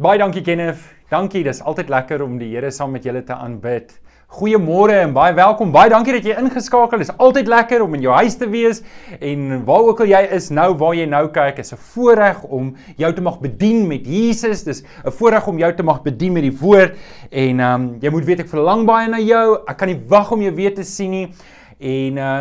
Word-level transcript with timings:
Baie 0.00 0.16
dankie 0.16 0.40
Kenneth. 0.40 0.80
Dankie, 1.12 1.42
dis 1.44 1.58
altyd 1.60 1.90
lekker 1.92 2.22
om 2.24 2.38
die 2.40 2.46
Here 2.54 2.70
saam 2.72 2.94
met 2.96 3.04
julle 3.04 3.20
te 3.20 3.34
aanbid. 3.36 3.90
Goeiemôre 4.32 4.94
en 5.02 5.10
baie 5.12 5.34
welkom. 5.36 5.74
Baie 5.74 5.90
dankie 5.92 6.14
dat 6.14 6.24
jy 6.24 6.38
ingeskakel 6.40 7.04
is. 7.04 7.10
Altyd 7.20 7.50
lekker 7.52 7.84
om 7.84 7.98
in 7.98 8.06
jou 8.06 8.14
huis 8.16 8.38
te 8.40 8.48
wees 8.48 8.80
en 9.18 9.60
waar 9.68 9.90
ook 9.90 10.00
al 10.00 10.08
jy 10.08 10.22
is 10.38 10.48
nou 10.56 10.70
waar 10.80 10.96
jy 10.96 11.04
nou 11.04 11.26
kyk, 11.28 11.60
is 11.60 11.74
'n 11.74 11.82
voorreg 11.92 12.40
om 12.48 12.72
jou 12.96 13.12
te 13.12 13.20
mag 13.20 13.40
bedien 13.44 13.86
met 13.88 14.06
Jesus. 14.06 14.64
Dis 14.64 14.82
'n 15.04 15.12
voorreg 15.12 15.46
om 15.46 15.58
jou 15.58 15.72
te 15.74 15.82
mag 15.82 16.00
bedien 16.02 16.32
met 16.32 16.48
die 16.48 16.56
woord 16.56 16.96
en 17.30 17.60
ehm 17.60 17.74
um, 17.74 17.96
jy 18.00 18.10
moet 18.10 18.24
weet 18.24 18.40
ek 18.40 18.48
verlang 18.48 18.86
baie 18.86 19.06
na 19.06 19.20
jou. 19.20 19.60
Ek 19.68 19.76
kan 19.76 19.88
nie 19.88 20.00
wag 20.08 20.32
om 20.32 20.40
jou 20.40 20.54
weer 20.54 20.74
te 20.74 20.82
sien 20.82 21.10
nie. 21.10 21.34
En 21.80 22.16
uh 22.20 22.32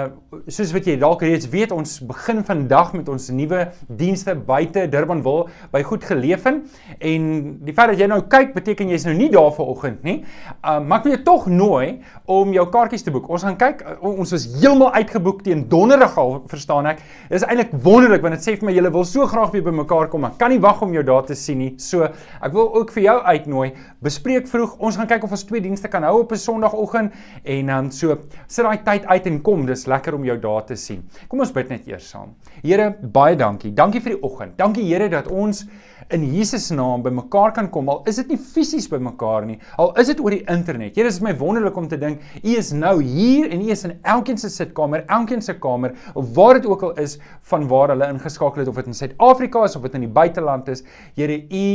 soos 0.52 0.72
wat 0.76 0.86
jy 0.86 0.94
dalk 1.00 1.22
reeds 1.24 1.48
weet, 1.50 1.72
ons 1.72 1.94
begin 2.06 2.42
vandag 2.46 2.92
met 2.94 3.08
ons 3.10 3.30
nuwe 3.34 3.64
dienste 3.98 4.34
buite 4.36 4.84
Durbanville 4.92 5.48
by 5.74 5.82
Goed 5.86 6.04
Geleefin. 6.06 6.60
En 7.00 7.30
die 7.66 7.74
feit 7.76 7.94
dat 7.94 8.02
jy 8.02 8.08
nou 8.12 8.20
kyk, 8.30 8.52
beteken 8.56 8.92
jy's 8.92 9.06
nou 9.08 9.16
nie 9.16 9.30
daar 9.34 9.52
vanoggend 9.56 10.04
nie. 10.04 10.18
Uh 10.60 10.80
maar 10.84 11.00
ek 11.00 11.08
wil 11.08 11.14
jou 11.16 11.22
tog 11.28 11.48
nooi 11.52 12.02
om 12.28 12.52
jou 12.54 12.66
kaartjies 12.74 13.06
te 13.08 13.14
boek. 13.16 13.30
Ons 13.32 13.46
gaan 13.48 13.56
kyk, 13.60 13.86
uh, 13.88 13.98
ons 14.10 14.36
was 14.36 14.48
heeltemal 14.58 14.92
uitgeboek 15.00 15.44
teen 15.46 15.64
donderdag 15.72 16.18
al, 16.20 16.36
verstaan 16.52 16.90
ek. 16.92 17.00
Dit 17.30 17.40
is 17.40 17.48
eintlik 17.48 17.72
wonderlik 17.86 18.26
want 18.26 18.36
dit 18.36 18.44
sê 18.44 18.58
vir 18.60 18.68
my 18.68 18.76
julle 18.76 18.92
wil 18.96 19.08
so 19.08 19.28
graag 19.30 19.56
weer 19.56 19.64
bymekaar 19.70 20.12
kom. 20.12 20.28
Ek 20.28 20.36
kan 20.42 20.52
nie 20.52 20.60
wag 20.64 20.84
om 20.84 20.94
jou 20.98 21.06
daar 21.08 21.24
te 21.30 21.38
sien 21.40 21.62
nie. 21.64 21.72
So, 21.80 22.10
ek 22.44 22.56
wil 22.56 22.74
ook 22.82 22.92
vir 22.98 23.06
jou 23.06 23.18
uitnooi. 23.24 23.70
Bespreek 24.04 24.52
vroeg. 24.52 24.76
Ons 24.84 25.00
gaan 25.00 25.08
kyk 25.08 25.24
of 25.28 25.38
ons 25.38 25.48
twee 25.48 25.64
dienste 25.64 25.88
kan 25.88 26.04
hou 26.04 26.20
op 26.26 26.36
'n 26.36 26.44
Sondagoggend 26.44 27.14
en 27.44 27.66
dan 27.66 27.86
um, 27.86 27.92
so 27.92 28.18
sit 28.48 28.66
daai 28.66 28.84
tyd 28.84 29.06
uit 29.08 29.29
en 29.30 29.42
kom, 29.46 29.66
dis 29.70 29.86
lekker 29.90 30.18
om 30.18 30.26
jou 30.28 30.38
daar 30.42 30.66
te 30.68 30.78
sien. 30.80 31.06
Kom 31.30 31.44
ons 31.46 31.54
bid 31.56 31.70
net 31.72 31.88
eers 31.90 32.10
saam. 32.10 32.34
Here, 32.64 32.90
baie 33.14 33.38
dankie. 33.40 33.72
Dankie 33.78 34.02
vir 34.04 34.16
die 34.16 34.24
oggend. 34.26 34.58
Dankie 34.60 34.88
Here 34.90 35.10
dat 35.12 35.30
ons 35.30 35.66
in 36.10 36.24
Jesus 36.34 36.72
naam 36.74 37.04
bymekaar 37.06 37.54
kan 37.54 37.70
kom. 37.70 37.90
Al 37.92 38.02
is 38.10 38.18
dit 38.22 38.32
nie 38.34 38.40
fisies 38.42 38.88
bymekaar 38.90 39.46
nie, 39.46 39.60
al 39.82 39.92
is 40.02 40.10
dit 40.10 40.22
oor 40.24 40.34
die 40.34 40.42
internet. 40.50 40.96
Here, 40.98 41.06
dit 41.06 41.14
is 41.14 41.22
my 41.22 41.36
wonderlik 41.38 41.78
om 41.78 41.88
te 41.90 42.00
dink 42.02 42.24
U 42.42 42.56
is 42.58 42.72
nou 42.74 42.96
hier 43.04 43.50
en 43.54 43.62
U 43.62 43.70
is 43.70 43.86
in 43.86 43.94
elkeen 44.02 44.40
se 44.42 44.50
sitkamer, 44.54 45.06
elkeen 45.08 45.44
se 45.46 45.54
kamer, 45.62 45.94
of 46.18 46.34
waar 46.38 46.58
dit 46.58 46.66
ook 46.70 46.88
al 46.90 46.96
is 47.04 47.20
van 47.52 47.68
waar 47.70 47.94
hulle 47.94 48.10
ingeskakel 48.16 48.64
het 48.64 48.72
of 48.72 48.82
dit 48.82 48.90
in 48.90 48.98
Suid-Afrika 48.98 49.66
is 49.70 49.78
of 49.78 49.86
dit 49.86 50.00
in 50.00 50.08
die 50.08 50.14
buiteland 50.20 50.72
is. 50.74 50.86
Here, 51.20 51.38
U 51.38 51.66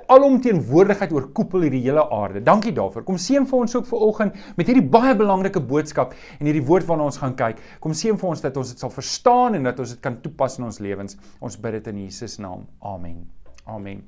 alomteenwoordigheid 0.00 1.12
oorkoepel 1.12 1.66
hierdie 1.66 1.82
hele 1.84 2.04
aarde. 2.10 2.40
Dankie 2.44 2.72
daarvoor. 2.72 3.04
Kom 3.04 3.18
seën 3.20 3.44
vir 3.48 3.58
ons 3.58 3.76
ook 3.76 3.88
vanoggend 3.90 4.38
met 4.56 4.70
hierdie 4.70 4.84
baie 4.94 5.12
belangrike 5.18 5.60
boodskap 5.60 6.14
en 6.38 6.48
hierdie 6.48 6.64
woord 6.64 6.88
waarna 6.88 7.10
ons 7.10 7.20
gaan 7.20 7.36
kyk. 7.36 7.60
Kom 7.80 7.92
seën 7.96 8.16
vir 8.18 8.30
ons 8.32 8.40
dat 8.40 8.56
ons 8.56 8.72
dit 8.72 8.80
sal 8.80 8.92
verstaan 8.94 9.58
en 9.58 9.68
dat 9.68 9.78
ons 9.84 9.94
dit 9.94 10.00
kan 10.00 10.16
toepas 10.24 10.58
in 10.58 10.68
ons 10.70 10.80
lewens. 10.80 11.18
Ons 11.40 11.60
bid 11.60 11.76
dit 11.80 11.92
in 11.92 12.04
Jesus 12.06 12.38
naam. 12.40 12.64
Amen. 12.80 13.26
Amen. 13.66 14.02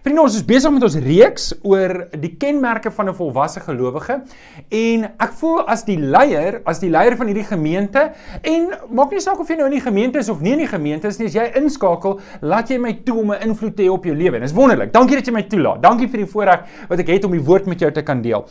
Vriende, 0.00 0.22
ons 0.22 0.32
is 0.38 0.44
besig 0.48 0.72
met 0.72 0.84
ons 0.86 0.94
reeks 1.04 1.50
oor 1.60 1.92
die 2.22 2.30
kenmerke 2.40 2.88
van 2.96 3.10
'n 3.10 3.14
volwasse 3.18 3.60
gelowige 3.60 4.14
en 4.72 5.02
ek 5.04 5.32
voel 5.40 5.58
as 5.68 5.84
die 5.84 5.98
leier, 5.98 6.62
as 6.64 6.80
die 6.80 6.88
leier 6.88 7.16
van 7.18 7.26
hierdie 7.28 7.44
gemeente 7.44 8.12
en 8.40 8.70
maak 8.88 9.10
nie 9.12 9.20
saak 9.20 9.38
of 9.38 9.48
jy 9.48 9.58
nou 9.58 9.66
in 9.66 9.76
die 9.76 9.84
gemeente 9.84 10.18
is 10.18 10.30
of 10.30 10.40
nie 10.40 10.52
in 10.52 10.64
die 10.64 10.72
gemeente 10.72 11.06
is 11.06 11.18
nie, 11.18 11.26
as 11.26 11.34
jy 11.34 11.52
inskakel, 11.54 12.18
laat 12.40 12.70
jy 12.70 12.78
my 12.78 12.94
toe 13.04 13.18
om 13.20 13.32
'n 13.32 13.42
invloed 13.50 13.76
te 13.76 13.82
hê 13.82 13.90
op 13.90 14.04
jou 14.04 14.14
lewe. 14.14 14.40
Dis 14.40 14.54
wonderlik. 14.54 14.90
Dankie 14.92 15.16
dat 15.16 15.26
jy 15.26 15.32
my 15.32 15.42
toelaat. 15.42 15.82
Dankie 15.82 16.08
vir 16.08 16.24
die 16.24 16.32
voorreg 16.32 16.64
wat 16.88 16.98
ek 16.98 17.06
het 17.06 17.24
om 17.24 17.32
die 17.32 17.44
woord 17.44 17.66
met 17.66 17.80
jou 17.80 17.92
te 17.92 18.02
kan 18.02 18.22
deel. 18.22 18.46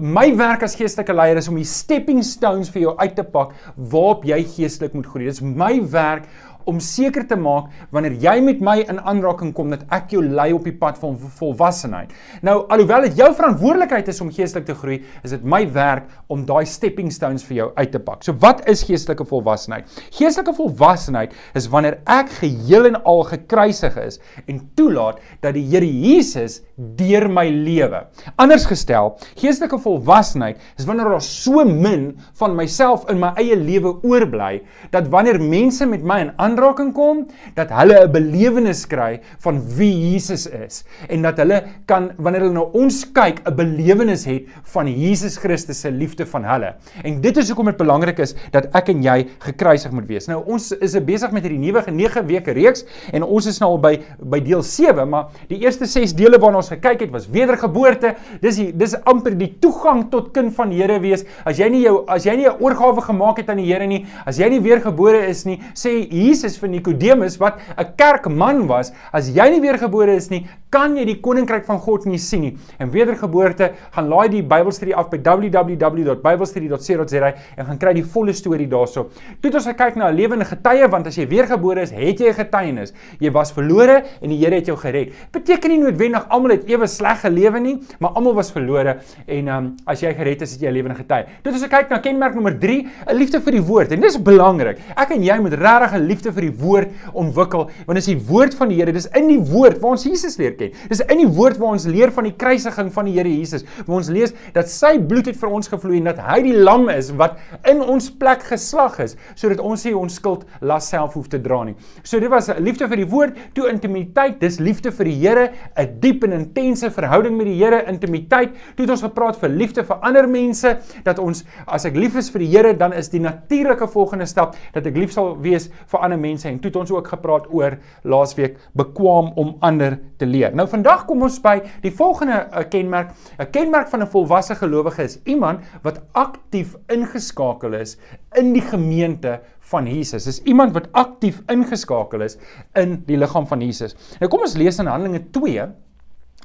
My 0.00 0.36
werk 0.36 0.62
as 0.62 0.74
geestelike 0.74 1.14
leier 1.14 1.36
is 1.36 1.48
om 1.48 1.54
die 1.54 1.64
stepping 1.64 2.22
stones 2.22 2.68
vir 2.68 2.82
jou 2.82 2.96
uit 2.98 3.14
te 3.14 3.22
pak 3.22 3.52
waarop 3.76 4.24
jy 4.24 4.42
geestelik 4.42 4.92
moet 4.92 5.06
groei. 5.06 5.24
Dis 5.24 5.40
my 5.40 5.80
werk 5.88 6.24
om 6.70 6.80
seker 6.80 7.26
te 7.28 7.36
maak 7.36 7.70
wanneer 7.94 8.16
jy 8.22 8.34
met 8.44 8.62
my 8.64 8.76
in 8.82 9.00
aanraking 9.00 9.52
kom 9.56 9.72
dat 9.74 9.84
ek 9.94 10.14
jou 10.16 10.22
lei 10.24 10.50
op 10.56 10.64
die 10.66 10.74
pad 10.76 10.98
van 11.02 11.16
volwassenheid. 11.38 12.12
Nou 12.46 12.56
alhoewel 12.72 13.08
dit 13.08 13.18
jou 13.20 13.30
verantwoordelikheid 13.36 14.08
is 14.12 14.20
om 14.24 14.32
geestelik 14.34 14.66
te 14.68 14.76
groei, 14.78 15.00
is 15.22 15.34
dit 15.36 15.44
my 15.44 15.62
werk 15.74 16.08
om 16.32 16.44
daai 16.48 16.64
stepping 16.68 17.12
stones 17.12 17.44
vir 17.48 17.58
jou 17.60 17.68
uit 17.76 17.92
te 17.92 18.00
pak. 18.02 18.24
So 18.24 18.36
wat 18.42 18.64
is 18.70 18.84
geestelike 18.86 19.26
volwassenheid? 19.28 19.88
Geestelike 20.14 20.54
volwassenheid 20.56 21.34
is 21.58 21.68
wanneer 21.72 22.00
ek 22.10 22.32
geheel 22.40 22.90
en 22.92 23.00
al 23.04 23.24
gekruisig 23.28 23.98
is 24.02 24.20
en 24.46 24.62
toelaat 24.78 25.20
dat 25.44 25.56
die 25.56 25.64
Here 25.74 25.88
Jesus 25.88 26.60
deur 26.76 27.28
my 27.30 27.46
lewe. 27.48 28.00
Anders 28.40 28.64
gestel, 28.66 29.12
geestelike 29.38 29.78
volwassenheid 29.78 30.58
is 30.78 30.86
wanneer 30.88 31.12
daar 31.12 31.22
so 31.22 31.62
min 31.64 32.08
van 32.40 32.56
myself 32.58 33.04
in 33.12 33.20
my 33.22 33.30
eie 33.38 33.54
lewe 33.58 33.94
oorbly 34.02 34.58
dat 34.94 35.06
wanneer 35.12 35.38
mense 35.38 35.86
met 35.86 36.02
my 36.02 36.18
in 36.24 36.32
aanraking 36.42 36.90
kom 36.96 37.24
dat 37.54 37.70
hulle 37.70 38.00
'n 38.04 38.12
belewenis 38.12 38.86
kry 38.86 39.20
van 39.38 39.62
wie 39.76 39.92
Jesus 40.12 40.46
is 40.46 40.84
en 41.08 41.22
dat 41.22 41.38
hulle 41.38 41.62
kan 41.86 42.10
wanneer 42.18 42.42
hulle 42.48 42.58
na 42.58 42.66
ons 42.74 43.04
kyk 43.12 43.42
'n 43.46 43.54
belewenis 43.54 44.24
het 44.24 44.48
van 44.74 44.86
Jesus 44.88 45.36
Christus 45.36 45.80
se 45.80 45.90
liefde 45.90 46.26
van 46.26 46.44
hulle. 46.44 46.74
En 47.04 47.20
dit 47.20 47.36
is 47.36 47.48
hoekom 47.48 47.66
dit 47.66 47.76
belangrik 47.76 48.18
is 48.18 48.34
dat 48.50 48.66
ek 48.74 48.88
en 48.88 49.02
jy 49.02 49.28
gekruisig 49.38 49.92
moet 49.92 50.06
wees. 50.06 50.26
Nou 50.26 50.42
ons 50.46 50.72
is 50.72 50.98
besig 51.04 51.30
met 51.30 51.42
hierdie 51.42 51.60
nuwe 51.60 51.82
9 51.90 52.26
weke 52.26 52.52
reeks 52.52 52.84
en 53.12 53.22
ons 53.22 53.46
is 53.46 53.60
nou 53.60 53.70
al 53.70 53.78
by 53.78 53.94
by 54.18 54.40
deel 54.40 54.62
7, 54.62 55.08
maar 55.08 55.28
die 55.48 55.58
eerste 55.62 55.86
6 55.86 56.14
dele 56.14 56.38
waarna 56.38 56.63
ons 56.64 56.72
gekyk 56.72 57.04
het 57.04 57.12
was 57.12 57.28
wedergeboorte. 57.30 58.14
Dis 58.42 58.58
die, 58.60 58.68
dis 58.72 58.96
amper 59.04 59.36
die 59.38 59.50
toegang 59.60 60.06
tot 60.12 60.32
kind 60.34 60.54
van 60.56 60.72
die 60.72 60.80
Here 60.80 60.98
wees. 61.02 61.24
As 61.44 61.60
jy 61.60 61.68
nie 61.72 61.84
jou 61.84 62.04
as 62.10 62.24
jy 62.26 62.36
nie 62.36 62.48
'n 62.48 62.60
oorgawe 62.60 63.00
gemaak 63.00 63.38
het 63.38 63.50
aan 63.50 63.60
die 63.60 63.68
Here 63.68 63.86
nie, 63.86 64.06
as 64.26 64.38
jy 64.38 64.48
nie 64.48 64.60
weergebore 64.60 65.28
is 65.28 65.44
nie, 65.44 65.60
sê 65.74 66.08
Jesus 66.10 66.56
vir 66.56 66.68
Nikodemus 66.68 67.38
wat 67.38 67.58
'n 67.78 67.86
kerkman 67.96 68.66
was, 68.66 68.92
as 69.12 69.28
jy 69.28 69.50
nie 69.50 69.60
weergebore 69.60 70.16
is 70.16 70.30
nie, 70.30 70.46
kan 70.74 70.96
jy 70.98 71.04
die 71.06 71.20
koninkryk 71.22 71.62
van 71.68 71.78
God 71.78 72.02
nie 72.10 72.18
sien 72.18 72.40
nie. 72.42 72.56
En 72.82 72.90
wedergeboorte, 72.90 73.68
gaan 73.94 74.08
laai 74.10 74.26
die 74.32 74.42
Bybelstudie 74.42 74.96
af 74.98 75.06
by 75.12 75.20
www.bybelstudie.co.za 75.22 77.28
en 77.30 77.68
gaan 77.68 77.78
kry 77.78 77.92
die 77.94 78.02
volle 78.14 78.34
storie 78.34 78.66
daarso. 78.70 79.04
Toe 79.40 79.52
ons 79.54 79.66
gekyk 79.70 79.96
na 80.00 80.08
'n 80.10 80.16
lewende 80.16 80.44
getuie 80.44 80.88
want 80.90 81.06
as 81.06 81.16
jy 81.16 81.26
weergebore 81.30 81.82
is, 81.82 81.90
het 81.90 82.18
jy 82.18 82.28
'n 82.28 82.34
getuienis. 82.34 82.92
Jy 83.20 83.30
was 83.30 83.52
verlore 83.52 84.02
en 84.20 84.28
die 84.28 84.38
Here 84.44 84.56
het 84.56 84.66
jou 84.66 84.76
gered. 84.76 85.12
Beteken 85.32 85.70
nie 85.70 85.78
noodwendig 85.78 86.26
almal 86.28 86.50
het 86.50 86.68
ewe 86.68 86.86
sleg 86.86 87.20
gelewe 87.20 87.60
nie, 87.60 87.78
maar 88.00 88.10
almal 88.10 88.34
was 88.34 88.50
verlore 88.50 88.98
en 89.26 89.48
um, 89.48 89.76
as 89.86 90.00
jy 90.00 90.14
gered 90.14 90.42
is, 90.42 90.52
het 90.52 90.60
jy 90.60 90.68
'n 90.68 90.72
lewende 90.72 90.96
getuie. 90.96 91.24
Toe 91.42 91.52
ons 91.52 91.62
gekyk 91.62 91.90
na 91.90 91.98
kenmerk 91.98 92.34
nommer 92.34 92.58
3, 92.58 92.86
'n 93.06 93.14
liefde 93.14 93.40
vir 93.40 93.52
die 93.52 93.62
woord. 93.62 93.92
En 93.92 94.00
dis 94.00 94.22
belangrik. 94.22 94.78
Ek 94.96 95.10
en 95.10 95.22
jy 95.22 95.38
moet 95.38 95.52
regtig 95.52 95.94
'n 95.94 96.06
liefde 96.06 96.32
vir 96.32 96.42
die 96.42 96.56
woord 96.58 96.88
ontwikkel 97.12 97.70
want 97.86 97.94
dit 97.94 97.96
is 97.96 98.06
die 98.06 98.20
woord 98.28 98.54
van 98.54 98.68
die 98.68 98.76
Here 98.76 98.92
dis 98.92 99.06
in 99.14 99.28
die 99.28 99.38
woord 99.38 99.80
waar 99.80 99.90
ons 99.90 100.04
Jesus 100.04 100.36
leer 100.36 100.56
ken 100.56 100.63
dis 100.88 101.02
in 101.08 101.22
die 101.24 101.28
woord 101.28 101.58
waar 101.60 101.76
ons 101.76 101.86
leer 101.90 102.12
van 102.14 102.28
die 102.28 102.36
kruisiging 102.38 102.92
van 102.94 103.08
die 103.10 103.16
Here 103.18 103.30
Jesus 103.30 103.66
waar 103.86 103.98
ons 104.00 104.10
lees 104.12 104.34
dat 104.54 104.70
sy 104.70 104.96
bloed 104.98 105.26
het 105.30 105.38
vir 105.40 105.50
ons 105.50 105.70
gevloei 105.70 105.98
en 106.00 106.10
dat 106.10 106.22
hy 106.24 106.40
die 106.48 106.56
lam 106.56 106.88
is 106.92 107.10
wat 107.18 107.38
in 107.70 107.82
ons 107.82 108.10
plek 108.10 108.42
geslag 108.48 108.98
is 109.04 109.16
sodat 109.34 109.60
ons 109.60 109.84
nie 109.84 109.94
ons 109.96 110.18
skuld 110.20 110.44
las 110.60 110.88
self 110.92 111.14
hoef 111.18 111.28
te 111.32 111.40
dra 111.42 111.62
nie. 111.66 111.74
So 112.04 112.20
dit 112.22 112.30
was 112.32 112.50
liefde 112.62 112.88
vir 112.90 113.02
die 113.02 113.08
woord 113.10 113.38
toe 113.56 113.68
intimiteit 113.70 114.40
dis 114.42 114.60
liefde 114.62 114.92
vir 114.94 115.10
die 115.10 115.16
Here 115.24 115.44
'n 115.76 116.00
diep 116.00 116.24
en 116.24 116.32
intense 116.32 116.90
verhouding 116.90 117.36
met 117.36 117.46
die 117.46 117.56
Here 117.58 117.84
intimiteit. 117.88 118.54
Toe 118.76 118.84
het 118.84 118.90
ons 118.90 119.02
gepraat 119.02 119.36
vir 119.40 119.48
liefde 119.48 119.84
vir 119.84 119.96
ander 120.02 120.28
mense 120.28 120.78
dat 121.04 121.18
ons 121.18 121.44
as 121.66 121.84
ek 121.84 121.96
lief 121.96 122.16
is 122.16 122.30
vir 122.30 122.44
die 122.44 122.50
Here 122.52 122.72
dan 122.76 122.92
is 122.92 123.08
die 123.08 123.20
natuurlike 123.20 123.88
volgende 123.88 124.26
stap 124.26 124.56
dat 124.72 124.86
ek 124.86 124.96
lief 124.96 125.12
sal 125.12 125.36
wees 125.40 125.70
vir 125.86 126.00
ander 126.00 126.18
mense. 126.18 126.48
En 126.48 126.58
toe 126.58 126.70
het 126.70 126.76
ons 126.76 126.90
ook 126.90 127.08
gepraat 127.08 127.46
oor 127.50 127.78
laasweek 128.04 128.58
bekwam 128.74 129.32
om 129.36 129.56
ander 129.60 129.98
te 130.18 130.26
leer. 130.26 130.53
Nou 130.54 130.66
vandag 130.70 131.04
kom 131.08 131.22
ons 131.26 131.40
by 131.42 131.58
die 131.82 131.92
volgende 131.92 132.44
uh, 132.46 132.64
kenmerk. 132.70 133.10
'n 133.38 133.50
Kenmerk 133.50 133.88
van 133.88 134.02
'n 134.02 134.10
volwasse 134.10 134.54
gelowige 134.54 135.02
is 135.02 135.18
iemand 135.24 135.60
wat 135.82 136.00
aktief 136.12 136.76
ingeskakel 136.86 137.74
is 137.74 137.96
in 138.32 138.52
die 138.52 138.62
gemeente 138.62 139.40
van 139.60 139.86
Jesus. 139.86 140.24
Dis 140.24 140.42
iemand 140.42 140.72
wat 140.72 140.88
aktief 140.92 141.42
ingeskakel 141.46 142.20
is 142.20 142.38
in 142.74 143.02
die 143.06 143.16
liggaam 143.16 143.46
van 143.46 143.60
Jesus. 143.60 143.96
Nou 144.20 144.30
kom 144.30 144.40
ons 144.40 144.56
lees 144.56 144.78
in 144.78 144.86
Handelinge 144.86 145.30
2 145.30 145.68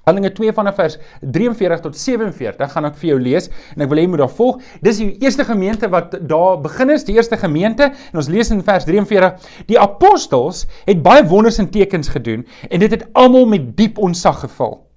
Handelinge 0.08 0.34
2 0.38 0.54
vanaf 0.58 0.76
vers 0.80 0.98
43 1.22 1.84
tot 1.84 1.98
47 1.98 2.74
gaan 2.74 2.90
ek 2.90 2.98
vir 3.02 3.12
jou 3.12 3.20
lees 3.20 3.50
en 3.76 3.86
ek 3.86 3.92
wil 3.92 4.02
hê 4.02 4.08
jy 4.08 4.12
moet 4.14 4.24
daar 4.24 4.36
volg. 4.40 4.60
Dis 4.86 5.02
die 5.02 5.12
eerste 5.24 5.46
gemeente 5.48 5.90
wat 5.92 6.18
daar 6.30 6.60
begin 6.64 6.94
is, 6.96 7.06
die 7.08 7.18
eerste 7.20 7.38
gemeente 7.38 7.92
en 7.92 8.22
ons 8.22 8.32
lees 8.32 8.52
in 8.56 8.64
vers 8.66 8.88
43: 8.90 9.50
Die 9.72 9.80
apostels 9.80 10.66
het 10.88 11.04
baie 11.06 11.26
wonders 11.28 11.60
en 11.60 11.70
tekens 11.70 12.12
gedoen 12.16 12.46
en 12.70 12.80
dit 12.80 12.92
het 12.92 13.08
almal 13.14 13.50
met 13.50 13.76
diep 13.78 13.98
onsag 13.98 14.42
gevul. 14.46 14.89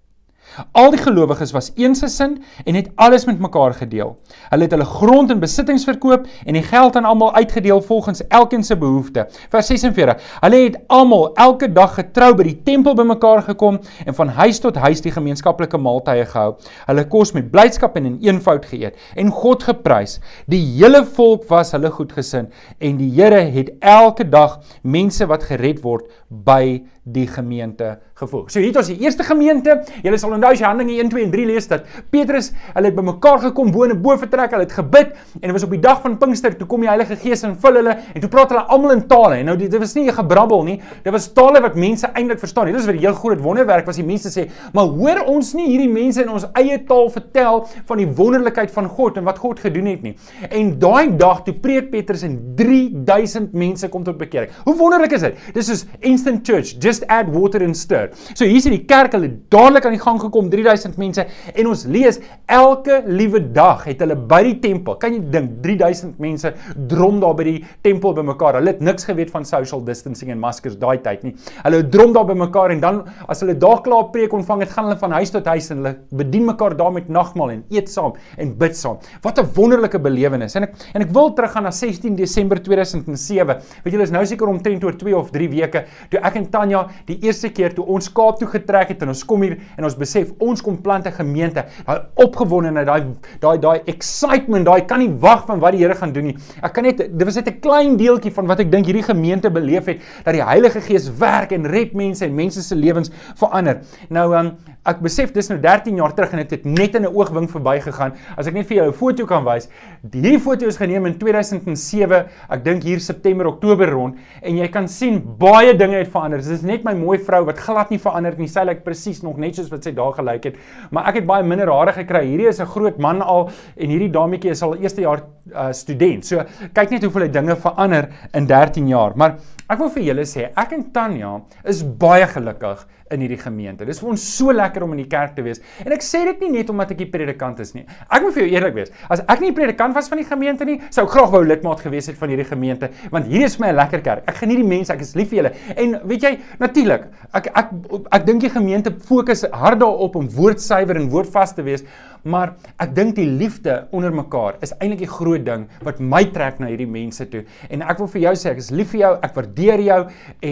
Al 0.73 0.91
die 0.93 1.01
gelowiges 1.01 1.53
was 1.53 1.71
eensgesind 1.81 2.39
en 2.65 2.75
het 2.75 2.91
alles 2.95 3.25
met 3.25 3.39
mekaar 3.41 3.75
gedeel. 3.75 4.15
Hulle 4.51 4.67
het 4.67 4.75
hulle 4.75 4.89
grond 4.89 5.31
en 5.31 5.41
besittings 5.41 5.85
verkoop 5.89 6.27
en 6.45 6.59
die 6.59 6.65
geld 6.67 6.97
aan 6.97 7.09
almal 7.09 7.35
uitgedeel 7.35 7.83
volgens 7.83 8.27
elkeen 8.29 8.65
se 8.65 8.77
behoefte. 8.77 9.27
Vers 9.51 9.67
46. 9.67 10.21
Hulle 10.41 10.63
het 10.65 10.79
almal 10.87 11.35
elke 11.35 11.73
dag 11.73 11.95
getrou 11.95 12.33
by 12.37 12.47
die 12.51 12.57
tempel 12.67 12.97
bymekaar 12.99 13.43
gekom 13.49 13.81
en 14.07 14.15
van 14.15 14.33
huis 14.39 14.61
tot 14.61 14.77
huis 14.77 15.01
die 15.05 15.15
gemeenskaplike 15.15 15.79
maaltye 15.79 16.27
gehou. 16.29 16.57
Hulle 16.87 17.07
kos 17.09 17.33
met 17.37 17.51
blydskap 17.51 17.97
en 17.97 18.11
in 18.13 18.19
eenvoud 18.23 18.67
geëet 18.69 18.99
en 19.17 19.33
God 19.33 19.65
geprys. 19.69 20.19
Die 20.47 20.63
hele 20.77 21.05
volk 21.17 21.49
was 21.51 21.73
hulle 21.77 21.91
goedgesind 21.91 22.53
en 22.79 22.99
die 23.01 23.11
Here 23.13 23.43
het 23.55 23.73
elke 23.81 24.25
dag 24.29 24.59
mense 24.83 25.27
wat 25.29 25.45
gered 25.49 25.83
word 25.85 26.09
by 26.29 26.83
die 27.03 27.27
gemeente 27.27 27.99
gevolg. 28.15 28.51
So 28.53 28.61
hier 28.61 28.71
het 28.71 28.79
ons 28.79 28.89
die 28.93 29.03
eerste 29.03 29.25
gemeente. 29.27 29.75
Julle 30.05 30.19
sal 30.21 30.37
onthou 30.37 30.53
as 30.55 30.61
jy 30.61 30.69
Handelinge 30.69 31.01
1 31.03 31.09
2 31.11 31.25
en 31.27 31.33
3 31.33 31.47
lees 31.49 31.67
dat 31.67 31.89
Petrus, 32.15 32.53
hulle 32.77 32.91
het 32.93 32.95
bymekaar 32.95 33.41
gekom 33.49 33.73
bo 33.75 33.83
in 33.89 33.97
'n 33.97 34.03
bovertrek, 34.03 34.53
hulle 34.55 34.63
het 34.63 34.73
gebid 34.73 35.11
en 35.41 35.47
dit 35.49 35.53
was 35.53 35.65
op 35.65 35.71
die 35.71 35.81
dag 35.81 36.01
van 36.03 36.19
Pinkster 36.19 36.57
toe 36.57 36.67
kom 36.67 36.81
die 36.81 36.89
Heilige 36.89 37.17
Gees 37.17 37.43
en 37.43 37.57
vul 37.57 37.75
hulle 37.75 37.97
en 38.15 38.21
toe 38.21 38.31
praat 38.31 38.51
hulle 38.51 38.63
almal 38.63 38.93
in 38.93 39.07
tale. 39.09 39.35
En 39.35 39.47
nou 39.47 39.57
dit 39.57 39.79
was 39.79 39.95
nie 39.95 40.07
'n 40.07 40.15
gebrabbel 40.15 40.63
nie. 40.63 40.81
Dit 41.03 41.13
was 41.13 41.33
tale 41.33 41.61
wat 41.61 41.75
mense 41.75 42.07
eintlik 42.07 42.39
verstaan. 42.39 42.67
Dit 42.67 42.77
is 42.77 42.87
wat 42.87 42.95
die 42.95 43.07
heel 43.07 43.15
groot 43.15 43.41
wonderwerk 43.41 43.87
was. 43.87 43.97
Die 43.97 44.05
mense 44.05 44.29
sê, 44.29 44.49
"Maar 44.73 44.87
hoor 44.87 45.25
ons 45.27 45.55
nie 45.55 45.67
hierdie 45.67 45.93
mense 45.93 46.23
in 46.23 46.29
ons 46.29 46.47
eie 46.53 46.85
taal 46.85 47.11
vertel 47.11 47.67
van 47.85 47.99
die 47.99 48.07
wonderlikheid 48.07 48.71
van 48.71 48.89
God 48.89 49.17
en 49.17 49.25
wat 49.25 49.39
God 49.39 49.59
gedoen 49.59 49.87
het 49.87 50.03
nie?" 50.03 50.17
En 50.51 50.79
daai 50.79 51.17
dag 51.17 51.43
toe 51.43 51.55
preek 51.55 51.91
Petrus 51.91 52.23
en 52.23 52.55
3000 52.55 53.53
mense 53.53 53.89
kom 53.89 54.05
tot 54.05 54.19
bekering. 54.19 54.51
Hoe 54.65 54.77
wonderlik 54.77 55.13
is 55.13 55.21
dit? 55.21 55.35
Dis 55.53 55.67
soos 55.67 55.87
instant 56.01 56.47
church, 56.47 56.77
just 56.79 56.92
add 57.09 57.33
water 57.33 57.63
and 57.65 57.77
stir. 57.77 58.11
So 58.35 58.45
hier 58.45 58.61
is 58.61 58.69
die 58.69 58.85
kerk, 58.85 59.15
hulle 59.17 59.31
dadelik 59.53 59.87
aan 59.89 59.97
die 59.97 60.03
gang 60.03 60.21
gekom, 60.21 60.51
3000 60.53 60.99
mense 61.01 61.25
en 61.55 61.71
ons 61.71 61.85
lees 61.87 62.21
elke 62.53 63.03
liewe 63.07 63.41
dag 63.53 63.87
het 63.89 64.03
hulle 64.05 64.17
by 64.17 64.43
die 64.51 64.59
tempel. 64.61 64.99
Kan 65.01 65.17
jy 65.17 65.23
dink 65.33 65.63
3000 65.65 66.21
mense 66.23 66.53
drom 66.91 67.21
daar 67.23 67.35
by 67.39 67.47
die 67.49 67.59
tempel 67.87 68.13
bymekaar. 68.17 68.61
Hulle 68.61 68.75
het 68.75 68.83
niks 68.85 69.07
geweet 69.09 69.33
van 69.33 69.47
social 69.49 69.81
distancing 69.87 70.33
en 70.35 70.41
maskers 70.43 70.77
daai 70.81 70.99
tyd 71.03 71.25
nie. 71.25 71.35
Hulle 71.63 71.83
drom 71.89 72.13
daar 72.13 72.29
bymekaar 72.29 72.75
en 72.75 72.83
dan 72.83 73.03
as 73.29 73.41
hulle 73.45 73.57
daar 73.59 73.83
klaar 73.87 74.11
preek 74.13 74.35
ontvang 74.37 74.67
het, 74.67 74.75
gaan 74.75 74.91
hulle 74.91 75.01
van 75.01 75.17
huis 75.19 75.33
tot 75.35 75.49
huis 75.55 75.71
en 75.73 75.83
hulle 75.83 75.95
bedien 76.23 76.47
mekaar 76.49 76.77
daar 76.77 76.93
met 76.95 77.09
nagmaal 77.09 77.55
en 77.57 77.65
eet 77.73 77.91
saam 77.91 78.17
en 78.37 78.55
bid 78.59 78.77
saam. 78.77 78.99
Wat 79.23 79.39
'n 79.39 79.49
wonderlike 79.55 79.99
belewenis. 79.99 80.55
En 80.57 80.65
ek 80.65 80.75
en 80.95 81.03
ek 81.03 81.11
wil 81.13 81.33
teruggaan 81.33 81.65
na 81.65 81.71
16 81.71 82.17
Desember 82.17 82.59
2007. 82.63 83.61
Weet 83.85 83.93
julle 83.93 84.03
is 84.03 84.11
nou 84.11 84.25
seker 84.27 84.49
omtrent 84.49 84.85
oor 84.85 84.97
2 84.97 85.17
of 85.17 85.31
3 85.31 85.49
weke 85.49 85.85
toe 86.11 86.21
ek 86.21 86.37
en 86.37 86.51
Tanya 86.51 86.82
die 87.07 87.19
eerste 87.23 87.49
keer 87.49 87.75
toe 87.75 87.85
ons 87.87 88.09
Kaap 88.13 88.39
toe 88.39 88.49
getrek 88.49 88.89
het 88.89 89.03
en 89.03 89.09
ons 89.09 89.25
kom 89.25 89.43
hier 89.43 89.59
en 89.77 89.85
ons 89.85 89.97
besef 89.97 90.33
ons 90.39 90.61
kom 90.63 90.81
plant 90.83 91.07
'n 91.07 91.13
gemeente. 91.13 91.65
Daai 91.87 92.01
opgewondenheid, 92.15 92.87
daai 92.87 93.03
daai 93.41 93.59
daai 93.59 93.81
excitement, 93.87 94.65
daai 94.67 94.87
kan 94.87 94.99
nie 94.99 95.11
wag 95.21 95.47
van 95.47 95.61
wat 95.61 95.73
die 95.73 95.83
Here 95.83 95.95
gaan 95.95 96.13
doen 96.13 96.25
nie. 96.25 96.37
Ek 96.63 96.73
kan 96.73 96.85
net 96.85 96.99
dit 96.99 97.25
was 97.25 97.37
net 97.37 97.49
'n 97.49 97.61
klein 97.61 97.97
deeltjie 97.97 98.33
van 98.33 98.47
wat 98.47 98.61
ek 98.61 98.71
dink 98.71 98.87
hierdie 98.87 99.03
gemeente 99.03 99.51
beleef 99.51 99.87
het 99.87 100.01
dat 100.25 100.35
die 100.35 100.45
Heilige 100.45 100.81
Gees 100.81 101.11
werk 101.19 101.53
en 101.53 101.67
red 101.67 101.95
mense 101.95 102.25
en 102.25 102.35
mense 102.35 102.63
se 102.63 102.75
lewens 102.75 103.11
verander. 103.37 103.83
Nou 104.11 104.35
um, 104.37 104.57
ek 104.89 104.99
besef 105.05 105.31
dis 105.35 105.47
nou 105.51 105.59
13 105.63 105.99
jaar 106.01 106.15
terug 106.17 106.33
en 106.35 106.41
dit 106.43 106.51
het, 106.57 106.65
het 106.65 106.67
net 106.67 106.97
in 106.99 107.05
'n 107.07 107.15
oogwink 107.15 107.51
verbygegaan. 107.51 108.13
As 108.37 108.47
ek 108.47 108.55
net 108.55 108.67
vir 108.67 108.77
jou 108.77 108.87
'n 108.89 108.93
foto 108.93 109.27
kan 109.27 109.45
wys. 109.45 109.69
Hierdie 110.11 110.41
foto 110.41 110.67
is 110.67 110.77
geneem 110.77 111.07
in 111.07 111.19
2007, 111.19 112.27
ek 112.51 112.65
dink 112.65 112.83
hier 112.83 112.99
September, 112.99 113.47
Oktober 113.47 113.91
rond 113.91 114.17
en 114.43 114.57
jy 114.57 114.69
kan 114.69 114.89
sien 114.89 115.23
baie 115.39 115.77
dinge 115.77 115.97
het 115.97 116.09
verander. 116.09 116.39
Dit 116.39 116.51
is 116.51 116.63
net 116.63 116.85
my 116.85 116.95
mooi 116.95 117.19
vrou 117.19 117.45
wat 117.45 117.59
glad 117.59 117.91
nie 117.91 117.99
verander 117.99 118.35
nie. 118.37 118.49
Sy 118.49 118.65
lyk 118.65 118.83
presies 118.83 119.23
nog 119.23 119.37
net 119.37 119.55
soos 119.55 119.71
wat 119.71 119.85
sy 119.85 119.93
daar 119.93 120.13
gelyk 120.13 120.45
het. 120.45 120.57
Maar 120.91 121.09
ek 121.09 121.15
het 121.15 121.27
baie 121.27 121.43
minder 121.43 121.71
hare 121.71 121.93
gekry. 121.93 122.27
Hierdie 122.27 122.49
is 122.49 122.61
'n 122.61 122.67
groot 122.67 122.99
man 122.99 123.23
al 123.23 123.51
en 123.77 123.89
hierdie 123.89 124.11
dametjie 124.11 124.51
is 124.51 124.63
al 124.63 124.77
eerste 124.77 125.03
jaar 125.03 125.23
uh, 125.55 125.73
student. 125.73 126.25
So 126.27 126.45
kyk 126.75 126.91
net 126.91 127.03
hoeveel 127.03 127.31
dinge 127.31 127.57
verander 127.57 128.09
in 128.35 128.47
13 128.47 128.89
jaar. 128.89 129.13
Maar 129.15 129.39
ek 129.69 129.79
wil 129.79 129.91
vir 129.91 130.03
julle 130.03 130.25
sê, 130.27 130.51
ek 130.57 130.73
en 130.73 130.91
Tanya 130.93 131.41
is 131.65 131.83
baie 131.83 132.27
gelukkig 132.27 132.87
in 133.13 133.25
hierdie 133.25 133.41
gemeente. 133.41 133.87
Dis 133.89 134.01
vir 134.03 134.13
ons 134.15 134.27
so 134.37 134.53
lekker 134.53 134.85
om 134.85 134.93
in 134.97 135.03
die 135.05 135.11
kerk 135.11 135.35
te 135.37 135.45
wees. 135.47 135.63
En 135.85 135.95
ek 135.97 136.05
sê 136.05 136.25
dit 136.29 136.45
nie 136.47 136.53
net 136.59 136.71
omdat 136.73 136.95
ek 136.95 137.03
die 137.05 137.11
predikant 137.13 137.61
is 137.65 137.75
nie. 137.77 137.85
Ek 138.09 138.23
moet 138.23 138.37
vir 138.37 138.45
jou 138.45 138.51
eerlik 138.53 138.77
wees. 138.77 138.93
As 139.13 139.25
ek 139.27 139.41
nie 139.45 139.53
predikant 139.57 139.97
was 139.97 140.11
van 140.13 140.23
die 140.23 140.29
gemeente 140.29 140.69
nie, 140.69 140.79
sou 140.91 141.07
ek 141.07 141.15
graag 141.17 141.33
wou 141.35 141.43
lidmaat 141.47 141.81
gewees 141.85 142.11
het 142.11 142.21
van 142.21 142.33
hierdie 142.33 142.49
gemeente, 142.49 142.91
want 143.11 143.27
hier 143.27 143.47
is 143.47 143.59
my 143.59 143.73
'n 143.73 143.77
lekker 143.77 144.03
kerk. 144.03 144.29
Ek 144.29 144.37
geniet 144.43 144.59
die 144.59 144.69
mense, 144.69 144.93
ek 144.93 145.01
is 145.01 145.15
lief 145.15 145.31
vir 145.31 145.43
julle. 145.43 145.53
En 145.77 146.01
weet 146.09 146.23
jy, 146.23 146.39
natuurlik, 146.59 147.09
ek 147.35 147.47
ek 147.47 147.63
ek, 147.63 148.07
ek 148.19 148.25
dink 148.27 148.41
die 148.45 148.53
gemeente 148.53 148.93
fokus 149.09 149.45
hard 149.53 149.83
daarop 149.83 150.17
om 150.19 150.29
woordsuiwer 150.33 150.99
en 151.01 151.11
woordvas 151.13 151.55
te 151.57 151.65
wees, 151.67 151.85
maar 152.25 152.55
ek 152.83 152.93
dink 152.95 153.17
die 153.19 153.27
liefde 153.27 153.89
onder 153.95 154.13
mekaar 154.15 154.59
is 154.63 154.75
eintlik 154.79 155.03
die 155.03 155.11
groot 155.11 155.45
ding 155.47 155.67
wat 155.87 155.99
my 156.01 156.23
trek 156.35 156.61
na 156.63 156.71
hierdie 156.71 156.89
mense 156.89 157.27
toe. 157.31 157.43
En 157.71 157.83
ek 157.83 158.03
wil 158.03 158.11
vir 158.15 158.25
jou 158.29 158.35
sê, 158.39 158.53
ek 158.53 158.63
is 158.63 158.71
lief 158.75 158.93
vir 158.95 159.03
jou, 159.03 159.13
ek 159.27 159.35
waardeer 159.39 159.83
jou 159.89 160.03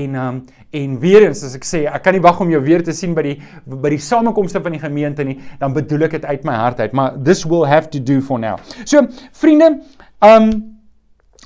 en 0.00 0.18
um 0.24 0.42
en 0.70 0.92
weer 1.02 1.24
eens 1.26 1.40
as 1.42 1.56
ek 1.58 1.64
sê, 1.66 1.80
ek 1.90 2.04
kan 2.04 2.14
nie 2.14 2.22
wag 2.22 2.38
om 2.42 2.49
jou 2.54 2.62
weer 2.64 2.84
te 2.84 2.94
sien 2.96 3.14
by 3.14 3.22
die 3.26 3.36
by 3.66 3.92
die 3.92 4.02
samekomste 4.02 4.62
van 4.62 4.76
die 4.76 4.82
gemeente 4.82 5.24
nie, 5.26 5.38
dan 5.60 5.76
bedoel 5.76 6.08
ek 6.08 6.18
dit 6.18 6.28
uit 6.30 6.44
my 6.48 6.58
hart 6.58 6.80
uit, 6.80 6.92
maar 6.92 7.16
this 7.24 7.44
will 7.44 7.66
have 7.68 7.90
to 7.90 8.02
do 8.02 8.20
for 8.20 8.38
now. 8.38 8.58
So, 8.84 9.06
vriende, 9.32 9.80
um 10.24 10.52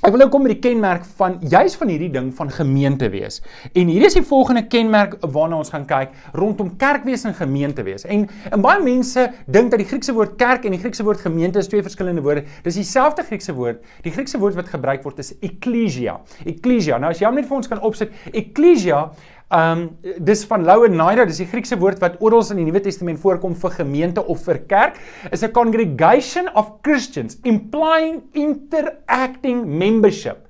Ek 0.03 0.11
wil 0.11 0.19
nou 0.21 0.27
kom 0.29 0.43
met 0.43 0.51
die 0.51 0.61
kenmerk 0.61 1.05
van 1.17 1.37
juis 1.49 1.73
van 1.79 1.89
hierdie 1.89 2.11
ding 2.11 2.27
van 2.35 2.49
gemeente 2.51 3.07
wees. 3.09 3.39
En 3.79 3.87
hier 3.89 4.03
is 4.05 4.17
die 4.17 4.25
volgende 4.27 4.65
kenmerk 4.67 5.15
waarna 5.33 5.61
ons 5.63 5.71
gaan 5.73 5.85
kyk 5.87 6.11
rondom 6.35 6.73
kerkwees 6.81 7.23
en 7.25 7.33
gemeente 7.33 7.81
wees. 7.87 8.03
En 8.03 8.27
en 8.51 8.61
baie 8.61 8.83
mense 8.83 9.23
dink 9.47 9.71
dat 9.71 9.79
die 9.81 9.87
Griekse 9.87 10.13
woord 10.13 10.35
kerk 10.37 10.67
en 10.67 10.75
die 10.75 10.81
Griekse 10.83 11.05
woord 11.07 11.23
gemeente 11.23 11.63
is 11.63 11.71
twee 11.71 11.81
verskillende 11.85 12.21
woorde. 12.21 12.43
Dis 12.67 12.77
dieselfde 12.77 13.23
Griekse 13.25 13.55
woord. 13.55 13.79
Die 14.03 14.13
Griekse 14.13 14.41
woord 14.41 14.59
wat 14.59 14.69
gebruik 14.75 15.01
word 15.07 15.23
is 15.23 15.31
ekklesia. 15.39 16.19
Ekklesia. 16.43 16.99
Nou 16.99 17.09
as 17.15 17.23
jy 17.23 17.31
hom 17.31 17.39
net 17.39 17.47
vir 17.49 17.61
ons 17.63 17.71
kan 17.71 17.81
opsit, 17.87 18.13
ekklesia 18.35 19.07
Ehm 19.53 19.81
um, 19.81 19.89
dis 20.25 20.41
van 20.49 20.63
Louenaida, 20.65 21.25
dis 21.29 21.37
die 21.37 21.45
Griekse 21.45 21.77
woord 21.77 21.99
wat 22.01 22.15
oral 22.17 22.41
in 22.49 22.63
die 22.63 22.65
Nuwe 22.65 22.81
Testament 22.81 23.19
voorkom 23.21 23.53
vir 23.61 23.75
gemeente 23.77 24.23
of 24.25 24.41
vir 24.47 24.57
kerk, 24.65 24.97
is 25.31 25.43
a 25.45 25.49
congregation 25.53 26.49
of 26.57 26.71
Christians 26.81 27.37
implying 27.43 28.23
interacting 28.33 29.61
membership. 29.65 30.44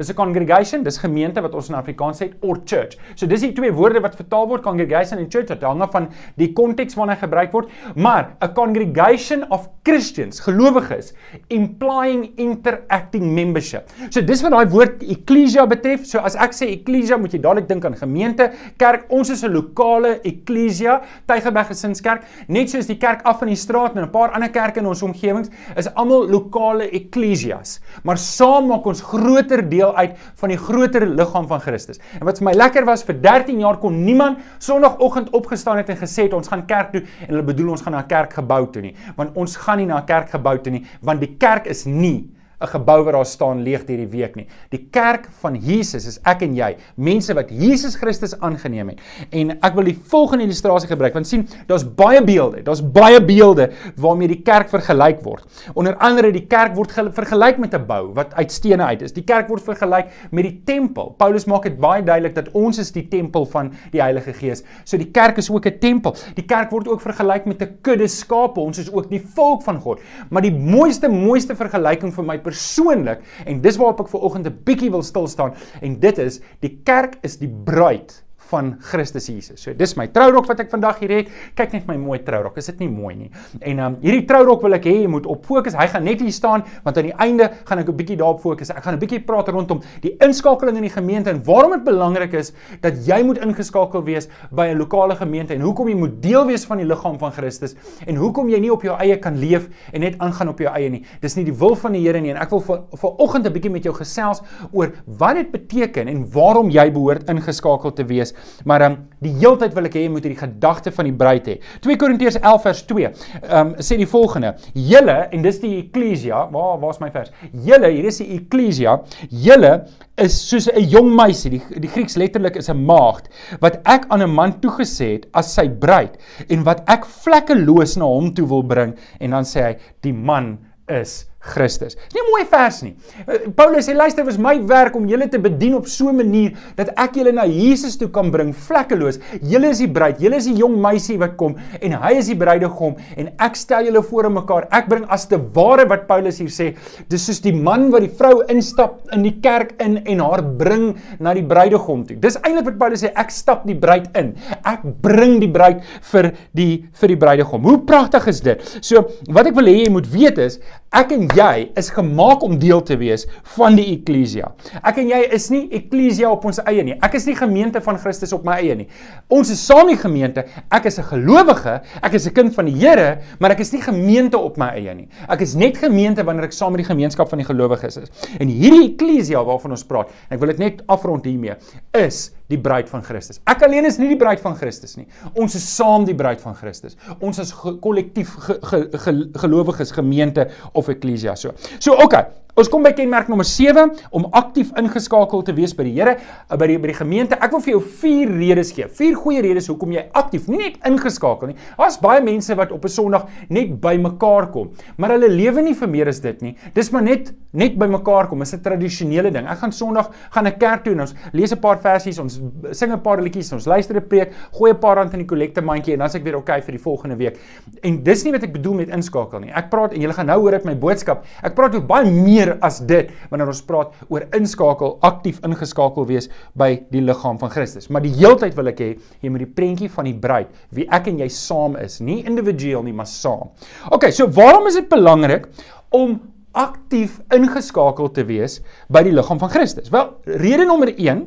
Dis 0.00 0.08
'n 0.08 0.16
congregation, 0.16 0.82
dis 0.82 0.96
gemeente 0.96 1.42
wat 1.44 1.54
ons 1.54 1.68
in 1.68 1.74
Afrikaans 1.74 2.22
sê 2.22 2.30
or 2.40 2.62
church. 2.64 2.96
So 3.14 3.26
dis 3.26 3.42
die 3.42 3.52
twee 3.52 3.70
woorde 3.70 4.00
wat 4.00 4.14
vertaal 4.16 4.46
word 4.48 4.62
congregation 4.62 5.18
en 5.18 5.28
church, 5.28 5.48
dit 5.48 5.62
hang 5.62 5.82
af 5.82 5.90
van 5.92 6.08
die 6.40 6.52
konteks 6.56 6.96
waarna 6.96 7.18
gebruik 7.20 7.52
word, 7.52 7.68
maar 7.96 8.32
'n 8.40 8.54
congregation 8.54 9.44
of 9.50 9.68
Christians, 9.84 10.40
gelowiges, 10.40 11.12
implying 11.48 12.32
interacting 12.36 13.34
membership. 13.34 13.90
So 14.08 14.22
dis 14.22 14.40
wat 14.42 14.52
daai 14.52 14.70
woord 14.70 15.02
ecclesia 15.02 15.66
betref. 15.66 16.06
So 16.06 16.18
as 16.18 16.34
ek 16.34 16.52
sê 16.52 16.70
ecclesia, 16.70 17.18
moet 17.18 17.32
jy 17.32 17.40
dadelik 17.40 17.68
dink 17.68 17.84
aan 17.84 17.96
gemeente, 17.96 18.52
kerk. 18.78 19.04
Ons 19.10 19.30
is 19.30 19.44
'n 19.44 19.52
lokale 19.52 20.20
ecclesia, 20.24 21.02
Tygerberg 21.26 21.66
Gesinskerk, 21.66 22.22
net 22.48 22.70
soos 22.70 22.86
die 22.86 22.96
kerk 22.96 23.20
af 23.24 23.38
van 23.40 23.48
die 23.48 23.56
straat 23.56 23.96
en 23.96 24.02
'n 24.04 24.10
paar 24.10 24.30
ander 24.30 24.48
kerke 24.48 24.80
in 24.80 24.86
ons 24.86 25.02
omgewings 25.02 25.50
is 25.76 25.88
almal 25.94 26.26
lokale 26.26 26.88
ecclesias. 26.90 27.80
Maar 28.02 28.16
saam 28.16 28.66
maak 28.68 28.86
ons 28.86 29.02
groter 29.02 29.68
deel 29.68 29.89
deel 29.90 29.96
uit 29.96 30.16
van 30.40 30.48
die 30.52 30.58
groter 30.58 31.06
liggaam 31.06 31.46
van 31.50 31.60
Christus. 31.60 32.00
En 32.18 32.26
wat 32.28 32.40
vir 32.40 32.50
my 32.50 32.54
lekker 32.56 32.86
was, 32.88 33.04
vir 33.06 33.20
13 33.20 33.60
jaar 33.60 33.78
kon 33.78 34.04
niemand 34.04 34.38
Sondagoggend 34.58 35.30
opgestaan 35.36 35.80
het 35.80 35.88
en 35.90 36.00
gesê 36.00 36.28
het 36.28 36.34
ons 36.36 36.48
gaan 36.48 36.66
kerk 36.66 36.92
toe 36.92 37.02
en 37.02 37.34
hulle 37.34 37.46
bedoel 37.46 37.70
ons 37.76 37.82
gaan 37.82 37.92
na 37.92 38.02
'n 38.02 38.06
kerkgebou 38.06 38.70
toe 38.72 38.82
nie, 38.82 38.94
want 39.16 39.36
ons 39.36 39.56
gaan 39.56 39.78
nie 39.78 39.86
na 39.86 39.98
'n 39.98 40.06
kerkgebou 40.06 40.58
toe 40.60 40.72
nie, 40.72 40.86
want 41.00 41.20
die 41.20 41.36
kerk 41.38 41.66
is 41.66 41.84
nie 41.84 42.30
'n 42.60 42.68
gebou 42.68 43.04
wat 43.04 43.14
daar 43.14 43.26
staan 43.26 43.62
leeg 43.62 43.86
hierdie 43.88 44.08
week 44.08 44.34
nie. 44.36 44.46
Die 44.70 44.88
kerk 44.92 45.28
van 45.40 45.56
Jesus 45.56 46.06
is 46.06 46.18
ek 46.28 46.42
en 46.42 46.54
jy, 46.54 46.76
mense 46.96 47.32
wat 47.34 47.50
Jesus 47.50 47.96
Christus 47.96 48.34
aangeneem 48.40 48.92
het. 48.92 49.00
En 49.32 49.54
ek 49.64 49.74
wil 49.74 49.84
die 49.84 49.96
volgende 50.10 50.44
illustrasie 50.44 50.88
gebruik 50.88 51.14
want 51.14 51.26
sien, 51.26 51.46
daar's 51.66 51.84
baie 51.84 52.20
beelde. 52.22 52.62
Daar's 52.62 52.82
baie 52.82 53.20
beelde 53.24 53.70
waarmee 53.96 54.28
die 54.28 54.42
kerk 54.42 54.68
vergelyk 54.68 55.22
word. 55.24 55.44
Onder 55.74 55.96
andere 55.96 56.32
die 56.32 56.46
kerk 56.46 56.74
word 56.76 56.92
vergelyk 56.92 57.58
met 57.58 57.74
'n 57.74 57.86
bou 57.86 58.12
wat 58.14 58.34
uit 58.34 58.52
stene 58.52 58.84
uit 58.84 59.02
is. 59.02 59.12
Die 59.12 59.24
kerk 59.24 59.48
word 59.48 59.62
vergelyk 59.62 60.12
met 60.30 60.44
die 60.44 60.60
tempel. 60.64 61.14
Paulus 61.18 61.46
maak 61.46 61.62
dit 61.62 61.78
baie 61.78 62.02
duidelik 62.02 62.34
dat 62.34 62.50
ons 62.52 62.78
is 62.78 62.92
die 62.92 63.08
tempel 63.08 63.46
van 63.46 63.72
die 63.90 64.00
Heilige 64.00 64.32
Gees. 64.32 64.62
So 64.84 64.96
die 64.98 65.10
kerk 65.10 65.38
is 65.38 65.50
ook 65.50 65.66
'n 65.66 65.78
tempel. 65.78 66.14
Die 66.34 66.44
kerk 66.44 66.70
word 66.70 66.88
ook 66.88 67.00
vergelyk 67.00 67.46
met 67.46 67.62
'n 67.62 67.78
kudde 67.82 68.08
skape. 68.08 68.60
Ons 68.60 68.78
is 68.78 68.92
ook 68.92 69.08
die 69.10 69.22
volk 69.34 69.62
van 69.62 69.80
God. 69.80 70.00
Maar 70.30 70.42
die 70.42 70.52
mooiste 70.52 71.08
mooiste 71.08 71.56
vergelyking 71.56 72.12
vir 72.14 72.24
my 72.24 72.38
persoonlik 72.50 73.22
en 73.46 73.62
dis 73.64 73.78
waarop 73.80 74.04
ek 74.04 74.12
ver 74.12 74.26
oggend 74.26 74.50
'n 74.50 74.58
bietjie 74.66 74.90
wil 74.90 75.06
stil 75.06 75.28
staan 75.30 75.54
en 75.80 76.00
dit 76.00 76.18
is 76.18 76.40
die 76.60 76.74
kerk 76.84 77.18
is 77.26 77.38
die 77.38 77.50
bruid 77.50 78.18
van 78.50 78.74
Christus 78.90 79.28
Jesus. 79.30 79.62
So 79.62 79.74
dis 79.76 79.96
my 79.98 80.06
trourok 80.12 80.48
wat 80.50 80.60
ek 80.64 80.70
vandag 80.72 81.00
hier 81.02 81.14
het. 81.14 81.30
Kyk 81.58 81.72
net 81.76 81.88
my 81.88 81.96
mooi 82.00 82.18
trourok. 82.26 82.58
Is 82.60 82.70
dit 82.72 82.82
nie 82.84 82.90
mooi 82.90 83.14
nie? 83.16 83.30
En 83.60 83.82
um 83.86 83.98
hierdie 84.02 84.26
trourok 84.28 84.64
wil 84.66 84.76
ek 84.78 84.88
hê 84.90 84.96
jy 85.02 85.10
moet 85.10 85.28
op 85.30 85.46
fokus. 85.46 85.76
Hy 85.78 85.86
gaan 85.92 86.04
net 86.04 86.20
hier 86.24 86.34
staan 86.34 86.64
want 86.84 86.98
aan 86.98 87.10
die 87.10 87.16
einde 87.22 87.50
gaan 87.68 87.82
ek 87.82 87.88
'n 87.88 87.96
bietjie 87.96 88.16
daarop 88.16 88.40
fokus. 88.40 88.70
Ek 88.70 88.82
gaan 88.82 88.94
'n 88.94 89.00
bietjie 89.00 89.20
praat 89.24 89.48
rondom 89.48 89.80
die 90.02 90.16
inskakeling 90.20 90.76
in 90.76 90.82
die 90.82 90.94
gemeente 90.94 91.30
en 91.30 91.42
waarom 91.44 91.72
dit 91.72 91.84
belangrik 91.84 92.34
is 92.34 92.52
dat 92.80 93.06
jy 93.06 93.22
moet 93.22 93.38
ingeskakel 93.38 94.02
wees 94.04 94.28
by 94.50 94.68
'n 94.68 94.78
lokale 94.78 95.16
gemeente 95.16 95.54
en 95.54 95.60
hoekom 95.60 95.88
jy 95.88 95.96
moet 95.96 96.22
deel 96.22 96.46
wees 96.46 96.64
van 96.64 96.78
die 96.78 96.86
liggaam 96.86 97.18
van 97.18 97.32
Christus 97.32 97.74
en 98.06 98.16
hoekom 98.16 98.48
jy 98.48 98.60
nie 98.60 98.72
op 98.72 98.82
jou 98.82 98.96
eie 98.98 99.16
kan 99.18 99.36
leef 99.36 99.68
en 99.92 100.00
net 100.00 100.18
aangaan 100.18 100.48
op 100.48 100.58
jou 100.58 100.70
eie 100.74 100.90
nie. 100.90 101.04
Dis 101.20 101.36
nie 101.36 101.44
die 101.44 101.54
wil 101.54 101.74
van 101.76 101.92
die 101.92 102.00
Here 102.00 102.20
nie 102.20 102.30
en 102.30 102.40
ek 102.40 102.50
wil 102.50 102.60
vanoggend 102.60 103.46
'n 103.46 103.52
bietjie 103.52 103.70
met 103.70 103.84
jou 103.84 103.94
gesels 103.94 104.42
oor 104.72 104.92
wat 105.06 105.36
dit 105.36 105.50
beteken 105.52 106.08
en 106.08 106.24
waarom 106.32 106.70
jy 106.70 106.90
behoort 106.90 107.28
ingeskakel 107.28 107.92
te 107.92 108.04
wees 108.04 108.34
Maar 108.64 108.86
um, 108.86 108.96
die 109.20 109.32
heeltyd 109.40 109.74
wil 109.76 109.88
ek 109.88 109.96
hê 109.98 110.04
jy 110.04 110.12
moet 110.12 110.26
hierdie 110.26 110.40
gedagte 110.40 110.92
van 110.94 111.08
die 111.08 111.16
bruid 111.16 111.48
hê. 111.50 111.56
2 111.84 111.96
Korintiërs 112.00 112.40
11 112.40 112.62
vers 112.68 112.82
2. 112.92 113.10
Ehm 113.40 113.58
um, 113.60 113.74
sê 113.78 113.98
die 114.00 114.08
volgende: 114.10 114.54
Julle 114.74 115.18
en 115.30 115.42
dis 115.46 115.60
die 115.62 115.74
eklesia, 115.80 116.46
waar 116.52 116.78
waar's 116.82 117.00
my 117.00 117.10
vers? 117.14 117.32
Julle, 117.52 117.90
hier 117.94 118.10
is 118.10 118.20
die 118.22 118.30
eklesia. 118.38 118.98
Julle 119.30 119.72
is 120.20 120.36
soos 120.48 120.68
'n 120.68 120.84
jong 120.92 121.10
meisie, 121.16 121.50
die 121.56 121.80
die 121.80 121.92
Grieks 121.92 122.16
letterlik 122.16 122.56
is 122.56 122.70
'n 122.70 122.84
maagd 122.84 123.30
wat 123.60 123.80
ek 123.84 124.06
aan 124.10 124.22
'n 124.22 124.34
man 124.34 124.52
toegesê 124.60 125.12
het 125.14 125.26
as 125.34 125.54
sy 125.54 125.68
bruid 125.68 126.18
en 126.48 126.64
wat 126.64 126.84
ek 126.88 127.04
vlekkeloos 127.04 127.96
na 127.96 128.04
hom 128.04 128.34
toe 128.34 128.46
wil 128.46 128.62
bring 128.62 128.94
en 129.20 129.30
dan 129.30 129.44
sê 129.44 129.62
hy 129.62 129.74
die 130.02 130.12
man 130.12 130.58
is 130.88 131.29
Christus. 131.40 131.96
Dis 131.96 132.14
nie 132.14 132.20
'n 132.20 132.30
mooi 132.30 132.44
vers 132.44 132.82
nie. 132.82 132.94
Eh, 133.26 133.48
Paulus 133.56 133.88
sê 133.88 133.94
luister, 133.96 134.22
dit 134.22 134.32
was 134.32 134.38
my 134.38 134.60
werk 134.66 134.94
om 134.94 135.06
julle 135.08 135.28
te 135.28 135.38
bedien 135.38 135.74
op 135.74 135.86
so 135.86 136.08
'n 136.08 136.16
manier 136.16 136.52
dat 136.76 136.90
ek 136.96 137.14
julle 137.14 137.32
na 137.32 137.46
Jesus 137.46 137.96
toe 137.96 138.08
kan 138.08 138.30
bring 138.30 138.52
vlekkeloos. 138.54 139.18
Julle 139.40 139.70
is 139.70 139.78
die 139.78 139.88
bruid, 139.88 140.20
julle 140.20 140.36
is 140.36 140.44
die 140.44 140.54
jong 140.54 140.76
meisie 140.80 141.18
wat 141.18 141.36
kom 141.36 141.56
en 141.80 141.92
hy 141.92 142.12
is 142.18 142.26
die 142.26 142.36
bruidegom 142.36 142.96
en 143.16 143.30
ek 143.38 143.56
stel 143.56 143.84
julle 143.84 144.02
voor 144.02 144.24
aan 144.24 144.34
mekaar. 144.34 144.68
Ek 144.70 144.88
bring 144.88 145.06
as 145.08 145.26
te 145.26 145.38
ware 145.54 145.86
wat 145.88 146.06
Paulus 146.06 146.38
hier 146.38 146.48
sê, 146.48 146.76
dis 147.08 147.24
soos 147.24 147.40
die 147.40 147.54
man 147.54 147.90
wat 147.90 148.02
die 148.02 148.12
vrou 148.18 148.42
instap 148.48 149.08
in 149.12 149.22
die 149.22 149.40
kerk 149.40 149.80
in 149.80 149.96
en 150.04 150.20
haar 150.20 150.42
bring 150.42 150.96
na 151.18 151.32
die 151.34 151.42
bruidegom 151.42 152.04
toe. 152.06 152.16
Dis 152.16 152.36
eintlik 152.36 152.66
wat 152.66 152.78
Paulus 152.78 153.02
sê, 153.02 153.12
ek 153.16 153.30
stap 153.30 153.66
die 153.66 153.74
bruid 153.74 154.14
in. 154.14 154.34
Ek 154.64 154.82
bring 155.00 155.40
die 155.40 155.48
bruid 155.48 155.80
vir 156.12 156.32
die 156.52 156.84
vir 157.00 157.08
die 157.08 157.16
bruidegom. 157.16 157.62
Hoe 157.62 157.78
pragtig 157.78 158.28
is 158.28 158.40
dit? 158.40 158.78
So, 158.82 159.06
wat 159.30 159.46
ek 159.46 159.54
wil 159.54 159.70
hê 159.70 159.84
jy 159.84 159.90
moet 159.90 160.06
weet 160.12 160.38
is, 160.38 160.60
ek 160.92 161.12
en 161.12 161.29
jy 161.36 161.70
is 161.78 161.90
gemaak 161.94 162.42
om 162.46 162.56
deel 162.60 162.82
te 162.86 162.96
wees 163.00 163.26
van 163.56 163.76
die 163.78 163.86
eklesia. 163.94 164.50
Ek 164.82 165.00
en 165.02 165.10
jy 165.10 165.20
is 165.36 165.48
nie 165.52 165.62
eklesia 165.76 166.30
op 166.30 166.44
ons 166.48 166.60
eie 166.66 166.84
nie. 166.86 166.96
Ek 167.02 167.16
is 167.18 167.26
nie 167.28 167.36
gemeente 167.38 167.82
van 167.84 167.98
Christus 168.00 168.34
op 168.36 168.44
my 168.46 168.58
eie 168.60 168.76
nie. 168.78 168.88
Ons 169.32 169.52
is 169.54 169.62
saam 169.66 169.90
die 169.90 169.98
gemeente. 170.00 170.46
Ek 170.70 170.86
is 170.86 170.98
'n 170.98 171.06
gelowige, 171.10 171.80
ek 172.02 172.14
is 172.14 172.26
'n 172.26 172.34
kind 172.34 172.54
van 172.54 172.66
die 172.66 172.78
Here, 172.80 173.20
maar 173.38 173.50
ek 173.52 173.60
is 173.60 173.72
nie 173.72 173.82
gemeente 173.82 174.38
op 174.38 174.56
my 174.56 174.70
eie 174.74 174.94
nie. 174.94 175.08
Ek 175.28 175.40
is 175.40 175.54
net 175.54 175.76
gemeente 175.76 176.24
wanneer 176.24 176.44
ek 176.44 176.52
saam 176.52 176.72
met 176.72 176.86
die 176.86 176.94
gemeenskap 176.94 177.28
van 177.28 177.38
die 177.38 177.46
gelowiges 177.46 177.96
is. 177.96 178.08
En 178.38 178.48
hierdie 178.48 178.94
eklesia 178.94 179.44
waarvan 179.44 179.70
ons 179.70 179.84
praat, 179.84 180.08
en 180.28 180.34
ek 180.34 180.40
wil 180.40 180.48
dit 180.48 180.58
net 180.58 180.82
afrond 180.88 181.24
hiermee, 181.24 181.54
is 181.92 182.32
die 182.50 182.58
bruid 182.58 182.90
van 182.90 183.04
Christus. 183.06 183.40
Ek 183.50 183.62
alleen 183.66 183.86
is 183.88 183.98
nie 184.00 184.10
die 184.10 184.18
bruid 184.18 184.42
van 184.42 184.56
Christus 184.58 184.96
nie. 184.98 185.06
Ons 185.38 185.56
is 185.58 185.66
saam 185.76 186.06
die 186.08 186.16
bruid 186.18 186.42
van 186.42 186.56
Christus. 186.58 186.98
Ons 187.20 187.38
is 187.42 187.54
kollektief 187.54 188.34
ge, 188.46 188.58
ge, 188.72 188.82
ge, 189.04 189.16
gelowiges 189.44 189.94
gemeente 189.94 190.48
of 190.74 190.90
eklesia 190.92 191.36
so. 191.38 191.54
So 191.78 191.96
okay, 192.02 192.26
Ons 192.58 192.68
kom 192.70 192.82
by 192.82 192.90
kenmerk 192.96 193.28
nommer 193.30 193.46
7 193.46 193.92
om 194.16 194.26
aktief 194.36 194.72
ingeskakel 194.78 195.44
te 195.46 195.54
wees 195.54 195.74
by 195.76 195.84
die 195.86 195.94
Here, 195.94 196.16
eh, 196.16 196.56
by 196.58 196.66
die 196.66 196.78
by 196.78 196.90
die 196.90 196.98
gemeente. 196.98 197.38
Ek 197.38 197.52
wil 197.52 197.60
vir 197.60 197.72
jou 197.74 197.80
vier 198.02 198.28
redes 198.28 198.72
gee. 198.72 198.88
Vier 198.88 199.14
goeie 199.14 199.42
redes 199.42 199.68
hoekom 199.68 199.92
jy 199.92 200.04
aktief, 200.14 200.48
nie 200.48 200.58
net 200.58 200.78
ingeskakel 200.86 201.48
nie. 201.52 201.56
Daar's 201.78 201.98
baie 202.00 202.20
mense 202.22 202.54
wat 202.56 202.72
op 202.72 202.84
'n 202.84 202.88
Sondag 202.88 203.28
net 203.48 203.80
by 203.80 203.96
mekaar 203.96 204.50
kom, 204.50 204.70
maar 204.96 205.10
hulle 205.10 205.28
lewe 205.28 205.62
nie 205.62 205.74
vir 205.74 205.88
meer 205.88 206.08
as 206.08 206.20
dit 206.20 206.42
nie. 206.42 206.56
Dis 206.74 206.90
maar 206.90 207.02
net 207.02 207.32
net 207.52 207.78
by 207.78 207.86
mekaar 207.86 208.28
kom. 208.28 208.38
Dis 208.38 208.54
'n 208.54 208.60
tradisionele 208.60 209.30
ding. 209.30 209.46
Ek 209.46 209.58
gaan 209.58 209.72
Sondag 209.72 210.10
gaan 210.30 210.46
'n 210.46 210.58
kerk 210.58 210.84
toe 210.84 210.92
en 210.92 211.00
ons 211.00 211.14
lees 211.32 211.52
'n 211.52 211.60
paar 211.60 211.78
versies, 211.78 212.18
ons 212.18 212.40
sing 212.72 212.92
'n 212.92 213.00
paar 213.00 213.20
liedjies, 213.20 213.52
ons 213.52 213.66
luister 213.66 213.96
'n 213.96 214.06
preek, 214.08 214.32
gooi 214.52 214.70
'n 214.72 214.78
paar 214.78 214.96
rand 214.96 215.12
in 215.12 215.20
die 215.20 215.26
kollekte 215.26 215.62
mandjie 215.62 215.92
en 215.92 216.00
dan 216.00 216.08
sê 216.08 216.16
ek 216.16 216.24
weer 216.24 216.36
oké 216.36 216.50
okay 216.50 216.62
vir 216.62 216.72
die 216.72 216.82
volgende 216.82 217.16
week. 217.16 217.38
En 217.82 218.02
dis 218.02 218.24
nie 218.24 218.32
wat 218.32 218.42
ek 218.42 218.52
bedoel 218.52 218.74
met 218.74 218.88
inskakel 218.88 219.40
nie. 219.40 219.50
Ek 219.50 219.70
praat 219.70 219.92
en 219.92 220.00
julle 220.00 220.12
gaan 220.12 220.26
nou 220.26 220.40
hoor 220.40 220.52
uit 220.52 220.64
my 220.64 220.74
boodskap. 220.74 221.24
Ek 221.42 221.54
praat 221.54 221.74
oor 221.74 221.82
baie 221.82 222.10
meer 222.10 222.49
meer 222.50 222.58
as 222.66 222.80
dit 222.86 223.10
wanneer 223.30 223.50
ons 223.50 223.62
praat 223.66 223.94
oor 224.10 224.26
inskakel, 224.36 224.96
aktief 225.06 225.40
ingeskakel 225.46 226.06
wees 226.08 226.28
by 226.58 226.72
die 226.92 227.02
liggaam 227.04 227.38
van 227.40 227.52
Christus. 227.52 227.90
Maar 227.90 228.04
die 228.04 228.14
heeltyd 228.18 228.56
wil 228.58 228.72
ek 228.72 228.82
hê 228.82 228.90
jy 229.22 229.30
moet 229.32 229.44
die 229.44 229.52
prentjie 229.60 229.90
van 229.92 230.08
die 230.08 230.16
bruid, 230.16 230.50
wie 230.74 230.88
ek 230.90 231.10
en 231.12 231.22
jy 231.22 231.30
saam 231.34 231.78
is, 231.80 232.00
nie 232.04 232.20
individueel 232.28 232.84
nie, 232.86 232.96
maar 232.96 233.08
saam. 233.10 233.52
OK, 233.94 234.10
so 234.14 234.28
waarom 234.34 234.68
is 234.70 234.78
dit 234.80 234.90
belangrik 234.90 235.48
om 235.94 236.18
aktief 236.56 237.20
ingeskakel 237.34 238.10
te 238.14 238.26
wees 238.26 238.58
by 238.90 239.04
die 239.06 239.14
liggaam 239.14 239.38
van 239.42 239.52
Christus? 239.52 239.90
Wel, 239.92 240.10
rede 240.42 240.66
nommer 240.66 240.90
1, 240.96 241.24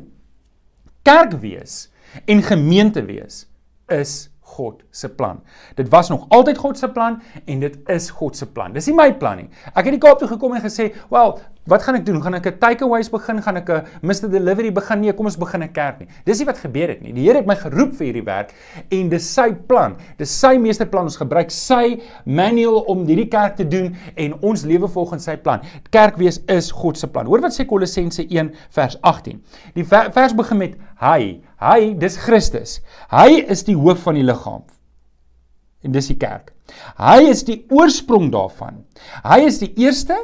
kerk 1.04 1.38
wees 1.42 1.86
en 2.30 2.44
gemeente 2.44 3.02
wees 3.04 3.44
is 3.92 4.28
God 4.54 4.84
se 4.90 5.10
plan. 5.10 5.42
Dit 5.78 5.90
was 5.92 6.08
nog 6.12 6.26
altyd 6.28 6.58
God 6.58 6.78
se 6.78 6.88
plan 6.94 7.20
en 7.44 7.64
dit 7.64 7.78
is 7.90 8.10
God 8.10 8.36
se 8.38 8.46
plan. 8.46 8.72
Dis 8.72 8.86
nie 8.90 8.96
my 8.96 9.10
plan 9.18 9.42
nie. 9.42 9.48
Ek 9.74 9.84
het 9.84 9.94
die 9.96 10.02
Kaap 10.02 10.22
toe 10.22 10.28
gekom 10.30 10.54
en 10.54 10.64
gesê, 10.64 10.92
"Wel, 11.10 11.38
wat 11.66 11.82
gaan 11.82 11.98
ek 11.98 12.06
doen? 12.06 12.20
Gaan 12.22 12.34
ek 12.34 12.46
'n 12.46 12.58
takeaways 12.58 13.10
begin? 13.10 13.42
Gaan 13.42 13.56
ek 13.56 13.68
'n 13.70 13.84
Mr 14.02 14.28
Delivery 14.30 14.72
begin? 14.72 15.00
Nee, 15.00 15.12
kom 15.12 15.26
ons 15.26 15.36
begin 15.36 15.62
'n 15.62 15.72
kerk 15.72 15.98
nie." 16.00 16.08
Dis 16.24 16.38
nie 16.38 16.46
wat 16.46 16.58
gebeur 16.58 16.88
het 16.88 17.02
nie. 17.02 17.12
Die 17.12 17.24
Here 17.24 17.38
het 17.38 17.46
my 17.46 17.56
geroep 17.56 17.94
vir 17.94 18.06
hierdie 18.06 18.24
werk 18.24 18.54
en 18.90 19.08
dis 19.08 19.34
sy 19.34 19.52
plan. 19.52 19.96
Dis 20.18 20.30
sy 20.30 20.58
meesterplan. 20.58 21.04
Ons 21.04 21.16
gebruik 21.16 21.50
sy 21.50 22.00
manual 22.24 22.84
om 22.86 23.06
hierdie 23.06 23.28
kerk 23.28 23.56
te 23.56 23.64
doen 23.68 23.96
en 24.16 24.34
ons 24.42 24.64
lewe 24.64 24.88
volgens 24.88 25.24
sy 25.24 25.36
plan. 25.36 25.60
Kerk 25.90 26.16
wees 26.16 26.40
is 26.48 26.70
God 26.70 26.98
se 26.98 27.06
plan. 27.06 27.26
Hoor 27.26 27.40
wat 27.40 27.52
sê 27.52 27.66
Kolossense 27.66 28.26
1 28.28 28.52
vers 28.70 28.96
18. 29.02 29.42
Die 29.74 29.84
vers 29.84 30.34
begin 30.34 30.58
met 30.58 30.76
hy 31.00 31.40
Hy, 31.64 31.94
dis 31.96 32.16
Christus. 32.20 32.78
Hy 33.12 33.44
is 33.48 33.64
die 33.64 33.76
hoof 33.78 34.04
van 34.04 34.18
die 34.18 34.26
liggaam. 34.26 34.64
En 35.84 35.94
dis 35.94 36.10
die 36.10 36.18
kerk. 36.20 36.52
Hy 36.98 37.28
is 37.28 37.44
die 37.46 37.62
oorsprong 37.72 38.30
daarvan. 38.32 38.82
Hy 39.24 39.42
is 39.48 39.60
die 39.62 39.70
eerste 39.80 40.16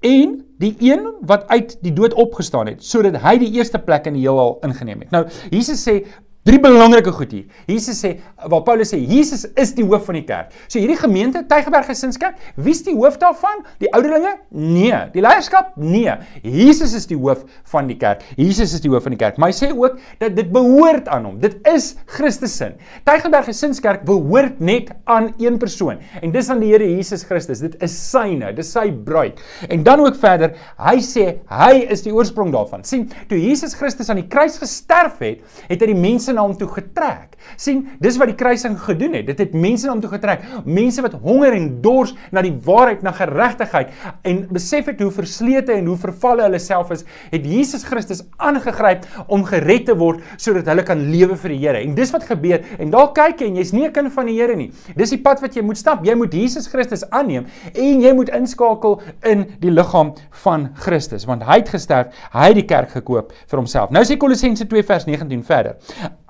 en 0.00 0.40
die 0.58 0.74
een 0.78 1.06
wat 1.20 1.48
uit 1.48 1.76
die 1.80 1.92
dood 1.92 2.14
opgestaan 2.14 2.66
het 2.66 2.84
sodat 2.84 3.20
hy 3.22 3.36
die 3.40 3.52
eerste 3.56 3.78
plek 3.78 4.08
in 4.08 4.16
die 4.16 4.24
heelal 4.24 4.58
ingeneem 4.66 5.04
het. 5.04 5.10
Nou, 5.10 5.26
Jesus 5.50 5.82
sê 5.84 6.00
Drie 6.40 6.56
belangrike 6.56 7.12
goed 7.12 7.34
hier. 7.34 7.48
Jesus 7.68 7.98
sê, 8.00 8.14
waar 8.48 8.62
Paulus 8.64 8.88
sê, 8.94 8.96
Jesus 9.04 9.42
is 9.60 9.74
die 9.76 9.84
hoof 9.84 10.06
van 10.08 10.16
die 10.16 10.22
kerk. 10.24 10.54
So 10.72 10.80
hierdie 10.80 10.96
gemeente, 10.96 11.42
Tygerberg 11.44 11.90
Gesinskerk, 11.90 12.38
wie 12.56 12.72
is 12.72 12.80
die 12.86 12.94
hoof 12.96 13.18
daarvan? 13.20 13.60
Die 13.82 13.90
ouderlinge? 13.92 14.38
Nee. 14.56 15.02
Die 15.12 15.20
leierskap? 15.20 15.74
Nee. 15.76 16.14
Jesus 16.40 16.94
is 16.96 17.04
die 17.10 17.18
hoof 17.20 17.42
van 17.68 17.90
die 17.92 17.98
kerk. 18.00 18.24
Jesus 18.40 18.72
is 18.72 18.80
die 18.80 18.88
hoof 18.88 19.04
van 19.04 19.12
die 19.12 19.20
kerk. 19.20 19.36
Maar 19.36 19.52
hy 19.52 19.58
sê 19.58 19.68
ook 19.68 19.98
dat 20.22 20.38
dit 20.38 20.48
behoort 20.54 21.10
aan 21.12 21.26
hom. 21.28 21.36
Dit 21.42 21.58
is 21.68 21.90
Christus 22.08 22.56
se. 22.56 22.70
Tygerberg 23.04 23.50
Gesinskerk 23.50 24.08
behoort 24.08 24.64
net 24.64 24.94
aan 25.12 25.34
een 25.36 25.60
persoon. 25.60 26.00
En 26.24 26.32
dis 26.32 26.48
aan 26.48 26.64
die 26.64 26.72
Here 26.72 26.88
Jesus 26.88 27.26
Christus. 27.28 27.60
Dit 27.60 27.76
is 27.84 27.92
syne, 27.92 28.54
dis 28.56 28.72
sy 28.72 28.86
bruid. 28.88 29.44
En 29.68 29.84
dan 29.84 30.06
ook 30.06 30.16
verder, 30.16 30.56
hy 30.80 30.96
sê 31.04 31.28
hy 31.52 31.84
is 31.92 32.00
die 32.08 32.16
oorsprong 32.16 32.48
daarvan. 32.56 32.80
sien, 32.80 33.10
toe 33.28 33.36
Jesus 33.36 33.76
Christus 33.76 34.08
aan 34.08 34.22
die 34.22 34.28
kruis 34.32 34.56
gesterf 34.56 35.20
het, 35.20 35.44
het 35.68 35.84
hy 35.84 35.92
die 35.92 36.00
mense 36.00 36.29
mense 36.30 36.36
na 36.36 36.46
hom 36.46 36.56
toe 36.56 36.68
getrek. 36.70 37.36
sien, 37.56 37.86
dis 38.00 38.18
wat 38.20 38.28
die 38.28 38.36
kruising 38.36 38.76
gedoen 38.78 39.14
het. 39.16 39.26
Dit 39.26 39.38
het 39.40 39.54
mense 39.56 39.86
na 39.86 39.94
hom 39.94 40.00
toe 40.02 40.10
getrek. 40.12 40.42
Mense 40.64 41.02
wat 41.02 41.14
honger 41.22 41.54
en 41.56 41.80
dors 41.82 42.12
na 42.32 42.42
die 42.44 42.52
waarheid, 42.52 43.02
na 43.02 43.12
geregtigheid 43.16 43.90
en 44.28 44.42
besef 44.52 44.90
het 44.90 45.00
hoe 45.00 45.10
verslete 45.10 45.72
en 45.72 45.88
hoe 45.88 45.96
vervalle 45.98 46.44
hulle 46.44 46.60
self 46.60 46.92
is, 46.94 47.04
het 47.32 47.46
Jesus 47.46 47.84
Christus 47.88 48.22
aangegryp 48.38 49.06
om 49.28 49.44
gered 49.48 49.86
te 49.88 49.96
word 49.96 50.20
sodat 50.36 50.68
hulle 50.70 50.84
kan 50.86 51.00
lewe 51.10 51.36
vir 51.36 51.54
die 51.54 51.58
Here. 51.60 51.80
En 51.80 51.94
dis 51.96 52.12
wat 52.12 52.24
gebeur. 52.28 52.62
En 52.78 52.92
daar 52.92 53.10
kyk 53.16 53.42
jy 53.42 53.50
en 53.50 53.58
jy's 53.60 53.72
nie 53.72 53.86
'n 53.86 53.92
kind 53.92 54.12
van 54.12 54.26
die 54.26 54.36
Here 54.36 54.56
nie. 54.56 54.70
Dis 54.96 55.10
die 55.10 55.20
pad 55.20 55.40
wat 55.40 55.56
jy 55.56 55.62
moet 55.62 55.78
stap. 55.78 56.04
Jy 56.04 56.14
moet 56.14 56.32
Jesus 56.32 56.68
Christus 56.68 57.04
aanneem 57.10 57.46
en 57.74 58.00
jy 58.00 58.12
moet 58.12 58.28
inskakel 58.28 59.00
in 59.24 59.46
die 59.60 59.70
liggaam 59.70 60.14
van 60.44 60.70
Christus 60.74 61.24
want 61.24 61.42
hy 61.42 61.58
het 61.60 61.68
gesterf, 61.68 62.14
hy 62.32 62.46
het 62.48 62.54
die 62.54 62.66
kerk 62.66 62.90
gekoop 62.90 63.32
vir 63.46 63.58
homself. 63.58 63.90
Nou 63.90 64.04
sê 64.04 64.16
Kolossense 64.16 64.66
2 64.66 64.82
vers 64.82 65.06
19 65.06 65.42
verder. 65.42 65.76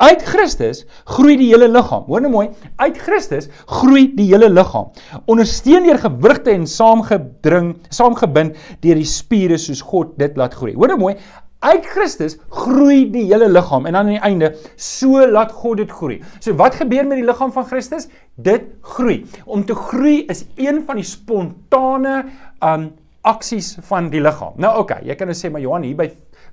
Uit 0.00 0.22
Christus 0.24 0.86
groei 1.12 1.34
die 1.36 1.50
hele 1.50 1.66
liggaam. 1.68 2.06
Hoor 2.08 2.22
nou 2.24 2.30
mooi, 2.32 2.46
uit 2.80 2.98
Christus 3.04 3.50
groei 3.68 4.06
die 4.16 4.30
hele 4.30 4.48
liggaam. 4.48 4.88
Ondersteun 5.28 5.84
deur 5.84 6.00
gewrigte 6.00 6.54
en 6.54 6.64
saamgedring, 6.64 7.74
saamgebind 7.92 8.56
deur 8.80 8.96
die 8.96 9.08
spiere 9.08 9.58
soos 9.60 9.82
God 9.84 10.14
dit 10.20 10.40
laat 10.40 10.56
groei. 10.56 10.72
Hoor 10.78 10.94
nou 10.94 10.98
mooi, 11.02 11.12
uit 11.60 11.84
Christus 11.92 12.38
groei 12.62 13.10
die 13.12 13.26
hele 13.28 13.50
liggaam 13.52 13.84
en 13.84 13.98
dan 13.98 14.08
aan 14.08 14.14
die 14.14 14.22
einde 14.24 14.54
so 14.80 15.20
laat 15.28 15.52
God 15.52 15.82
dit 15.82 15.92
groei. 15.92 16.16
So 16.40 16.56
wat 16.56 16.80
gebeur 16.80 17.04
met 17.04 17.20
die 17.20 17.28
liggaam 17.28 17.52
van 17.52 17.68
Christus? 17.68 18.08
Dit 18.40 18.72
groei. 18.96 19.20
Om 19.44 19.66
te 19.68 19.76
groei 19.76 20.22
is 20.32 20.46
een 20.56 20.80
van 20.88 20.96
die 20.96 21.04
spontane 21.04 22.22
um 22.64 22.88
aksies 23.28 23.74
van 23.84 24.08
die 24.08 24.24
liggaam. 24.24 24.56
Nou 24.56 24.78
oké, 24.80 24.94
okay, 24.96 25.08
jy 25.10 25.14
kan 25.20 25.28
nou 25.28 25.36
sê 25.36 25.50
maar 25.52 25.60
Johan 25.60 25.84
hier 25.84 25.98
by 25.98 26.08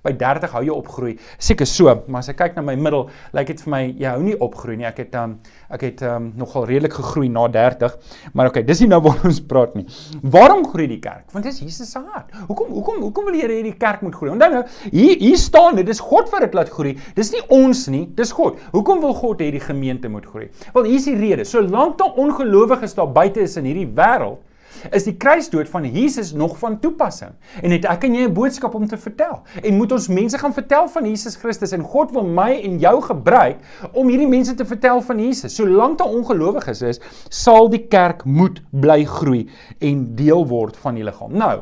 by 0.06 0.14
30 0.18 0.54
hou 0.56 0.64
jy 0.66 0.74
opgroei. 0.74 1.16
Seker 1.40 1.70
so, 1.70 1.94
maar 2.08 2.24
as 2.24 2.32
ek 2.34 2.40
kyk 2.42 2.58
na 2.58 2.64
my 2.66 2.76
middel, 2.80 3.08
lyk 3.38 3.52
dit 3.52 3.64
vir 3.66 3.74
my 3.74 3.82
jy 3.88 4.12
hou 4.12 4.24
nie 4.26 4.36
opgroei 4.44 4.78
nie. 4.80 4.88
Ek 4.90 5.02
het 5.04 5.16
um 5.20 5.38
ek 5.74 5.84
het 5.84 6.04
um 6.08 6.32
nogal 6.40 6.68
redelik 6.70 6.96
gegroei 6.96 7.30
na 7.32 7.48
30, 7.52 7.98
maar 8.34 8.52
okay, 8.52 8.64
dis 8.68 8.82
nie 8.84 8.90
nou 8.92 9.02
waar 9.06 9.20
ons 9.28 9.42
praat 9.50 9.76
nie. 9.78 9.86
Waarom 10.24 10.66
groei 10.68 10.88
die 10.92 11.00
kerk? 11.04 11.28
Want 11.36 11.48
dis 11.48 11.60
Jesus 11.64 11.92
se 11.92 12.00
hart. 12.00 12.32
Hoekom 12.48 12.72
hoekom 12.76 13.02
hoekom 13.04 13.28
wil 13.28 13.38
die 13.38 13.44
Here 13.44 13.54
hê 13.60 13.64
die 13.68 13.76
kerk 13.78 14.02
moet 14.06 14.16
groei? 14.18 14.32
Onthou 14.34 14.50
nou, 14.54 14.64
hier 14.92 15.18
hier 15.22 15.38
staan 15.42 15.78
dit, 15.80 15.88
dis 15.88 16.02
God 16.04 16.32
wat 16.34 16.46
dit 16.46 16.58
laat 16.58 16.72
groei. 16.74 16.96
Dis 17.18 17.32
nie 17.36 17.44
ons 17.54 17.86
nie, 17.94 18.06
dis 18.18 18.34
God. 18.36 18.60
Hoekom 18.74 19.02
wil 19.04 19.16
God 19.18 19.44
hê 19.44 19.52
die 19.54 19.64
gemeente 19.64 20.10
moet 20.12 20.26
groei? 20.28 20.50
Wel, 20.74 20.90
hier 20.90 21.00
is 21.00 21.08
die 21.10 21.18
rede. 21.20 21.46
Solank 21.48 21.98
daar 22.02 22.18
ongelowiges 22.20 22.96
daar 22.98 23.12
buite 23.14 23.44
is 23.44 23.58
in 23.60 23.68
hierdie 23.70 23.88
wêreld, 23.98 24.42
is 24.92 25.08
die 25.08 25.16
kruisdood 25.18 25.70
van 25.70 25.86
Jesus 25.92 26.34
nog 26.34 26.58
van 26.60 26.80
toepassing. 26.80 27.32
En 27.62 27.72
het 27.72 27.86
ek 27.86 28.04
en 28.04 28.16
jy 28.16 28.28
'n 28.28 28.34
boodskap 28.34 28.76
om 28.76 28.88
te 28.88 28.98
vertel. 28.98 29.42
En 29.64 29.78
moet 29.78 29.92
ons 29.92 30.08
mense 30.08 30.38
gaan 30.38 30.54
vertel 30.54 30.88
van 30.88 31.06
Jesus 31.06 31.36
Christus 31.36 31.72
en 31.72 31.82
God 31.82 32.12
wil 32.12 32.26
my 32.26 32.52
en 32.64 32.80
jou 32.80 33.02
gebruik 33.02 33.58
om 33.94 34.08
hierdie 34.08 34.28
mense 34.28 34.54
te 34.54 34.66
vertel 34.66 35.02
van 35.02 35.20
Jesus. 35.20 35.56
Solank 35.56 35.98
daar 35.98 36.08
ongelowiges 36.08 36.82
is, 36.82 37.00
sal 37.30 37.70
die 37.70 37.88
kerk 37.88 38.26
moet 38.26 38.62
bly 38.72 39.04
groei 39.06 39.50
en 39.80 40.16
deel 40.16 40.48
word 40.48 40.78
van 40.78 40.96
die 40.96 41.04
liggaam. 41.04 41.34
Nou, 41.34 41.62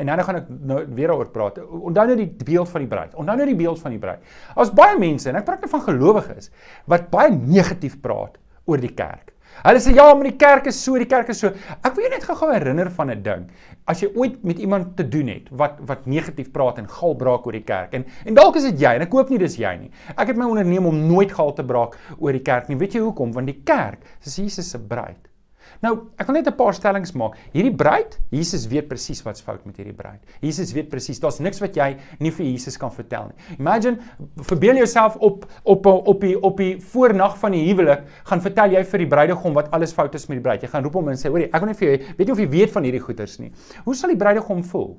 En 0.00 0.06
nou 0.06 0.16
gaan 0.24 0.38
ek 0.38 0.46
nou 0.48 0.78
weer 0.96 1.10
daaroor 1.10 1.28
praat. 1.34 1.58
Onthou 1.60 2.06
nou 2.08 2.16
die 2.16 2.30
beeld 2.44 2.68
van 2.72 2.84
die 2.84 2.88
bruid. 2.88 3.14
Onthou 3.14 3.36
nou 3.36 3.48
die 3.50 3.58
beeld 3.58 3.80
van 3.82 3.90
die 3.90 4.00
bruid. 4.00 4.22
Daar's 4.54 4.70
baie 4.72 4.96
mense 4.98 5.28
en 5.28 5.40
ek 5.40 5.44
praat 5.48 5.66
nou 5.66 5.70
van 5.74 5.82
gelowiges 5.88 6.48
wat 6.88 7.10
baie 7.12 7.34
negatief 7.34 7.98
praat 8.00 8.38
oor 8.70 8.80
die 8.80 8.94
kerk. 8.94 9.34
Hulle 9.64 9.80
sê 9.82 9.94
ja, 9.94 10.06
maar 10.14 10.28
die 10.30 10.38
kerk 10.40 10.66
is 10.70 10.78
so, 10.84 10.98
die 10.98 11.08
kerk 11.10 11.30
is 11.32 11.40
so. 11.42 11.52
Ek 11.84 11.94
wil 11.94 12.06
jou 12.06 12.12
net 12.14 12.26
gou-gou 12.26 12.50
herinner 12.52 12.90
van 12.96 13.10
'n 13.10 13.22
ding. 13.22 13.46
As 13.86 14.02
jy 14.02 14.10
ooit 14.14 14.42
met 14.44 14.58
iemand 14.58 14.96
te 14.96 15.08
doen 15.08 15.28
het 15.28 15.48
wat 15.50 15.78
wat 15.86 16.06
negatief 16.06 16.50
praat 16.52 16.78
en 16.78 16.88
gal 16.88 17.14
braak 17.14 17.46
oor 17.46 17.52
die 17.52 17.64
kerk 17.64 17.94
en 17.94 18.04
en 18.26 18.34
dalk 18.34 18.56
is 18.56 18.64
dit 18.70 18.80
jy 18.80 18.94
en 18.94 19.02
ek 19.02 19.12
hoop 19.12 19.30
nie 19.30 19.38
dis 19.38 19.56
jy 19.56 19.76
nie. 19.76 19.90
Ek 20.16 20.28
het 20.28 20.36
my 20.36 20.44
onderneem 20.44 20.86
om 20.86 21.06
nooit 21.08 21.32
gal 21.32 21.52
te 21.52 21.64
braak 21.64 21.96
oor 22.18 22.32
die 22.32 22.42
kerk 22.44 22.68
nie. 22.68 22.76
Weet 22.76 22.94
jy 22.94 23.00
hoekom? 23.00 23.32
Want 23.32 23.46
die 23.46 23.62
kerk 23.64 24.00
is 24.24 24.36
Jesus 24.36 24.70
se 24.70 24.78
bruid. 24.78 25.29
Nou, 25.80 25.94
ek 26.20 26.28
wil 26.28 26.36
net 26.36 26.48
'n 26.48 26.56
paar 26.56 26.74
stellings 26.74 27.12
maak. 27.16 27.36
Hierdie 27.54 27.74
bruid, 27.74 28.18
Jesus 28.30 28.66
weet 28.68 28.88
presies 28.88 29.22
wat's 29.24 29.40
fout 29.40 29.64
met 29.64 29.76
hierdie 29.76 29.96
bruid. 29.96 30.20
Jesus 30.40 30.72
weet 30.72 30.90
presies, 30.90 31.20
daar's 31.20 31.40
niks 31.40 31.60
wat 31.60 31.74
jy 31.74 31.96
nie 32.20 32.30
vir 32.30 32.46
Jesus 32.46 32.76
kan 32.76 32.90
vertel 32.92 33.30
nie. 33.30 33.56
Imagine, 33.58 33.98
verbeel 34.36 34.76
jouself 34.76 35.16
op 35.16 35.46
op 35.64 35.86
op 35.86 36.20
die 36.20 36.36
op 36.42 36.56
die 36.56 36.76
voornag 36.80 37.38
van 37.38 37.52
die 37.52 37.64
huwelik, 37.66 38.04
gaan 38.24 38.40
vertel 38.40 38.72
jy 38.72 38.84
vir 38.84 38.98
die 38.98 39.06
bruidegom 39.06 39.54
wat 39.54 39.70
alles 39.70 39.92
fout 39.92 40.14
is 40.14 40.28
met 40.28 40.36
die 40.36 40.42
bruid. 40.42 40.62
Jy 40.62 40.68
gaan 40.68 40.82
roep 40.82 40.94
hom 40.94 41.08
en 41.08 41.16
sê, 41.16 41.28
"Hoerie, 41.30 41.48
ek 41.52 41.60
wil 41.60 41.66
net 41.66 41.76
vir 41.78 41.88
jou, 41.88 42.14
weet 42.18 42.30
of 42.30 42.38
jy 42.38 42.48
weet 42.48 42.70
van 42.70 42.82
hierdie 42.84 43.00
goeters 43.00 43.38
nie." 43.38 43.52
Hoe 43.84 43.94
sal 43.94 44.10
die 44.10 44.16
bruidegom 44.18 44.62
voel? 44.64 44.98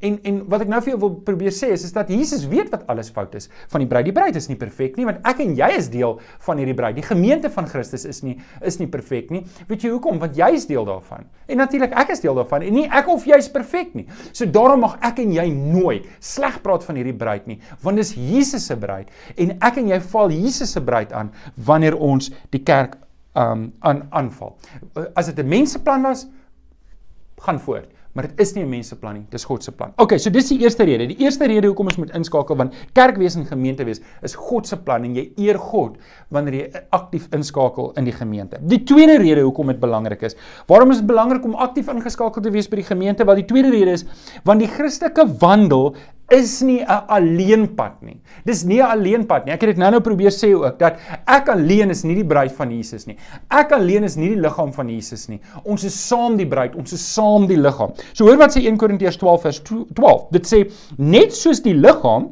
En 0.00 0.18
en 0.22 0.40
wat 0.50 0.64
ek 0.64 0.70
nou 0.72 0.80
vir 0.84 0.92
jou 0.92 1.00
wil 1.02 1.14
probeer 1.26 1.54
sê 1.54 1.70
is 1.74 1.84
is 1.86 1.94
dat 1.96 2.10
Jesus 2.12 2.46
weet 2.50 2.70
wat 2.72 2.86
alles 2.92 3.10
fout 3.14 3.34
is 3.38 3.48
van 3.72 3.84
die 3.84 3.88
bruid. 3.90 4.06
Die 4.08 4.14
bruid 4.16 4.36
is 4.36 4.48
nie 4.50 4.58
perfek 4.60 4.96
nie 4.98 5.06
want 5.08 5.24
ek 5.28 5.42
en 5.44 5.54
jy 5.58 5.70
is 5.76 5.90
deel 5.92 6.18
van 6.46 6.60
hierdie 6.60 6.76
bruid. 6.76 6.96
Die 6.98 7.06
gemeente 7.06 7.50
van 7.52 7.68
Christus 7.70 8.06
is 8.08 8.22
nie 8.26 8.36
is 8.66 8.80
nie 8.80 8.88
perfek 8.90 9.30
nie. 9.34 9.44
Weet 9.68 9.86
jy 9.86 9.92
hoekom? 9.94 10.20
Want 10.22 10.38
jy 10.38 10.50
is 10.58 10.66
deel 10.70 10.86
daarvan. 10.88 11.26
En 11.50 11.62
natuurlik 11.62 11.94
ek 11.98 12.14
is 12.16 12.24
deel 12.24 12.38
daarvan 12.38 12.66
en 12.66 12.76
nie 12.80 12.86
ek 12.86 13.10
of 13.12 13.26
jy 13.28 13.40
is 13.40 13.50
perfek 13.52 13.94
nie. 13.98 14.06
So 14.32 14.46
daarom 14.46 14.84
mag 14.86 14.98
ek 15.06 15.22
en 15.24 15.34
jy 15.34 15.46
nooit 15.50 16.08
sleg 16.20 16.60
praat 16.64 16.84
van 16.86 17.00
hierdie 17.00 17.16
bruid 17.16 17.46
nie 17.50 17.60
want 17.84 18.00
dis 18.00 18.12
Jesus 18.16 18.66
se 18.68 18.76
bruid 18.78 19.10
en 19.40 19.56
ek 19.66 19.78
en 19.80 19.92
jy 19.92 20.00
val 20.12 20.32
Jesus 20.34 20.74
se 20.76 20.82
bruid 20.84 21.12
aan 21.16 21.32
wanneer 21.56 21.96
ons 21.96 22.30
die 22.54 22.62
kerk 22.64 22.98
um 23.38 23.72
aan 23.86 24.02
aanval. 24.10 24.56
As 25.14 25.26
dit 25.26 25.38
'n 25.38 25.48
menseplan 25.48 26.02
was, 26.02 26.26
gaan 27.38 27.60
voort 27.60 27.88
maar 28.12 28.26
dit 28.26 28.40
is 28.40 28.52
nie 28.54 28.64
'n 28.64 28.68
mens 28.68 28.88
se 28.88 28.96
plan 28.96 29.14
nie, 29.14 29.24
dis 29.30 29.44
God 29.44 29.64
se 29.64 29.72
plan. 29.72 29.92
Okay, 29.96 30.18
so 30.18 30.30
dis 30.30 30.48
die 30.48 30.58
eerste 30.58 30.84
rede. 30.84 31.06
Die 31.06 31.18
eerste 31.24 31.46
rede 31.46 31.66
hoekom 31.66 31.86
ons 31.86 31.96
moet 31.96 32.10
inskakel 32.10 32.56
want 32.56 32.74
kerkwees 32.92 33.36
en 33.36 33.46
gemeente 33.46 33.84
wees 33.84 34.00
is 34.22 34.34
God 34.34 34.66
se 34.66 34.76
plan 34.76 35.04
en 35.04 35.14
jy 35.14 35.32
eer 35.36 35.58
God 35.58 35.96
wanneer 36.28 36.54
jy 36.54 36.82
aktief 36.90 37.28
inskakel 37.32 37.92
in 37.96 38.04
die 38.04 38.12
gemeente. 38.12 38.58
Die 38.60 38.82
tweede 38.84 39.18
rede 39.18 39.40
hoekom 39.40 39.66
dit 39.66 39.80
belangrik 39.80 40.22
is. 40.22 40.36
Waarom 40.66 40.90
is 40.90 40.96
dit 40.96 41.06
belangrik 41.06 41.44
om 41.44 41.54
aktief 41.54 41.88
ingeskakel 41.88 42.42
te 42.42 42.50
wees 42.50 42.68
by 42.68 42.76
die 42.76 42.84
gemeente? 42.84 43.24
Wel 43.24 43.34
die 43.34 43.44
tweede 43.44 43.70
rede 43.70 43.90
is 43.90 44.04
want 44.44 44.60
die 44.60 44.68
Christelike 44.68 45.26
wandel 45.38 45.94
is 46.30 46.60
nie 46.62 46.80
'n 46.80 47.04
alleenpad 47.08 48.02
nie. 48.02 48.20
Dis 48.44 48.64
nie 48.64 48.80
'n 48.80 48.86
alleenpad 48.86 49.44
nie. 49.44 49.52
Ek 49.52 49.60
het 49.60 49.70
dit 49.70 49.78
nou-nou 49.78 50.00
probeer 50.00 50.30
sê 50.30 50.54
ook 50.54 50.78
dat 50.78 50.98
ek 51.26 51.48
alleen 51.48 51.90
is 51.90 52.02
nie 52.04 52.14
die 52.14 52.24
bruid 52.24 52.52
van 52.52 52.70
Jesus 52.70 53.06
nie. 53.06 53.16
Ek 53.50 53.72
alleen 53.72 54.04
is 54.04 54.16
nie 54.16 54.28
die 54.28 54.40
liggaam 54.40 54.72
van 54.72 54.88
Jesus 54.88 55.28
nie. 55.28 55.40
Ons 55.64 55.84
is 55.84 56.06
saam 56.08 56.36
die 56.36 56.46
bruid, 56.46 56.76
ons 56.76 56.92
is 56.92 57.14
saam 57.14 57.46
die 57.46 57.56
liggaam. 57.56 57.92
So 58.12 58.24
hoor 58.24 58.38
wat 58.38 58.56
sê 58.56 58.64
1 58.66 58.76
Korintiërs 58.76 59.16
12 59.16 59.42
vers 59.42 59.62
12. 59.62 60.30
Dit 60.30 60.46
sê 60.46 60.70
net 60.98 61.34
soos 61.34 61.60
die 61.60 61.74
liggaam 61.74 62.30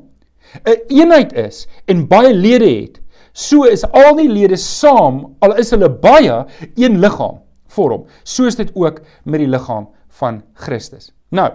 'n 0.54 0.70
een 0.70 0.78
eenheid 0.88 1.32
is 1.32 1.66
en 1.86 2.06
baie 2.06 2.34
lede 2.34 2.80
het, 2.80 3.00
so 3.32 3.64
is 3.64 3.84
al 3.84 4.16
die 4.16 4.28
lede 4.28 4.56
saam, 4.56 5.36
al 5.40 5.56
is 5.56 5.70
hulle 5.70 5.90
baie, 5.90 6.44
een 6.76 7.00
liggaam 7.00 7.40
vorm. 7.66 8.06
So 8.24 8.46
is 8.46 8.56
dit 8.56 8.70
ook 8.74 9.00
met 9.24 9.40
die 9.40 9.48
liggaam 9.48 9.88
van 10.20 10.42
Christus. 10.54 11.12
Nou, 11.30 11.50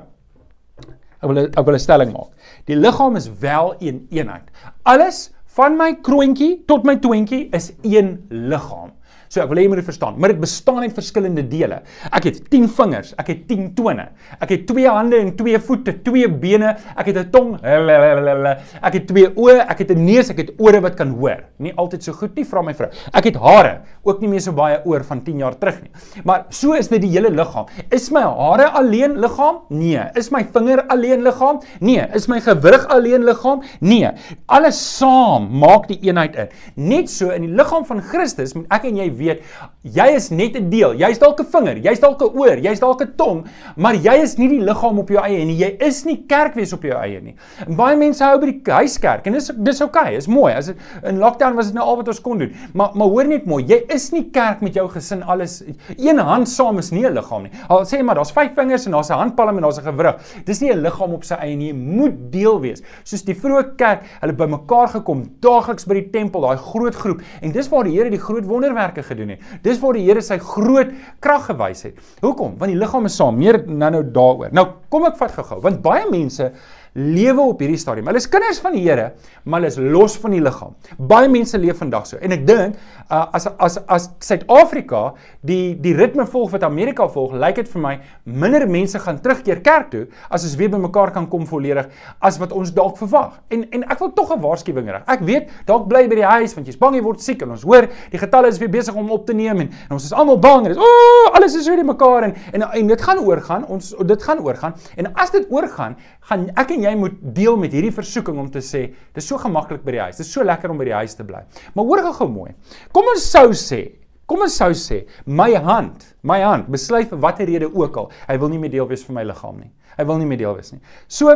ek 1.23 1.29
wil 1.31 1.39
ek 1.45 1.65
wil 1.65 1.77
'n 1.77 1.79
stelling 1.79 2.11
maak. 2.13 2.31
Die 2.67 2.75
liggaam 2.75 3.15
is 3.15 3.29
wel 3.39 3.75
een 3.79 4.07
eenheid. 4.11 4.51
Alles 4.83 5.31
van 5.55 5.77
my 5.77 5.93
kroontjie 6.01 6.63
tot 6.67 6.83
my 6.83 6.95
twintjie 6.99 7.47
is 7.51 7.71
een 7.81 8.25
liggaam. 8.29 8.91
So 9.33 9.41
ek 9.41 9.49
wil 9.49 9.57
hê 9.57 9.63
jy 9.65 9.69
moet 9.71 9.79
dit 9.81 9.87
verstaan, 9.87 10.17
maar 10.21 10.29
dit 10.29 10.37
bestaan 10.43 10.83
uit 10.83 10.93
verskillende 10.93 11.41
dele. 11.49 11.79
Ek 12.13 12.27
het 12.27 12.35
10 12.53 12.67
vingers, 12.69 13.15
ek 13.17 13.31
het 13.31 13.39
10 13.49 13.71
tone. 13.73 14.03
Ek 14.37 14.51
het 14.53 14.67
2 14.69 14.85
hande 14.85 15.17
en 15.17 15.31
2 15.39 15.57
voete, 15.65 15.95
2 16.05 16.27
bene, 16.43 16.75
ek 16.93 17.07
het 17.09 17.17
'n 17.17 17.31
tong. 17.33 17.55
Ek 17.63 18.93
het 18.93 19.07
2 19.09 19.31
oë, 19.33 19.65
ek 19.65 19.79
het 19.79 19.89
'n 19.89 20.05
neus, 20.05 20.29
ek 20.29 20.37
het 20.37 20.51
ore 20.59 20.81
wat 20.81 20.95
kan 20.95 21.09
hoor. 21.17 21.41
Nie 21.57 21.73
altyd 21.73 22.03
so 22.03 22.13
goed 22.13 22.35
nie, 22.35 22.45
vra 22.45 22.61
my 22.61 22.73
vrou. 22.73 22.89
Ek 23.11 23.23
het 23.23 23.35
hare, 23.35 23.81
ook 24.03 24.21
nie 24.21 24.29
meer 24.29 24.41
so 24.41 24.51
baie 24.51 24.79
oor 24.85 25.03
van 25.03 25.23
10 25.23 25.39
jaar 25.39 25.57
terug 25.57 25.81
nie. 25.81 25.91
Maar 26.23 26.45
so 26.49 26.73
is 26.73 26.87
dit 26.87 27.01
die 27.01 27.09
hele 27.09 27.31
liggaam. 27.31 27.65
Is 27.89 28.11
my 28.11 28.21
hare 28.21 28.69
alleen 28.69 29.17
liggaam? 29.19 29.61
Nee. 29.69 30.11
Is 30.15 30.29
my 30.29 30.43
vinger 30.43 30.85
alleen 30.89 31.23
liggaam? 31.23 31.59
Nee. 31.79 32.05
Is 32.13 32.27
my 32.27 32.39
gewrig 32.39 32.85
alleen 32.87 33.23
liggaam? 33.23 33.63
Nee. 33.79 34.11
Alles 34.45 34.97
saam 34.97 35.49
maak 35.57 35.87
die 35.87 35.99
eenheid 36.03 36.35
in. 36.35 36.47
Net 36.75 37.09
so 37.09 37.29
in 37.29 37.41
die 37.41 37.55
liggaam 37.55 37.83
van 37.85 37.99
Christus 37.99 38.53
moet 38.53 38.65
ek 38.69 38.83
en 38.83 38.95
jy 38.97 39.09
weet 39.09 39.22
weet 39.23 39.41
jy 39.83 40.07
is 40.15 40.29
net 40.31 40.55
'n 40.55 40.69
deel. 40.69 40.95
Jy's 40.95 41.19
dalk 41.19 41.39
'n 41.39 41.45
vinger, 41.45 41.77
jy's 41.77 41.99
dalk 41.99 42.21
'n 42.21 42.37
oor, 42.37 42.57
jy's 42.57 42.79
dalk 42.79 43.01
'n 43.01 43.13
tong, 43.17 43.45
maar 43.75 43.95
jy 43.95 44.21
is 44.21 44.37
nie 44.37 44.47
die 44.47 44.61
liggaam 44.61 44.99
op 44.99 45.09
jou 45.09 45.19
eie 45.19 45.45
nie. 45.45 45.57
Jy 45.57 45.77
is 45.79 46.05
nie 46.05 46.25
kerk 46.27 46.55
wees 46.55 46.73
op 46.73 46.83
jou 46.83 46.93
eie 46.93 47.21
nie. 47.21 47.35
En 47.67 47.75
baie 47.75 47.97
mense 47.97 48.23
hou 48.23 48.39
by 48.39 48.45
die 48.51 48.71
huiskerk 48.71 49.27
en 49.27 49.33
dis 49.33 49.51
dis 49.55 49.81
oukei, 49.81 50.01
okay, 50.01 50.15
is 50.15 50.27
mooi. 50.27 50.53
As 50.53 50.67
dit 50.67 50.77
in 51.03 51.19
lockdown 51.19 51.55
was 51.55 51.67
dit 51.67 51.75
nou 51.75 51.85
al 51.85 51.97
wat 51.97 52.07
ons 52.07 52.21
kon 52.21 52.37
doen. 52.37 52.53
Maar 52.73 52.91
maar 52.93 53.07
hoor 53.07 53.27
net 53.27 53.45
mooi, 53.45 53.63
jy 53.63 53.83
is 53.89 54.11
nie 54.11 54.29
kerk 54.31 54.61
met 54.61 54.73
jou 54.73 54.87
gesin 54.89 55.23
alles 55.23 55.63
een 55.97 56.17
hand 56.17 56.47
saam 56.47 56.77
is 56.77 56.91
nie 56.91 57.05
'n 57.05 57.13
liggaam 57.13 57.43
nie. 57.43 57.51
Al 57.69 57.85
sê 57.85 58.03
maar 58.03 58.15
daar's 58.15 58.31
vyf 58.31 58.53
vingers 58.55 58.85
en 58.85 58.91
daar's 58.91 59.09
'n 59.09 59.13
handpalm 59.13 59.57
en 59.57 59.63
daar's 59.63 59.79
'n 59.79 59.83
gewrig. 59.83 60.15
Dis 60.45 60.61
nie 60.61 60.71
'n 60.71 60.81
liggaam 60.81 61.13
op 61.13 61.23
sy 61.23 61.35
eie 61.35 61.55
nie. 61.55 61.67
Jy 61.67 61.73
moet 61.73 62.31
deel 62.31 62.59
wees. 62.61 62.81
Soos 63.03 63.23
die 63.23 63.35
vroeë 63.35 63.75
kerk, 63.75 64.03
hulle 64.21 64.33
bymekaar 64.33 64.87
gekom 64.87 65.23
daagliks 65.39 65.85
by 65.85 65.93
die 65.93 66.09
tempel, 66.09 66.41
daai 66.41 66.57
groot 66.57 66.95
groep. 66.95 67.21
En 67.41 67.51
dis 67.51 67.69
waar 67.69 67.83
die 67.83 67.93
Here 67.93 68.09
die 68.09 68.19
groot 68.19 68.45
wonderwerke 68.45 69.03
gedoen 69.13 69.35
het. 69.35 69.49
Dis 69.65 69.81
waar 69.81 69.97
die 69.97 70.05
Here 70.07 70.21
sy 70.21 70.37
groot 70.41 70.93
krag 71.23 71.47
gewys 71.51 71.85
het. 71.87 71.99
Hoekom? 72.21 72.57
Want 72.59 72.73
die 72.73 72.79
liggaam 72.79 73.09
is 73.09 73.17
saam. 73.17 73.39
Meer 73.39 73.61
nou-nou 73.67 74.03
daaroor. 74.13 74.53
Nou 74.55 74.67
kom 74.93 75.07
ek 75.09 75.17
vat 75.21 75.37
gou-gou, 75.37 75.61
want 75.63 75.81
baie 75.85 76.05
mense 76.11 76.51
lewe 76.93 77.41
op 77.41 77.61
hierdie 77.63 77.79
stadium. 77.79 78.07
Hulle 78.09 78.21
is 78.21 78.29
kinders 78.29 78.59
van 78.61 78.75
die 78.75 78.83
Here, 78.83 79.13
maar 79.43 79.61
hulle 79.61 79.71
is 79.71 79.79
los 79.79 80.15
van 80.21 80.35
die 80.35 80.41
liggaam. 80.43 80.75
Baie 81.09 81.29
mense 81.31 81.57
leef 81.57 81.79
vandag 81.81 82.05
so. 82.09 82.19
En 82.21 82.35
ek 82.35 82.45
dink 82.47 82.77
uh, 83.09 83.25
as 83.33 83.47
as 83.57 83.79
as 83.91 84.09
Suid-Afrika 84.23 85.13
die 85.41 85.73
die 85.81 85.95
ritme 85.97 86.25
volg 86.29 86.51
wat 86.53 86.65
Amerika 86.67 87.07
volg, 87.09 87.33
lyk 87.39 87.61
dit 87.61 87.71
vir 87.73 87.83
my 87.83 87.93
minder 88.25 88.67
mense 88.69 88.99
gaan 89.01 89.19
terugkeer 89.23 89.63
kerk 89.65 89.89
toe 89.93 90.03
as 90.29 90.45
ons 90.45 90.55
weer 90.59 90.71
bymekaar 90.73 91.13
kan 91.15 91.27
kom 91.31 91.47
volledig 91.49 91.89
as 92.21 92.37
wat 92.41 92.53
ons 92.53 92.73
dalk 92.75 92.99
verwag. 93.01 93.39
En 93.53 93.65
en 93.73 93.87
ek 93.89 94.03
wil 94.03 94.13
tog 94.13 94.35
'n 94.35 94.41
waarskuwing 94.41 94.91
rig. 94.91 95.03
Ek 95.07 95.25
weet 95.25 95.49
dalk 95.65 95.87
bly 95.89 96.07
by 96.07 96.15
die 96.21 96.29
huis 96.35 96.53
want 96.53 96.67
jy's 96.67 96.77
bang 96.77 96.95
jy 96.95 97.01
word 97.01 97.21
siek 97.21 97.41
en 97.41 97.51
ons 97.57 97.63
hoor 97.63 97.89
die 98.11 98.21
getalle 98.21 98.47
is 98.47 98.59
weer 98.59 98.69
besig 98.69 98.95
om 98.95 99.09
op 99.11 99.25
te 99.25 99.33
neem 99.33 99.65
en, 99.65 99.69
en 99.89 99.97
ons 99.97 100.03
is 100.03 100.13
almal 100.13 100.37
bang 100.37 100.67
en 100.67 100.73
dis 100.73 100.77
o, 100.77 100.85
oh, 100.85 101.35
alles 101.35 101.55
is 101.55 101.67
weer 101.67 101.81
die 101.81 101.89
mekaar 101.89 102.29
en, 102.29 102.35
en 102.53 102.61
en 102.61 102.87
dit 102.87 103.01
gaan 103.01 103.19
oorgaan. 103.19 103.65
Ons 103.65 103.95
dit 103.97 104.23
gaan 104.23 104.39
oorgaan. 104.39 104.73
En 104.97 105.13
as 105.15 105.31
dit 105.31 105.45
oorgaan, 105.49 105.97
gaan 106.29 106.49
ek 106.55 106.71
en 106.71 106.82
jy 106.83 106.93
moet 106.99 107.15
deel 107.35 107.57
met 107.59 107.73
hierdie 107.73 107.93
versoeking 107.95 108.37
om 108.39 108.49
te 108.51 108.61
sê, 108.63 108.85
dis 109.15 109.27
so 109.27 109.39
gemaklik 109.41 109.83
by 109.85 109.95
die 109.95 110.01
huis. 110.05 110.19
Dis 110.21 110.31
so 110.33 110.45
lekker 110.45 110.71
om 110.73 110.79
by 110.79 110.87
die 110.89 110.95
huis 110.95 111.15
te 111.17 111.25
bly. 111.27 111.43
Maar 111.75 111.89
hoor 111.89 112.03
gou 112.19 112.27
mooi. 112.31 112.51
Kom 112.95 113.09
ons 113.11 113.25
sou 113.25 113.49
sê, 113.57 113.81
kom 114.29 114.43
ons 114.45 114.57
sou 114.59 114.71
sê, 114.77 115.03
my 115.25 115.51
hand, 115.55 116.05
my 116.23 116.39
hand 116.43 116.69
besluit 116.71 117.09
vir 117.11 117.21
watter 117.23 117.49
rede 117.49 117.69
ook 117.71 117.97
al, 118.01 118.11
hy 118.29 118.37
wil 118.41 118.51
nie 118.51 118.61
meer 118.61 118.73
deel 118.75 118.87
wees 118.89 119.03
van 119.07 119.19
my 119.19 119.25
liggaam 119.27 119.59
nie. 119.61 119.71
Hy 119.97 120.07
wil 120.09 120.21
nie 120.21 120.29
meer 120.29 120.41
deel 120.43 120.55
wees 120.57 120.73
nie. 120.73 120.81
So, 121.07 121.33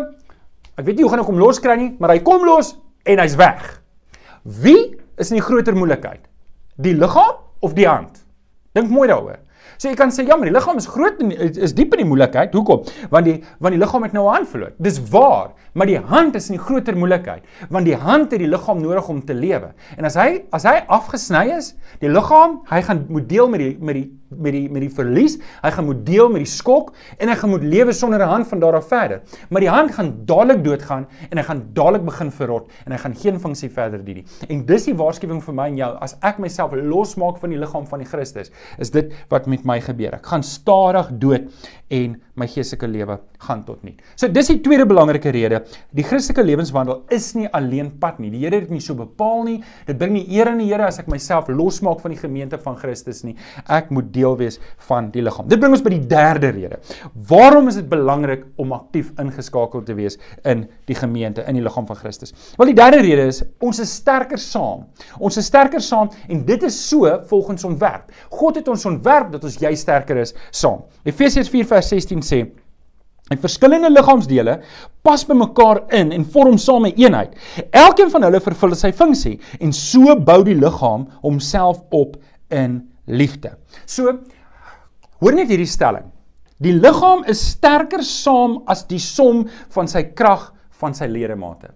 ek 0.78 0.86
weet 0.86 1.00
nie 1.00 1.06
hoe 1.06 1.12
gaan 1.14 1.24
ek 1.24 1.32
hom 1.32 1.42
loskry 1.42 1.78
nie, 1.80 1.90
maar 2.02 2.16
hy 2.16 2.22
kom 2.26 2.46
los 2.48 2.76
en 3.08 3.24
hy's 3.24 3.38
weg. 3.40 3.66
Wie 4.44 4.96
is 5.18 5.32
in 5.32 5.40
die 5.40 5.46
groter 5.46 5.76
moeilikheid? 5.78 6.24
Die 6.82 6.96
liggaam 6.98 7.44
of 7.66 7.76
die 7.78 7.88
hand? 7.90 8.22
Dink 8.78 8.92
mooi 8.94 9.08
daaroor. 9.10 9.42
So 9.78 9.90
jy 9.90 9.96
kan 9.96 10.10
sê 10.14 10.26
ja, 10.26 10.36
maar 10.36 10.50
die 10.50 10.56
liggaam 10.56 10.80
is 10.82 10.88
groot 10.90 11.20
en 11.22 11.32
is 11.32 11.76
diep 11.78 11.94
in 11.94 12.02
die 12.02 12.10
moeilikheid. 12.10 12.54
Hoekom? 12.58 12.86
Want 13.14 13.30
die 13.30 13.38
want 13.62 13.76
die 13.76 13.82
liggaam 13.82 14.04
het 14.04 14.14
nou 14.14 14.26
'n 14.26 14.34
hand 14.34 14.50
verloor. 14.50 14.74
Dis 14.78 15.00
waar, 15.10 15.54
maar 15.74 15.88
die 15.88 16.00
hand 16.00 16.36
is 16.36 16.50
in 16.50 16.58
die 16.58 16.64
groter 16.64 16.98
moeilikheid, 16.98 17.44
want 17.70 17.86
die 17.86 17.96
hand 17.96 18.32
het 18.32 18.40
die 18.40 18.48
liggaam 18.50 18.82
nodig 18.82 19.08
om 19.10 19.26
te 19.26 19.34
lewe. 19.34 19.74
En 19.98 20.06
as 20.06 20.16
hy 20.16 20.44
as 20.52 20.64
hy 20.64 20.84
afgesny 20.88 21.54
is, 21.58 21.76
die 22.00 22.10
liggaam, 22.10 22.62
hy 22.70 22.82
gaan 22.82 23.06
moet 23.10 23.30
deel 23.30 23.50
met 23.50 23.60
die 23.60 23.78
met 23.80 23.96
die 23.96 24.12
met 24.30 24.52
die 24.52 24.68
met 24.70 24.84
die 24.84 24.92
verlies, 24.92 25.38
hy 25.64 25.72
gaan 25.72 25.86
moet 25.88 26.06
deel 26.06 26.30
met 26.30 26.44
die 26.44 26.52
skok 26.52 26.94
en 27.18 27.32
hy 27.32 27.36
gaan 27.40 27.54
moet 27.54 27.64
lewe 27.64 27.94
sonder 27.94 28.22
'n 28.22 28.30
hand 28.30 28.48
van 28.48 28.60
daar 28.60 28.76
af 28.76 28.88
verder. 28.88 29.22
Maar 29.50 29.62
die 29.62 29.70
hand 29.70 29.92
gaan 29.92 30.26
dadelik 30.26 30.64
doodgaan 30.64 31.08
en 31.30 31.38
hy 31.38 31.44
gaan 31.44 31.64
dadelik 31.74 32.06
begin 32.06 32.32
verrot 32.32 32.72
en 32.86 32.92
hy 32.92 32.98
gaan 32.98 33.16
geen 33.16 33.40
funksie 33.40 33.70
verder 33.70 34.04
dien 34.04 34.16
nie. 34.16 34.26
En 34.50 34.66
dis 34.66 34.86
die 34.86 34.96
waarskuwing 34.96 35.42
vir 35.44 35.54
my 35.54 35.68
en 35.68 35.78
jou 35.78 35.98
as 36.02 36.18
ek 36.22 36.40
myself 36.40 36.72
losmaak 36.74 37.38
van 37.38 37.50
die 37.50 37.60
liggaam 37.60 37.88
van 37.88 38.00
die 38.00 38.08
Christus, 38.08 38.52
is 38.78 38.90
dit 38.92 39.14
wat 39.30 39.48
met 39.48 39.66
my 39.66 39.80
gebeur. 39.82 40.14
Ek 40.14 40.26
gaan 40.26 40.44
stadig 40.44 41.12
dood 41.20 41.48
en 41.90 42.18
my 42.36 42.48
geestelike 42.48 42.88
lewe 42.88 43.18
gaan 43.40 43.64
tot 43.66 43.84
nul. 43.86 43.96
So 44.20 44.28
dis 44.28 44.50
die 44.52 44.60
tweede 44.62 44.86
belangrike 44.86 45.32
rede. 45.32 45.62
Die 45.96 46.04
Christelike 46.04 46.44
lewenswandel 46.44 47.06
is 47.14 47.32
nie 47.38 47.48
alleen 47.56 47.94
pad 48.02 48.20
nie. 48.20 48.32
Die 48.34 48.44
Here 48.44 48.60
het 48.60 48.68
dit 48.68 48.76
nie 48.76 48.84
so 48.84 48.98
bepaal 48.98 49.46
nie. 49.48 49.58
Dit 49.88 49.98
bring 49.98 50.14
nie 50.18 50.26
eer 50.36 50.52
aan 50.52 50.62
die 50.62 50.68
Here 50.70 50.88
as 50.88 51.00
ek 51.00 51.08
myself 51.12 51.50
losmaak 51.50 52.02
van 52.04 52.14
die 52.14 52.20
gemeente 52.20 52.60
van 52.62 52.78
Christus 52.80 53.24
nie. 53.26 53.36
Ek 53.66 53.92
moet 53.96 54.12
deel 54.18 54.36
wees 54.40 54.60
van 54.90 55.12
die 55.14 55.24
liggaam. 55.26 55.48
Dit 55.50 55.62
bring 55.62 55.76
ons 55.78 55.84
by 55.86 55.94
die 55.94 56.04
derde 56.10 56.52
rede. 56.56 56.82
Waarom 57.30 57.70
is 57.72 57.80
dit 57.80 57.88
belangrik 57.90 58.46
om 58.62 58.76
aktief 58.76 59.14
ingeskakel 59.22 59.86
te 59.88 59.96
wees 59.98 60.20
in 60.44 60.66
die 60.90 60.98
gemeente, 60.98 61.46
in 61.48 61.60
die 61.60 61.66
liggaam 61.66 61.88
van 61.90 62.02
Christus? 62.02 62.34
Wel 62.58 62.74
die 62.74 62.78
derde 62.78 63.02
rede 63.06 63.30
is 63.32 63.44
ons 63.64 63.82
is 63.84 63.96
sterker 64.02 64.42
saam. 64.42 64.86
Ons 65.22 65.40
is 65.42 65.50
sterker 65.50 65.84
saam 65.84 66.12
en 66.28 66.46
dit 66.48 66.68
is 66.68 66.78
so 66.90 67.10
volgens 67.32 67.68
ontwerp. 67.68 68.14
God 68.34 68.62
het 68.62 68.72
ons 68.72 68.86
ontwerp 68.90 69.34
dat 69.36 69.46
ons 69.48 69.60
jy 69.62 69.76
sterker 69.78 70.24
is 70.26 70.36
saam. 70.52 70.86
Efesiërs 71.08 71.52
4 71.54 71.76
vers 71.76 71.94
16 71.96 72.26
sê 72.26 72.46
En 73.28 73.40
verskillende 73.44 73.90
liggaamsdele 73.92 74.60
pas 75.04 75.24
by 75.28 75.36
mekaar 75.36 75.82
in 75.96 76.14
en 76.16 76.26
vorm 76.32 76.58
saam 76.58 76.86
'n 76.88 76.96
eenheid. 76.96 77.36
Elkeen 77.72 78.10
van 78.10 78.24
hulle 78.24 78.40
vervul 78.40 78.76
sy 78.76 78.92
funksie 78.92 79.40
en 79.60 79.74
so 79.74 80.16
bou 80.16 80.44
die 80.44 80.56
liggaam 80.56 81.08
homself 81.22 81.82
op 81.90 82.16
in 82.48 82.82
liefde. 83.08 83.56
So 83.86 84.14
hoor 85.22 85.36
net 85.36 85.50
hierdie 85.52 85.70
stelling. 85.70 86.12
Die 86.62 86.74
liggaam 86.74 87.24
is 87.30 87.42
sterker 87.54 88.04
saam 88.06 88.62
as 88.70 88.86
die 88.90 89.02
som 89.02 89.46
van 89.74 89.90
sy 89.90 90.08
krag 90.18 90.50
van 90.82 90.96
sy 90.98 91.06
ledemate. 91.10 91.72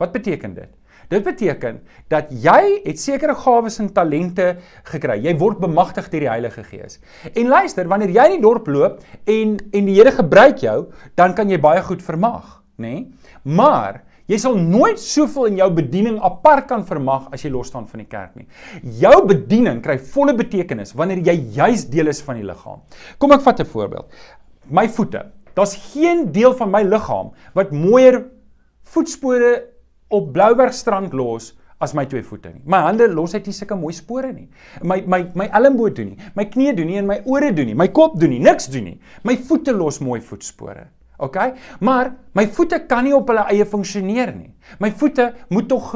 Wat 0.00 0.12
beteken 0.12 0.54
dit? 0.56 0.70
Dit 1.10 1.24
beteken 1.26 1.80
dat 2.12 2.28
jy 2.30 2.82
het 2.84 3.00
sekere 3.02 3.34
gawes 3.34 3.80
en 3.82 3.88
talente 3.90 4.52
gekry. 4.92 5.16
Jy 5.24 5.32
word 5.40 5.58
bemagtig 5.62 6.06
deur 6.12 6.22
die 6.22 6.30
Heilige 6.30 6.62
Gees. 6.68 7.00
En 7.34 7.50
luister, 7.50 7.88
wanneer 7.90 8.12
jy 8.14 8.26
in 8.30 8.36
die 8.36 8.44
dorp 8.44 8.68
loop 8.70 9.00
en 9.26 9.56
en 9.58 9.88
die 9.90 9.96
Here 9.96 10.12
gebruik 10.14 10.62
jou, 10.62 10.92
dan 11.18 11.34
kan 11.34 11.50
jy 11.50 11.58
baie 11.58 11.82
goed 11.82 12.04
vermag, 12.04 12.60
nê? 12.78 12.92
Nee? 12.94 13.02
Maar 13.42 14.04
Jy 14.30 14.38
sal 14.38 14.54
nooit 14.62 15.00
soveel 15.02 15.48
in 15.50 15.56
jou 15.58 15.66
bediening 15.74 16.20
apart 16.22 16.68
kan 16.70 16.84
vermag 16.86 17.26
as 17.34 17.42
jy 17.42 17.50
los 17.50 17.70
staan 17.72 17.88
van 17.90 18.04
die 18.04 18.06
kerk 18.10 18.36
nie. 18.38 18.46
Jou 19.00 19.16
bediening 19.26 19.80
kry 19.82 19.96
volle 20.12 20.36
betekenis 20.38 20.94
wanneer 20.94 21.24
jy 21.26 21.34
juis 21.56 21.88
deel 21.90 22.12
is 22.12 22.22
van 22.22 22.38
die 22.38 22.46
liggaam. 22.46 22.84
Kom 23.18 23.34
ek 23.34 23.42
vat 23.42 23.60
'n 23.60 23.66
voorbeeld. 23.66 24.06
My 24.70 24.86
voete. 24.88 25.32
Daar's 25.54 25.74
geen 25.92 26.30
deel 26.32 26.54
van 26.54 26.70
my 26.70 26.82
liggaam 26.82 27.32
wat 27.54 27.72
mooier 27.72 28.30
voetspore 28.84 29.66
op 30.08 30.32
Bloubergstrand 30.32 31.12
los 31.12 31.56
as 31.80 31.92
my 31.92 32.04
twee 32.06 32.22
voete 32.22 32.52
nie. 32.52 32.62
My 32.64 32.82
hande 32.84 33.08
los 33.08 33.34
uit 33.34 33.46
nie 33.46 33.52
sulke 33.56 33.74
mooi 33.74 33.92
spore 33.92 34.32
nie. 34.32 34.48
My 34.82 35.02
my 35.06 35.24
my 35.34 35.48
elmboog 35.48 35.94
doen 35.96 36.10
nie, 36.14 36.18
my 36.36 36.44
knie 36.44 36.74
doen 36.76 36.86
nie 36.86 36.98
en 36.98 37.06
my 37.06 37.20
ore 37.24 37.52
doen 37.52 37.66
nie, 37.66 37.74
my 37.74 37.88
kop 37.88 38.20
doen 38.20 38.30
nie, 38.30 38.38
niks 38.38 38.68
doen 38.68 38.84
nie. 38.84 39.00
My 39.24 39.36
voete 39.36 39.72
los 39.72 39.98
mooi 39.98 40.20
voetspore. 40.20 40.88
OK? 41.20 41.36
Maar 41.80 42.14
my 42.32 42.46
voete 42.48 42.80
kan 42.88 43.04
nie 43.04 43.14
op 43.16 43.28
hulle 43.28 43.46
eie 43.52 43.66
funksioneer 43.66 44.34
nie. 44.36 44.52
My 44.78 44.90
voete 44.96 45.32
moet 45.48 45.68
tog 45.68 45.92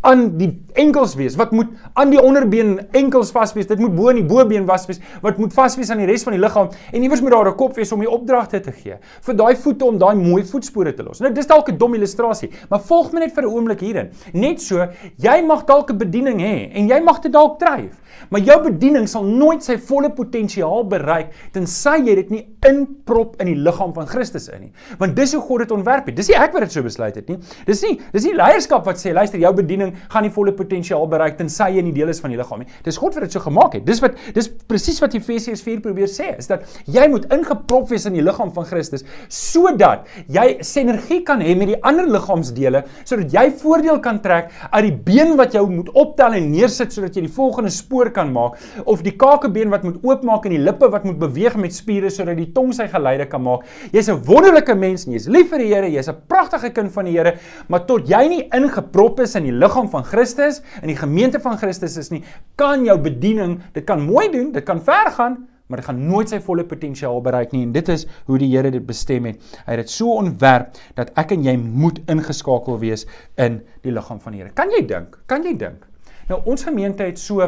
aan 0.00 0.36
die 0.38 0.50
enkels 0.78 1.14
wees. 1.18 1.36
Wat 1.36 1.50
moet 1.52 1.72
aan 1.98 2.12
die 2.12 2.20
onderbeen 2.22 2.78
enkels 2.96 3.32
vas 3.34 3.52
wees? 3.56 3.66
Dit 3.66 3.80
moet 3.82 3.94
bo 3.96 4.12
in 4.12 4.20
die 4.20 4.26
bobeen 4.28 4.66
vas 4.68 4.86
wees. 4.86 5.00
Wat 5.24 5.38
moet 5.42 5.52
vas 5.52 5.76
wees 5.76 5.90
aan 5.90 6.02
die 6.02 6.08
res 6.08 6.24
van 6.26 6.36
die 6.36 6.40
liggaam? 6.40 6.70
En 6.92 7.02
iewers 7.02 7.20
moet 7.20 7.34
daar 7.34 7.50
'n 7.50 7.56
kop 7.56 7.76
wees 7.76 7.92
om 7.92 8.00
die 8.00 8.10
opdragte 8.10 8.60
te 8.60 8.72
gee. 8.72 8.96
Vir 9.20 9.34
daai 9.34 9.56
voete 9.56 9.84
om 9.84 9.98
daai 9.98 10.14
mooi 10.14 10.44
voetspore 10.44 10.94
te 10.94 11.02
los. 11.02 11.20
Nou 11.20 11.32
dis 11.32 11.46
dalk 11.46 11.68
'n 11.68 11.78
dom 11.78 11.94
illustrasie, 11.94 12.50
maar 12.70 12.80
volg 12.80 13.12
my 13.12 13.20
net 13.20 13.32
vir 13.34 13.42
'n 13.42 13.52
oomblik 13.52 13.80
hierin. 13.80 14.10
Net 14.32 14.60
so, 14.60 14.88
jy 15.16 15.42
mag 15.42 15.64
dalk 15.64 15.90
'n 15.90 15.98
bediening 15.98 16.40
hê 16.40 16.70
en 16.74 16.88
jy 16.88 17.00
mag 17.00 17.20
dit 17.20 17.32
dalk 17.32 17.58
dryf. 17.58 17.92
Maar 18.30 18.40
jou 18.40 18.62
bediening 18.62 19.08
sal 19.08 19.24
nooit 19.24 19.64
sy 19.64 19.76
volle 19.78 20.10
potensiaal 20.10 20.86
bereik 20.86 21.30
tensy 21.52 21.96
jy 22.04 22.14
dit 22.14 22.30
nie 22.30 22.56
inprop 22.66 23.36
in 23.40 23.46
die 23.46 23.54
liggaam 23.54 23.94
van 23.94 24.06
Christus 24.06 24.48
in 24.48 24.60
nie. 24.60 24.72
Want 24.98 25.16
dis 25.16 25.34
hoe 25.34 25.42
God 25.42 25.58
dit 25.58 25.70
ontwerp 25.70 26.06
het. 26.06 26.16
Dis 26.16 26.28
nie 26.28 26.36
ek 26.36 26.52
wat 26.52 26.60
dit 26.60 26.72
so 26.72 26.82
besluit 26.82 27.14
het 27.14 27.28
nie. 27.28 27.38
Dis 27.66 27.82
nie 27.82 28.00
dis 28.12 28.24
nie 28.24 28.34
leierskap 28.34 28.84
wat 28.84 28.96
sê 28.96 29.12
luister 29.12 29.38
jou 29.38 29.52
bediening 29.54 29.77
gaan 30.08 30.22
nie 30.22 30.30
volle 30.34 30.52
potensiaal 30.52 31.06
bereik 31.08 31.38
tensy 31.38 31.70
jy 31.76 31.82
nie 31.82 31.92
deel 31.92 32.08
is 32.08 32.20
van 32.20 32.30
die 32.30 32.38
liggaam 32.38 32.60
nie. 32.64 32.68
Dis 32.84 32.98
God 33.00 33.14
wat 33.14 33.22
dit 33.22 33.32
so 33.32 33.40
gemaak 33.40 33.74
het. 33.78 33.86
Dis 33.86 34.00
wat 34.00 34.16
dis 34.34 34.48
presies 34.48 35.00
wat 35.00 35.14
Efesiërs 35.14 35.62
4 35.62 35.80
probeer 35.80 36.08
sê, 36.08 36.38
is 36.38 36.46
dat 36.50 36.64
jy 36.86 37.06
moet 37.08 37.26
ingeprop 37.34 37.88
wees 37.90 38.06
in 38.06 38.16
die 38.18 38.24
liggaam 38.24 38.52
van 38.54 38.66
Christus 38.68 39.04
sodat 39.28 40.06
jy 40.32 40.46
sinergie 40.66 41.20
kan 41.26 41.42
hê 41.44 41.54
met 41.58 41.72
die 41.72 41.78
ander 41.86 42.08
liggaamsdele 42.08 42.84
sodat 43.04 43.34
jy 43.34 43.44
voordeel 43.62 44.00
kan 44.04 44.20
trek 44.24 44.50
uit 44.72 44.84
die 44.88 44.94
been 45.08 45.36
wat 45.40 45.54
jou 45.56 45.64
moet 45.70 45.90
optel 45.98 46.36
en 46.38 46.50
neersit 46.52 46.94
sodat 46.94 47.16
jy 47.16 47.26
die 47.26 47.34
volgende 47.34 47.72
spoor 47.74 48.10
kan 48.14 48.32
maak 48.34 48.58
of 48.88 49.04
die 49.06 49.14
kakebeen 49.18 49.72
wat 49.72 49.86
moet 49.86 49.98
oopmaak 50.06 50.48
en 50.48 50.56
die 50.56 50.62
lippe 50.62 50.88
wat 50.92 51.06
moet 51.08 51.18
beweeg 51.20 51.58
met 51.60 51.76
spiere 51.76 52.12
sodat 52.12 52.38
die 52.38 52.50
tong 52.54 52.72
sy 52.76 52.88
geleide 52.90 53.28
kan 53.30 53.42
maak. 53.44 53.66
Jy's 53.92 54.08
'n 54.08 54.20
wonderlike 54.26 54.74
mens 54.74 55.06
en 55.06 55.12
jy's 55.12 55.28
lief 55.28 55.50
vir 55.50 55.58
die 55.58 55.68
Here, 55.68 55.88
jy's 55.88 56.08
'n 56.08 56.16
pragtige 56.28 56.70
kind 56.72 56.92
van 56.92 57.04
die 57.04 57.12
Here, 57.12 57.38
maar 57.68 57.86
tot 57.86 58.08
jy 58.08 58.28
nie 58.28 58.48
ingeprop 58.52 59.20
is 59.20 59.34
in 59.36 59.44
die 59.44 59.52
liggaam 59.58 59.90
van 59.92 60.06
Christus, 60.06 60.62
in 60.82 60.92
die 60.92 60.98
gemeente 60.98 61.40
van 61.42 61.58
Christus 61.60 61.98
is 62.00 62.10
nie, 62.14 62.22
kan 62.60 62.84
jou 62.86 62.96
bediening, 63.02 63.58
dit 63.74 63.86
kan 63.88 64.02
mooi 64.02 64.28
doen, 64.32 64.52
dit 64.54 64.66
kan 64.66 64.82
ver 64.84 65.12
gaan, 65.18 65.38
maar 65.68 65.82
dit 65.82 65.88
gaan 65.88 66.00
nooit 66.08 66.30
sy 66.32 66.38
volle 66.40 66.64
potensiaal 66.64 67.20
bereik 67.24 67.52
nie 67.52 67.66
en 67.66 67.72
dit 67.74 67.90
is 67.92 68.06
hoe 68.28 68.38
die 68.40 68.48
Here 68.54 68.70
dit 68.72 68.84
bestem 68.88 69.28
het. 69.28 69.40
Hy 69.66 69.76
het 69.76 69.84
dit 69.84 69.92
so 69.92 70.14
ontwerp 70.16 70.78
dat 70.96 71.12
ek 71.20 71.34
en 71.36 71.44
jy 71.44 71.54
moet 71.60 72.00
ingeskakel 72.08 72.80
wees 72.80 73.04
in 73.36 73.60
die 73.84 73.92
liggaam 73.92 74.20
van 74.24 74.34
die 74.34 74.42
Here. 74.42 74.54
Kan 74.56 74.72
jy 74.72 74.86
dink? 74.88 75.20
Kan 75.28 75.44
jy 75.44 75.52
dink? 75.60 75.84
Nou 76.30 76.40
ons 76.48 76.64
gemeente 76.64 77.04
het 77.04 77.20
so 77.20 77.44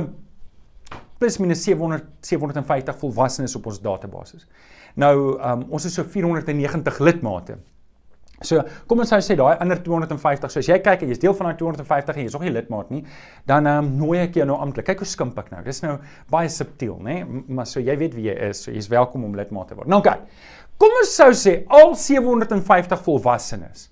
plus 1.21 1.37
minus 1.41 1.65
700 1.65 2.07
750 2.25 3.01
volwassenes 3.01 3.57
op 3.57 3.67
ons 3.73 3.81
database. 3.85 4.41
Nou 5.01 5.37
um, 5.37 5.67
ons 5.71 5.85
is 5.89 5.97
so 5.97 6.05
490 6.05 7.01
lidmate. 7.05 7.59
So 8.41 8.63
kom 8.89 9.03
ons 9.05 9.13
sê 9.13 9.37
daai 9.37 9.59
ander 9.61 9.81
250. 9.85 10.49
So 10.49 10.63
as 10.63 10.69
jy 10.71 10.79
kyk 10.81 11.05
en 11.05 11.13
jy's 11.13 11.21
deel 11.21 11.37
van 11.37 11.51
daai 11.51 11.59
250 11.61 12.17
en 12.17 12.25
jy's 12.25 12.37
nog 12.37 12.47
nie 12.47 12.55
lidmaat 12.55 12.93
nie, 12.95 13.03
dan 13.49 13.69
um, 13.69 13.91
nooi 14.01 14.23
ek 14.23 14.41
jou 14.41 14.47
nou 14.49 14.57
amptelik. 14.65 14.89
Kyk 14.93 15.05
hoe 15.05 15.11
skimp 15.11 15.39
ek 15.43 15.53
nou. 15.53 15.61
Dis 15.67 15.83
nou 15.85 15.99
baie 16.33 16.49
subtiel, 16.53 16.97
nê? 17.05 17.21
Maar 17.27 17.69
so 17.69 17.85
jy 17.85 17.97
weet 18.01 18.17
wie 18.17 18.31
jy 18.31 18.39
is. 18.49 18.65
So 18.65 18.73
jy's 18.73 18.89
welkom 18.93 19.29
om 19.29 19.37
lidmaat 19.37 19.73
te 19.73 19.79
word. 19.79 19.91
Nou 19.93 20.01
kyk. 20.05 20.25
Kom 20.81 20.97
ons 21.03 21.13
sou 21.13 21.29
sê 21.37 21.59
al 21.69 21.93
750 21.99 23.05
volwassenes 23.05 23.91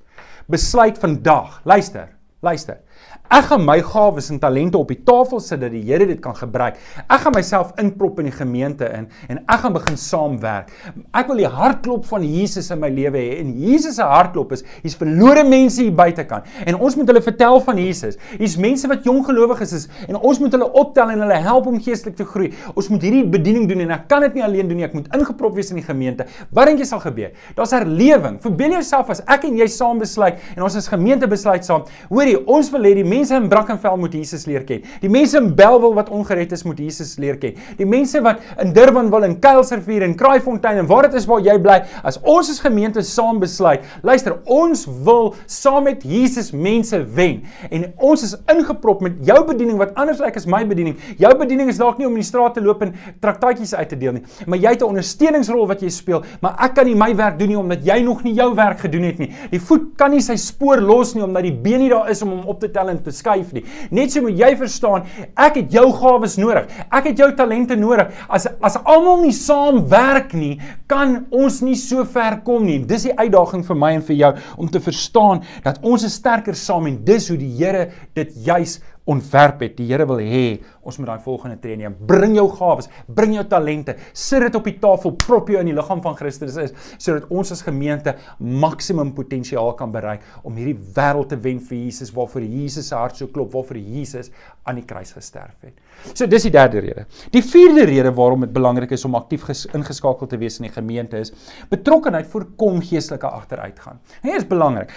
besluit 0.49 0.97
vandag. 0.99 1.61
Luister. 1.69 2.09
Luister. 2.41 2.81
Ek 3.29 3.45
gaan 3.51 3.61
my 3.61 3.77
gawes 3.85 4.31
en 4.33 4.39
talente 4.41 4.79
op 4.81 4.89
die 4.89 5.03
tafel 5.05 5.41
sit 5.45 5.61
dat 5.61 5.69
die 5.75 5.83
Here 5.85 6.07
dit 6.09 6.17
kan 6.25 6.33
gebruik. 6.33 6.79
Ek 7.13 7.21
gaan 7.27 7.35
myself 7.37 7.75
inprop 7.81 8.23
in 8.23 8.31
die 8.31 8.33
gemeente 8.33 8.87
in 8.89 9.05
en 9.29 9.41
ek 9.43 9.61
gaan 9.67 9.75
begin 9.75 9.99
saamwerk. 10.01 10.71
Ek 11.13 11.29
wil 11.29 11.43
die 11.43 11.51
hartklop 11.53 12.07
van 12.09 12.25
Jesus 12.25 12.71
in 12.73 12.81
my 12.81 12.89
lewe 12.89 13.21
hê 13.21 13.35
en 13.43 13.51
Jesus 13.61 13.99
se 13.99 14.07
hartklop 14.09 14.55
is 14.57 14.65
hier's 14.79 14.97
verlore 14.97 15.43
mense 15.45 15.83
hier 15.83 15.93
buitekant 15.93 16.49
en 16.65 16.79
ons 16.81 16.97
moet 16.97 17.13
hulle 17.13 17.21
vertel 17.27 17.61
van 17.67 17.83
Jesus. 17.83 18.17
Hier's 18.39 18.55
mense 18.57 18.89
wat 18.89 19.05
jong 19.05 19.21
gelowiges 19.27 19.77
is 19.77 19.85
en 20.07 20.17
ons 20.17 20.41
moet 20.41 20.57
hulle 20.57 20.71
optel 20.81 21.13
en 21.13 21.27
hulle 21.27 21.39
help 21.45 21.69
om 21.69 21.77
geestelik 21.85 22.17
te 22.17 22.27
groei. 22.33 22.49
Ons 22.73 22.89
moet 22.89 23.05
hierdie 23.05 23.27
bediening 23.29 23.69
doen 23.69 23.85
en 23.85 23.93
ek 23.99 24.09
kan 24.09 24.25
dit 24.25 24.41
nie 24.41 24.47
alleen 24.49 24.73
doen 24.73 24.81
nie. 24.81 24.89
Ek 24.89 24.97
moet 24.97 25.13
ingeprop 25.21 25.53
wees 25.61 25.69
in 25.75 25.83
die 25.83 25.85
gemeente. 25.85 26.25
Wat 26.57 26.73
dink 26.73 26.81
jy 26.81 26.89
sal 26.89 27.05
gebeur? 27.05 27.37
Daar's 27.61 27.77
herlewing. 27.77 28.41
Verbeel 28.41 28.79
jouself 28.79 29.13
as 29.13 29.21
ek 29.29 29.45
en 29.51 29.61
jy 29.61 29.69
saam 29.77 30.01
besluit 30.01 30.41
en 30.57 30.65
ons 30.65 30.81
as 30.81 30.89
gemeente 30.89 31.29
besluit 31.29 31.69
saam. 31.69 31.85
Hoorie, 32.09 32.41
ons 32.49 32.73
wil 32.73 32.89
hê 32.89 32.97
die 33.03 33.09
mense 33.19 33.35
in 33.35 33.49
Brackenfell 33.51 33.97
moet 33.99 34.15
Jesus 34.15 34.47
leer 34.47 34.65
ken. 34.67 34.85
Die 35.03 35.11
mense 35.11 35.39
in 35.41 35.51
Bellville 35.59 35.97
wat 35.97 36.11
ongered 36.15 36.53
is 36.55 36.65
moet 36.67 36.79
Jesus 36.83 37.17
leer 37.21 37.39
ken. 37.41 37.57
Die 37.79 37.87
mense 37.89 38.21
wat 38.25 38.43
in 38.63 38.73
Durban 38.77 39.11
wil 39.13 39.27
en 39.27 39.37
Kuilsrivier 39.43 40.05
en 40.07 40.15
Kraaifontein 40.19 40.83
en 40.83 40.89
waar 40.91 41.09
dit 41.09 41.19
is 41.19 41.27
waar 41.29 41.43
jy 41.45 41.57
bly, 41.63 41.81
as 42.07 42.21
ons 42.23 42.51
as 42.53 42.61
gemeente 42.63 43.03
saam 43.07 43.41
besluit, 43.43 43.85
luister, 44.07 44.37
ons 44.45 44.85
wil 45.07 45.33
saam 45.51 45.89
met 45.89 46.05
Jesus 46.07 46.53
mense 46.55 47.01
wen. 47.17 47.43
En 47.71 47.89
ons 48.11 48.25
is 48.25 48.37
ingeprop 48.53 49.03
met 49.05 49.19
jou 49.27 49.39
bediening 49.49 49.79
wat 49.81 49.97
anders 49.99 50.23
lyk 50.23 50.39
as 50.39 50.47
my 50.51 50.63
bediening. 50.69 50.97
Jou 51.21 51.33
bediening 51.39 51.73
is 51.73 51.81
dalk 51.81 51.99
nie 51.99 52.07
om 52.09 52.17
in 52.17 52.23
die 52.23 52.29
straat 52.29 52.57
te 52.59 52.65
loop 52.65 52.83
en 52.87 52.95
traktaatjies 53.23 53.75
uit 53.79 53.93
te 53.93 53.99
deel 53.99 54.19
nie, 54.19 54.25
maar 54.47 54.59
jy 54.59 54.75
het 54.77 54.83
'n 54.83 54.93
ondersteuningsrol 54.95 55.67
wat 55.67 55.83
jy 55.83 55.91
speel, 55.91 56.23
maar 56.41 56.57
ek 56.65 56.75
kan 56.75 56.87
nie 56.87 56.95
my 56.95 57.15
werk 57.17 57.39
doen 57.39 57.49
nie 57.49 57.59
omdat 57.59 57.85
jy 57.85 58.01
nog 58.03 58.23
nie 58.25 58.35
jou 58.35 58.55
werk 58.55 58.81
gedoen 58.81 59.03
het 59.03 59.19
nie. 59.19 59.33
Die 59.51 59.61
voet 59.61 59.97
kan 59.97 60.11
nie 60.11 60.21
sy 60.21 60.37
spoor 60.37 60.81
los 60.81 61.15
nie 61.15 61.25
omdat 61.25 61.43
die 61.43 61.53
been 61.53 61.81
nie 61.81 61.89
daar 61.89 62.11
is 62.11 62.23
om 62.23 62.29
hom 62.29 62.47
op 62.47 62.61
te 62.61 62.71
tel 62.71 62.89
en 62.89 63.03
te 63.03 63.08
skuif 63.15 63.53
nie. 63.57 63.65
Net 63.95 64.13
so 64.13 64.23
moet 64.25 64.39
jy 64.39 64.51
verstaan, 64.61 65.07
ek 65.37 65.61
het 65.63 65.73
jou 65.79 65.87
gawes 65.97 66.37
nodig. 66.41 66.69
Ek 66.91 67.11
het 67.11 67.23
jou 67.23 67.31
talente 67.37 67.77
nodig. 67.79 68.13
As 68.29 68.49
as 68.65 68.79
almal 68.85 69.23
nie 69.23 69.35
saamwerk 69.37 70.35
nie, 70.39 70.57
kan 70.91 71.25
ons 71.35 71.61
nie 71.65 71.77
so 71.79 72.05
ver 72.09 72.41
kom 72.47 72.67
nie. 72.67 72.79
Dis 72.89 73.09
die 73.09 73.17
uitdaging 73.17 73.65
vir 73.67 73.79
my 73.79 73.95
en 73.99 74.05
vir 74.09 74.21
jou 74.23 74.33
om 74.59 74.71
te 74.71 74.83
verstaan 74.83 75.43
dat 75.65 75.81
ons 75.83 76.05
is 76.07 76.19
sterker 76.19 76.57
saam 76.59 76.89
en 76.91 77.03
dis 77.05 77.29
hoe 77.31 77.39
die 77.39 77.55
Here 77.59 77.89
dit 78.15 78.35
juis 78.47 78.79
ontwerp 79.09 79.63
het. 79.65 79.77
Die 79.79 79.89
Here 79.89 80.07
wil 80.09 80.21
hê 80.23 80.45
ons 80.85 80.99
moet 81.01 81.09
daai 81.11 81.25
volgende 81.25 81.59
tree 81.63 81.77
neem. 81.81 81.97
Bring 82.09 82.37
jou 82.37 82.47
gawes, 82.53 82.89
bring 83.07 83.35
jou 83.37 83.45
talente, 83.49 83.97
sit 84.13 84.45
dit 84.45 84.59
op 84.59 84.69
die 84.69 84.77
tafel, 84.81 85.15
prop 85.21 85.51
jou 85.53 85.61
in 85.61 85.71
die 85.71 85.77
liggaam 85.77 86.03
van 86.05 86.17
Christus 86.19 86.57
is 86.61 86.75
sodat 86.99 87.29
ons 87.33 87.53
as 87.55 87.65
gemeente 87.67 88.15
maksimum 88.39 89.15
potensiaal 89.17 89.75
kan 89.79 89.93
bereik 89.95 90.25
om 90.47 90.57
hierdie 90.59 90.77
wêreld 90.97 91.33
te 91.33 91.39
wen 91.45 91.61
vir 91.69 91.79
Jesus 91.85 92.13
waarvoor 92.15 92.45
Jesus 92.45 92.91
se 92.91 92.97
hart 92.97 93.19
so 93.21 93.31
klop, 93.33 93.53
waarvoor 93.55 93.81
Jesus 93.81 94.33
aan 94.69 94.81
die 94.81 94.87
kruis 94.89 95.15
gesterf 95.17 95.57
het. 95.65 95.77
So 96.13 96.27
dis 96.27 96.47
die 96.47 96.53
derde 96.55 96.81
rede. 96.83 97.05
Die 97.35 97.43
vierde 97.43 97.85
rede 97.89 98.13
waarom 98.15 98.45
dit 98.47 98.53
belangrik 98.53 98.93
is 98.95 99.05
om 99.05 99.17
aktief 99.19 99.47
ingeskakel 99.75 100.27
te 100.31 100.39
wees 100.39 100.59
in 100.59 100.69
die 100.69 100.73
gemeente 100.73 101.19
is 101.19 101.33
betrokkenheid 101.71 102.27
voorkom 102.31 102.81
geestelike 102.85 103.27
agteruitgang. 103.27 103.99
Dit 104.23 104.37
is 104.39 104.47
belangrik. 104.47 104.93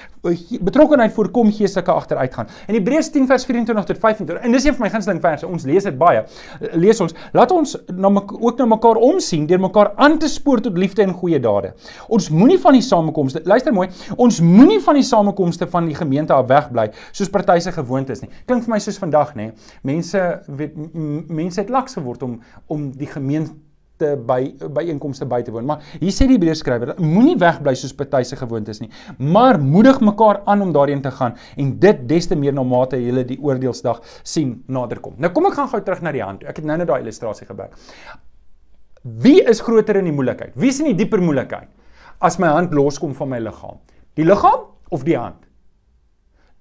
Betrokkenheid 0.61 1.13
voorkom 1.15 1.51
geestelike 1.51 1.91
agteruitgaan. 1.91 2.49
In 2.67 2.77
Hebreërs 2.77 3.11
10 3.13 3.27
vers 3.29 3.45
24 3.45 3.85
tot 3.91 4.01
25 4.03 4.45
en 4.45 4.55
dis 4.55 4.67
een 4.67 4.77
van 4.77 4.85
my 4.85 4.91
gunsteling 4.93 5.21
verse. 5.23 5.47
Ons 5.47 5.65
lees 5.69 5.87
dit 5.87 5.97
baie. 5.97 6.23
Lees 6.77 7.01
ons, 7.01 7.15
laat 7.33 7.51
ons 7.55 7.75
na 7.95 8.11
ook 8.11 8.61
na 8.61 8.69
mekaar 8.75 9.01
omsien 9.01 9.47
deur 9.49 9.61
mekaar 9.61 9.93
aan 9.95 10.19
te 10.21 10.29
spoor 10.29 10.61
tot 10.61 10.77
liefde 10.77 11.03
en 11.05 11.13
goeie 11.17 11.39
dade. 11.41 11.73
Ons 12.09 12.29
moenie 12.29 12.59
van 12.61 12.77
die 12.77 12.85
samekomste, 12.85 13.41
luister 13.49 13.73
mooi, 13.73 13.89
ons 14.17 14.41
moenie 14.45 14.79
van 14.83 14.99
die 14.99 15.05
samekomste 15.05 15.67
van 15.71 15.89
die 15.89 15.97
gemeente 15.97 16.35
af 16.35 16.47
wegbly 16.51 16.89
soos 17.11 17.31
party 17.31 17.59
se 17.63 17.73
gewoonte 17.75 18.15
is 18.15 18.23
nie. 18.23 18.29
Klink 18.49 18.65
vir 18.65 18.75
my 18.75 18.79
soos 18.83 18.99
vandag, 19.01 19.33
nê? 19.37 19.51
Mense 19.87 20.21
weet 20.47 20.77
mense 20.93 21.61
het 21.61 21.69
laks 21.69 21.97
geword 21.99 22.23
om 22.23 22.39
om 22.67 22.89
die 22.91 23.09
gemeente 23.09 23.55
te 24.01 24.15
by 24.27 24.39
byeenkomste 24.73 25.27
by 25.29 25.41
te 25.45 25.53
woon. 25.53 25.67
Maar 25.69 25.83
hier 26.01 26.13
sê 26.15 26.27
die 26.29 26.37
Hebreërskrywer, 26.37 26.95
moenie 27.01 27.37
wegbly 27.41 27.73
soos 27.77 27.93
party 27.97 28.23
se 28.27 28.39
gewoontes 28.39 28.81
nie, 28.81 28.89
maar 29.19 29.59
moedig 29.61 30.01
mekaar 30.03 30.41
aan 30.49 30.65
om 30.65 30.73
daarin 30.75 31.03
te 31.05 31.11
gaan 31.17 31.37
en 31.61 31.75
dit 31.83 32.05
des 32.09 32.29
te 32.29 32.37
meer 32.37 32.55
na 32.57 32.65
mate 32.67 32.99
jy 32.99 33.25
die 33.33 33.39
oordeelsdag 33.41 34.01
sien 34.23 34.57
naderkom. 34.71 35.17
Nou 35.21 35.31
kom 35.35 35.49
ek 35.51 35.59
gaan 35.59 35.69
gou 35.73 35.83
terug 35.85 36.01
na 36.05 36.15
die 36.15 36.25
hand. 36.25 36.45
Ek 36.47 36.61
het 36.61 36.67
nou 36.67 36.79
net 36.81 36.89
daai 36.89 37.01
illustrasie 37.03 37.47
gebruik. 37.49 37.77
Wie 39.01 39.39
is 39.49 39.61
groter 39.65 39.97
in 40.01 40.09
die 40.09 40.15
moeilikheid? 40.15 40.53
Wie 40.55 40.69
is 40.69 40.81
in 40.81 40.91
die 40.91 40.99
dieper 41.03 41.21
moeilikheid 41.23 41.69
as 42.21 42.37
my 42.41 42.51
hand 42.53 42.73
loskom 42.77 43.15
van 43.17 43.31
my 43.31 43.39
liggaam? 43.41 43.79
Die 44.19 44.25
liggaam 44.27 44.67
of 44.93 45.05
die 45.07 45.17
hand? 45.17 45.41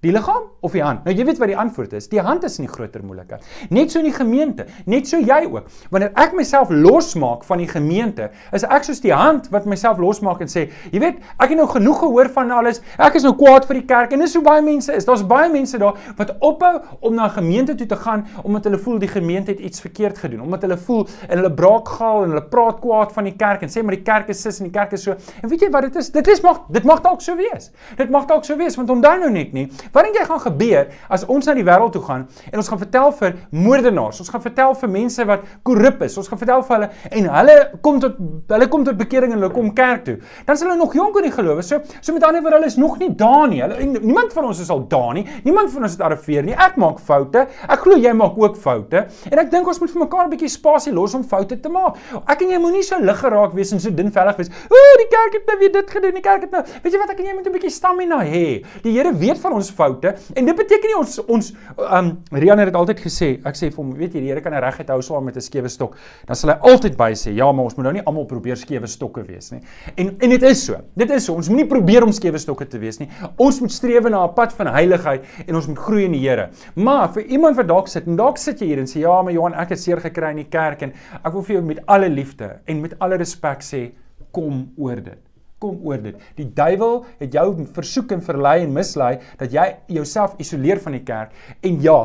Die 0.01 0.09
liggaam 0.09 0.47
of 0.65 0.73
die 0.73 0.81
hand? 0.81 1.03
Nou 1.05 1.13
jy 1.13 1.27
weet 1.27 1.37
wat 1.37 1.51
die 1.51 1.57
antwoord 1.61 1.91
is. 1.93 2.07
Die 2.09 2.21
hand 2.25 2.41
is 2.47 2.55
nie 2.57 2.65
groter 2.65 3.03
moeilikheid. 3.05 3.43
Net 3.69 3.91
so 3.93 3.99
in 3.99 4.07
die 4.07 4.13
gemeente, 4.15 4.63
net 4.89 5.05
so 5.05 5.19
jy 5.21 5.43
ook. 5.45 5.67
Wanneer 5.93 6.09
ek 6.17 6.31
myself 6.33 6.71
losmaak 6.73 7.43
van 7.45 7.61
die 7.61 7.67
gemeente, 7.69 8.31
is 8.49 8.65
ek 8.65 8.87
soos 8.87 9.01
die 9.03 9.13
hand 9.13 9.51
wat 9.53 9.67
myself 9.69 10.01
losmaak 10.01 10.41
en 10.41 10.49
sê, 10.49 10.63
jy 10.89 11.03
weet, 11.03 11.19
ek 11.37 11.53
het 11.53 11.59
nou 11.59 11.67
genoeg 11.69 11.99
gehoor 12.01 12.31
van 12.33 12.49
alles. 12.57 12.81
Ek 12.97 13.19
is 13.19 13.27
nou 13.27 13.35
kwaad 13.37 13.67
vir 13.69 13.77
die 13.77 13.85
kerk 13.91 14.15
en 14.17 14.25
dis 14.25 14.33
hoe 14.39 14.41
baie 14.47 14.63
mense 14.65 14.95
is. 14.97 15.05
Daar's 15.05 15.21
baie 15.29 15.51
mense 15.53 15.77
daar 15.77 16.01
wat 16.17 16.33
ophou 16.41 16.73
om 16.97 17.13
na 17.13 17.29
'n 17.29 17.37
gemeente 17.37 17.77
toe 17.77 17.85
te 17.85 17.95
gaan 18.01 18.25
omdat 18.43 18.63
hulle 18.63 18.81
voel 18.81 18.97
die 18.97 19.11
gemeente 19.11 19.51
het 19.51 19.59
iets 19.59 19.81
verkeerd 19.81 20.17
gedoen, 20.17 20.41
omdat 20.41 20.63
hulle 20.63 20.77
voel 20.77 21.07
en 21.29 21.37
hulle 21.37 21.53
braak 21.53 21.87
gaal 21.87 22.23
en 22.23 22.29
hulle 22.33 22.47
praat 22.49 22.81
kwaad 22.81 23.13
van 23.13 23.23
die 23.23 23.35
kerk 23.37 23.61
en 23.61 23.69
sê 23.69 23.83
maar 23.83 23.95
die 23.95 24.03
kerk 24.03 24.29
is 24.29 24.41
sis 24.41 24.59
en 24.59 24.65
die 24.65 24.73
kerk 24.73 24.93
is 24.93 25.03
so. 25.03 25.11
En 25.43 25.49
weet 25.49 25.61
jy 25.61 25.69
wat 25.69 25.81
dit 25.81 25.95
is? 25.95 26.09
Dit 26.09 26.27
is 26.27 26.41
mag 26.41 26.65
dit 26.69 26.83
mag 26.83 27.01
dalk 27.01 27.21
so 27.21 27.35
wees. 27.35 27.71
Dit 27.97 28.09
mag 28.09 28.25
dalk 28.25 28.43
so 28.45 28.57
wees 28.57 28.75
want 28.75 28.89
onthou 28.89 29.19
nou 29.19 29.29
net 29.29 29.53
nie 29.53 29.69
Wat 29.91 30.07
dink 30.07 30.15
jy 30.15 30.25
gaan 30.25 30.39
gebeur 30.39 30.87
as 31.11 31.25
ons 31.27 31.47
na 31.47 31.55
die 31.57 31.65
wêreld 31.67 31.91
toe 31.91 32.01
gaan 32.05 32.27
en 32.51 32.61
ons 32.61 32.69
gaan 32.71 32.79
vertel 32.79 33.11
vir 33.19 33.33
moordenaars, 33.51 34.21
ons 34.23 34.29
gaan 34.31 34.43
vertel 34.43 34.75
vir 34.79 34.89
mense 34.89 35.25
wat 35.27 35.43
korrup 35.67 36.03
is, 36.07 36.15
ons 36.17 36.29
gaan 36.31 36.39
vertel 36.39 36.63
vir 36.67 36.75
hulle 36.77 36.89
en 37.19 37.29
hulle 37.35 37.55
kom 37.83 37.99
tot 38.03 38.19
hulle 38.53 38.67
kom 38.71 38.85
tot 38.87 38.99
bekering 38.99 39.33
en 39.35 39.41
hulle 39.41 39.51
kom 39.53 39.71
kerk 39.75 40.05
toe. 40.07 40.17
Dan 40.47 40.55
is 40.55 40.63
hulle 40.63 40.77
nog 40.79 40.95
jonk 40.95 41.19
in 41.19 41.27
die 41.27 41.33
geloof. 41.35 41.63
So 41.67 41.81
so 41.99 42.15
met 42.15 42.23
ander 42.27 42.43
woorde 42.45 42.59
hulle 42.59 42.69
is 42.71 42.77
nog 42.79 42.97
nie 43.01 43.09
daar 43.19 43.49
nie. 43.51 43.61
Hulle 43.63 43.99
niemand 43.99 44.33
van 44.33 44.47
ons 44.51 44.61
is 44.63 44.71
al 44.71 44.85
daar 44.91 45.13
nie. 45.17 45.25
Niemand 45.43 45.71
van 45.73 45.87
ons 45.87 45.97
het 45.97 46.05
arriveer 46.07 46.47
nie. 46.47 46.55
Ek 46.55 46.77
maak 46.81 46.99
foute. 47.03 47.45
Ek 47.67 47.83
glo 47.83 47.99
jy 47.99 48.13
maak 48.15 48.39
ook 48.39 48.55
foute. 48.59 49.05
En 49.31 49.43
ek 49.43 49.51
dink 49.51 49.67
ons 49.67 49.83
moet 49.83 49.91
vir 49.91 50.03
mekaar 50.05 50.25
'n 50.25 50.31
bietjie 50.35 50.49
spasie 50.49 50.93
los 50.93 51.13
om 51.15 51.23
foute 51.23 51.59
te 51.59 51.69
maak. 51.69 51.97
Ek 52.27 52.41
en 52.41 52.49
jy 52.49 52.59
moenie 52.59 52.83
so 52.83 52.99
lig 52.99 53.19
geraak 53.19 53.53
wees 53.53 53.71
en 53.71 53.79
so 53.79 53.89
dinvellig 53.89 54.37
wees. 54.37 54.49
Ooh, 54.71 54.95
die 55.03 55.09
kerk 55.11 55.33
het 55.33 55.45
nou 55.47 55.57
weer 55.59 55.71
dit 55.71 55.91
gedoen. 55.91 56.13
Die 56.13 56.21
kerk 56.21 56.41
het 56.41 56.51
nou. 56.51 56.63
Weet 56.83 56.93
jy 56.93 56.99
wat 56.99 57.09
ek 57.09 57.19
en 57.19 57.25
jy 57.25 57.33
moet 57.33 57.47
'n 57.47 57.51
bietjie 57.51 57.71
stamina 57.71 58.19
hê. 58.23 58.63
Die 58.83 58.91
Here 58.91 59.13
weet 59.13 59.39
van 59.39 59.53
ons 59.53 59.71
foute. 59.81 60.13
En 60.37 60.45
dit 60.47 60.57
beteken 60.57 60.91
nie 60.91 60.97
ons 60.99 61.17
ons 61.25 61.51
um 61.97 62.11
Rian 62.43 62.61
het 62.61 62.77
altyd 62.77 63.01
gesê 63.03 63.31
ek 63.47 63.57
sê 63.57 63.69
vir 63.69 63.79
hom 63.81 63.93
weet 63.97 64.15
jy 64.15 64.23
die 64.25 64.31
Here 64.31 64.43
kan 64.43 64.53
'n 64.53 64.63
regheid 64.63 64.89
hou 64.93 65.01
saam 65.01 65.25
met 65.25 65.37
'n 65.37 65.41
skewe 65.41 65.69
stok. 65.69 65.97
Dan 66.27 66.35
sal 66.35 66.53
hy 66.53 66.57
altyd 66.71 66.97
by 66.97 67.11
sê 67.13 67.33
ja 67.35 67.51
maar 67.51 67.65
ons 67.65 67.75
moet 67.77 67.85
nou 67.85 67.93
nie 67.93 68.05
almal 68.05 68.25
probeer 68.25 68.57
skewe 68.57 68.87
stokke 68.87 69.23
wees 69.27 69.51
nie. 69.51 69.61
En 69.97 70.15
en 70.19 70.29
dit 70.29 70.43
is 70.43 70.65
so. 70.65 70.75
Dit 70.95 71.09
is 71.11 71.25
so. 71.25 71.35
Ons 71.35 71.49
moenie 71.49 71.67
probeer 71.67 72.03
om 72.03 72.11
skewe 72.11 72.37
stokke 72.37 72.67
te 72.67 72.79
wees 72.79 72.99
nie. 72.99 73.09
Ons 73.37 73.61
moet 73.61 73.71
streef 73.71 74.09
na 74.09 74.25
'n 74.25 74.33
pad 74.33 74.53
van 74.53 74.67
heiligheid 74.67 75.23
en 75.47 75.55
ons 75.55 75.67
moet 75.67 75.77
groei 75.77 76.05
in 76.05 76.11
die 76.11 76.21
Here. 76.21 76.49
Maar 76.75 77.09
vir 77.13 77.23
iemand 77.23 77.57
wat 77.57 77.67
dalk 77.67 77.87
sit 77.87 78.07
en 78.07 78.15
dalk 78.15 78.37
sit 78.37 78.59
jy 78.59 78.67
hier 78.67 78.79
en 78.79 78.85
sê 78.85 78.99
ja 79.01 79.21
maar 79.21 79.33
Johan 79.33 79.53
ek 79.53 79.69
het 79.69 79.79
seer 79.79 79.99
gekry 79.99 80.31
in 80.31 80.37
die 80.37 80.49
kerk 80.49 80.81
en 80.81 80.93
ek 81.23 81.33
wil 81.33 81.43
vir 81.43 81.55
jou 81.55 81.65
met 81.65 81.79
alle 81.87 82.09
liefde 82.09 82.59
en 82.67 82.81
met 82.81 82.93
alle 82.99 83.17
respek 83.17 83.61
sê 83.61 83.91
kom 84.31 84.71
oor 84.77 84.95
dit 84.95 85.30
kom 85.61 85.79
oor 85.85 86.01
dit. 86.01 86.17
Die 86.39 86.47
duiwel 86.57 87.03
het 87.19 87.37
jou 87.37 87.47
versoek 87.75 88.15
en 88.15 88.25
verlei 88.25 88.61
en 88.65 88.73
mislei 88.73 89.13
dat 89.39 89.53
jy 89.53 89.67
jouself 89.87 90.35
isoleer 90.41 90.81
van 90.81 90.97
die 90.97 91.05
kerk 91.05 91.37
en 91.61 91.79
ja, 91.81 91.99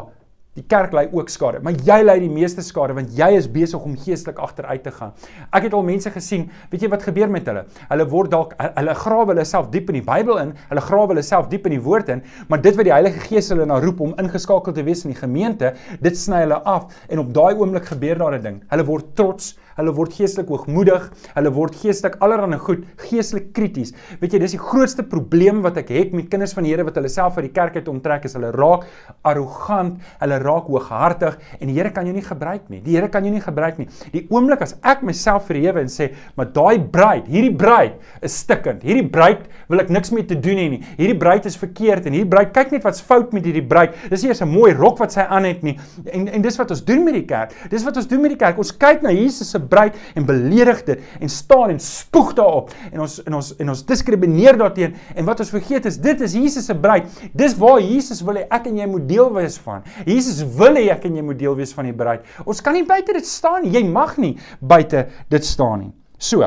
Die 0.56 0.64
kerk 0.64 0.94
ly 0.96 1.02
ook 1.12 1.28
skade, 1.28 1.58
maar 1.60 1.74
jy 1.84 1.98
ly 2.00 2.14
die 2.22 2.30
meeste 2.32 2.62
skade 2.64 2.94
want 2.96 3.10
jy 3.12 3.26
is 3.36 3.48
besig 3.52 3.82
om 3.84 3.92
geestelik 4.00 4.38
agteruit 4.40 4.86
te 4.86 4.92
gaan. 4.94 5.12
Ek 5.52 5.66
het 5.66 5.74
al 5.76 5.84
mense 5.84 6.08
gesien, 6.14 6.46
weet 6.72 6.86
jy 6.86 6.88
wat 6.94 7.04
gebeur 7.04 7.28
met 7.32 7.50
hulle? 7.50 7.66
Hulle 7.90 8.06
word 8.08 8.32
dalk 8.32 8.54
hulle 8.62 8.94
grawe 8.96 9.34
hulle 9.34 9.44
self 9.44 9.68
diep 9.74 9.92
in 9.92 9.98
die 9.98 10.04
Bybel 10.06 10.40
in, 10.40 10.54
hulle 10.70 10.84
grawe 10.86 11.12
hulle 11.12 11.26
self 11.28 11.50
diep 11.52 11.68
in 11.68 11.76
die 11.76 11.82
woord 11.84 12.14
in, 12.14 12.24
maar 12.48 12.64
dit 12.64 12.78
wat 12.78 12.88
die 12.88 12.94
Heilige 12.94 13.20
Gees 13.26 13.52
hulle 13.52 13.68
na 13.68 13.76
roep 13.84 14.00
om 14.00 14.16
ingeskakel 14.22 14.72
te 14.78 14.86
wees 14.86 15.04
in 15.04 15.12
die 15.12 15.20
gemeente, 15.20 15.74
dit 16.00 16.16
sny 16.16 16.40
hulle 16.46 16.62
af 16.64 16.88
en 17.12 17.20
op 17.26 17.36
daai 17.36 17.52
oomblik 17.52 17.92
gebeur 17.92 18.24
daar 18.24 18.38
'n 18.38 18.42
ding. 18.48 18.58
Hulle 18.72 18.88
word 18.88 19.12
trots, 19.14 19.58
hulle 19.76 19.92
word 19.96 20.14
geestelik 20.16 20.48
hoogmoedig, 20.52 21.08
hulle 21.36 21.52
word 21.54 21.76
geestelik 21.80 22.16
allerlei 22.24 22.58
goed, 22.60 22.84
geestelik 23.08 23.50
krities. 23.56 23.92
Weet 24.20 24.36
jy, 24.36 24.40
dis 24.42 24.56
die 24.56 24.62
grootste 24.62 25.04
probleem 25.06 25.62
wat 25.64 25.78
ek 25.82 25.92
het 25.94 26.14
met 26.16 26.30
kinders 26.32 26.54
van 26.56 26.66
die 26.66 26.72
Here 26.72 26.84
wat 26.86 26.96
hulle 26.98 27.10
self 27.12 27.36
uit 27.38 27.46
die 27.48 27.54
kerk 27.54 27.76
uit 27.78 27.88
onttrek 27.90 28.26
is 28.28 28.34
hulle 28.36 28.50
raak 28.54 28.86
arrogant, 29.26 30.00
hulle 30.20 30.38
raak 30.42 30.70
hooghartig 30.70 31.36
en 31.60 31.70
die 31.70 31.76
Here 31.76 31.92
kan 31.94 32.08
jou 32.08 32.14
nie 32.16 32.24
gebruik 32.24 32.70
nie. 32.72 32.80
Die 32.84 32.96
Here 32.96 33.10
kan 33.12 33.24
jou 33.26 33.32
nie 33.34 33.42
gebruik 33.44 33.80
nie. 33.80 33.88
Die 34.12 34.24
oomblik 34.32 34.64
as 34.64 34.76
ek 34.86 35.04
myself 35.06 35.46
verhewe 35.50 35.80
en 35.80 35.92
sê, 35.92 36.12
"Maar 36.36 36.52
daai 36.52 36.78
bruid, 36.78 37.26
hierdie 37.28 37.54
bruid 37.54 37.94
is 38.22 38.36
stikkend. 38.36 38.82
Hierdie 38.82 39.08
bruid 39.08 39.46
wil 39.68 39.80
ek 39.80 39.90
niks 39.90 40.10
mee 40.12 40.24
te 40.24 40.34
doen 40.34 40.56
hê 40.56 40.70
nie. 40.70 40.82
Hierdie 40.96 41.18
bruid 41.18 41.46
is 41.46 41.56
verkeerd 41.56 42.06
en 42.06 42.12
hierdie 42.12 42.30
bruid 42.30 42.52
kyk 42.52 42.72
net 42.72 42.82
wat's 42.82 43.00
fout 43.00 43.32
met 43.32 43.44
hierdie 43.44 43.66
bruid. 43.66 43.94
Dis 44.10 44.22
nie 44.22 44.30
eens 44.30 44.42
'n 44.42 44.48
mooi 44.48 44.72
rok 44.72 44.98
wat 44.98 45.12
sy 45.12 45.20
aan 45.20 45.44
het 45.44 45.62
nie." 45.62 45.78
En 46.12 46.28
en 46.28 46.42
dis 46.42 46.56
wat 46.56 46.70
ons 46.70 46.84
doen 46.84 47.04
met 47.04 47.14
die 47.14 47.24
kerk. 47.24 47.52
Dis 47.70 47.84
wat 47.84 47.96
ons 47.96 48.06
doen 48.06 48.20
met 48.20 48.30
die 48.30 48.38
kerk. 48.38 48.58
Ons 48.58 48.72
kyk 48.76 49.02
na 49.02 49.10
Jesus 49.10 49.50
se 49.50 49.58
bruid 49.68 49.96
en 50.14 50.26
beledig 50.26 50.82
dit 50.86 51.00
en 51.20 51.32
staan 51.32 51.70
en 51.74 51.80
spoeg 51.80 52.32
daarop 52.38 52.72
en 52.92 53.04
ons 53.06 53.16
en 53.24 53.38
ons 53.40 53.52
en 53.62 53.72
ons 53.74 53.84
diskrimineer 53.86 54.58
daarteen 54.58 54.96
en 55.14 55.28
wat 55.28 55.40
ons 55.44 55.54
vergeet 55.54 55.86
is 55.86 55.98
dit 56.02 56.20
is 56.20 56.36
Jesus 56.38 56.66
se 56.66 56.74
bruid. 56.74 57.06
Dis 57.32 57.56
waar 57.58 57.80
Jesus 57.80 58.22
wil 58.26 58.40
hê 58.40 58.46
ek 58.50 58.66
en 58.70 58.78
jy 58.82 58.86
moet 58.90 59.08
deel 59.08 59.32
wees 59.34 59.58
van. 59.64 59.84
Jesus 60.06 60.42
wil 60.58 60.78
hê 60.78 60.88
ek 60.94 61.06
en 61.08 61.16
jy 61.16 61.22
moet 61.22 61.38
deel 61.38 61.56
wees 61.58 61.74
van 61.76 61.90
die 61.90 61.96
bruid. 61.96 62.24
Ons 62.46 62.62
kan 62.64 62.76
nie 62.76 62.86
buite 62.86 63.12
dit 63.12 63.26
staan 63.26 63.62
nie. 63.64 63.74
Jy 63.76 63.84
mag 63.88 64.16
nie 64.22 64.36
buite 64.60 65.08
dit 65.32 65.44
staan 65.44 65.86
nie. 65.86 65.92
So. 66.18 66.42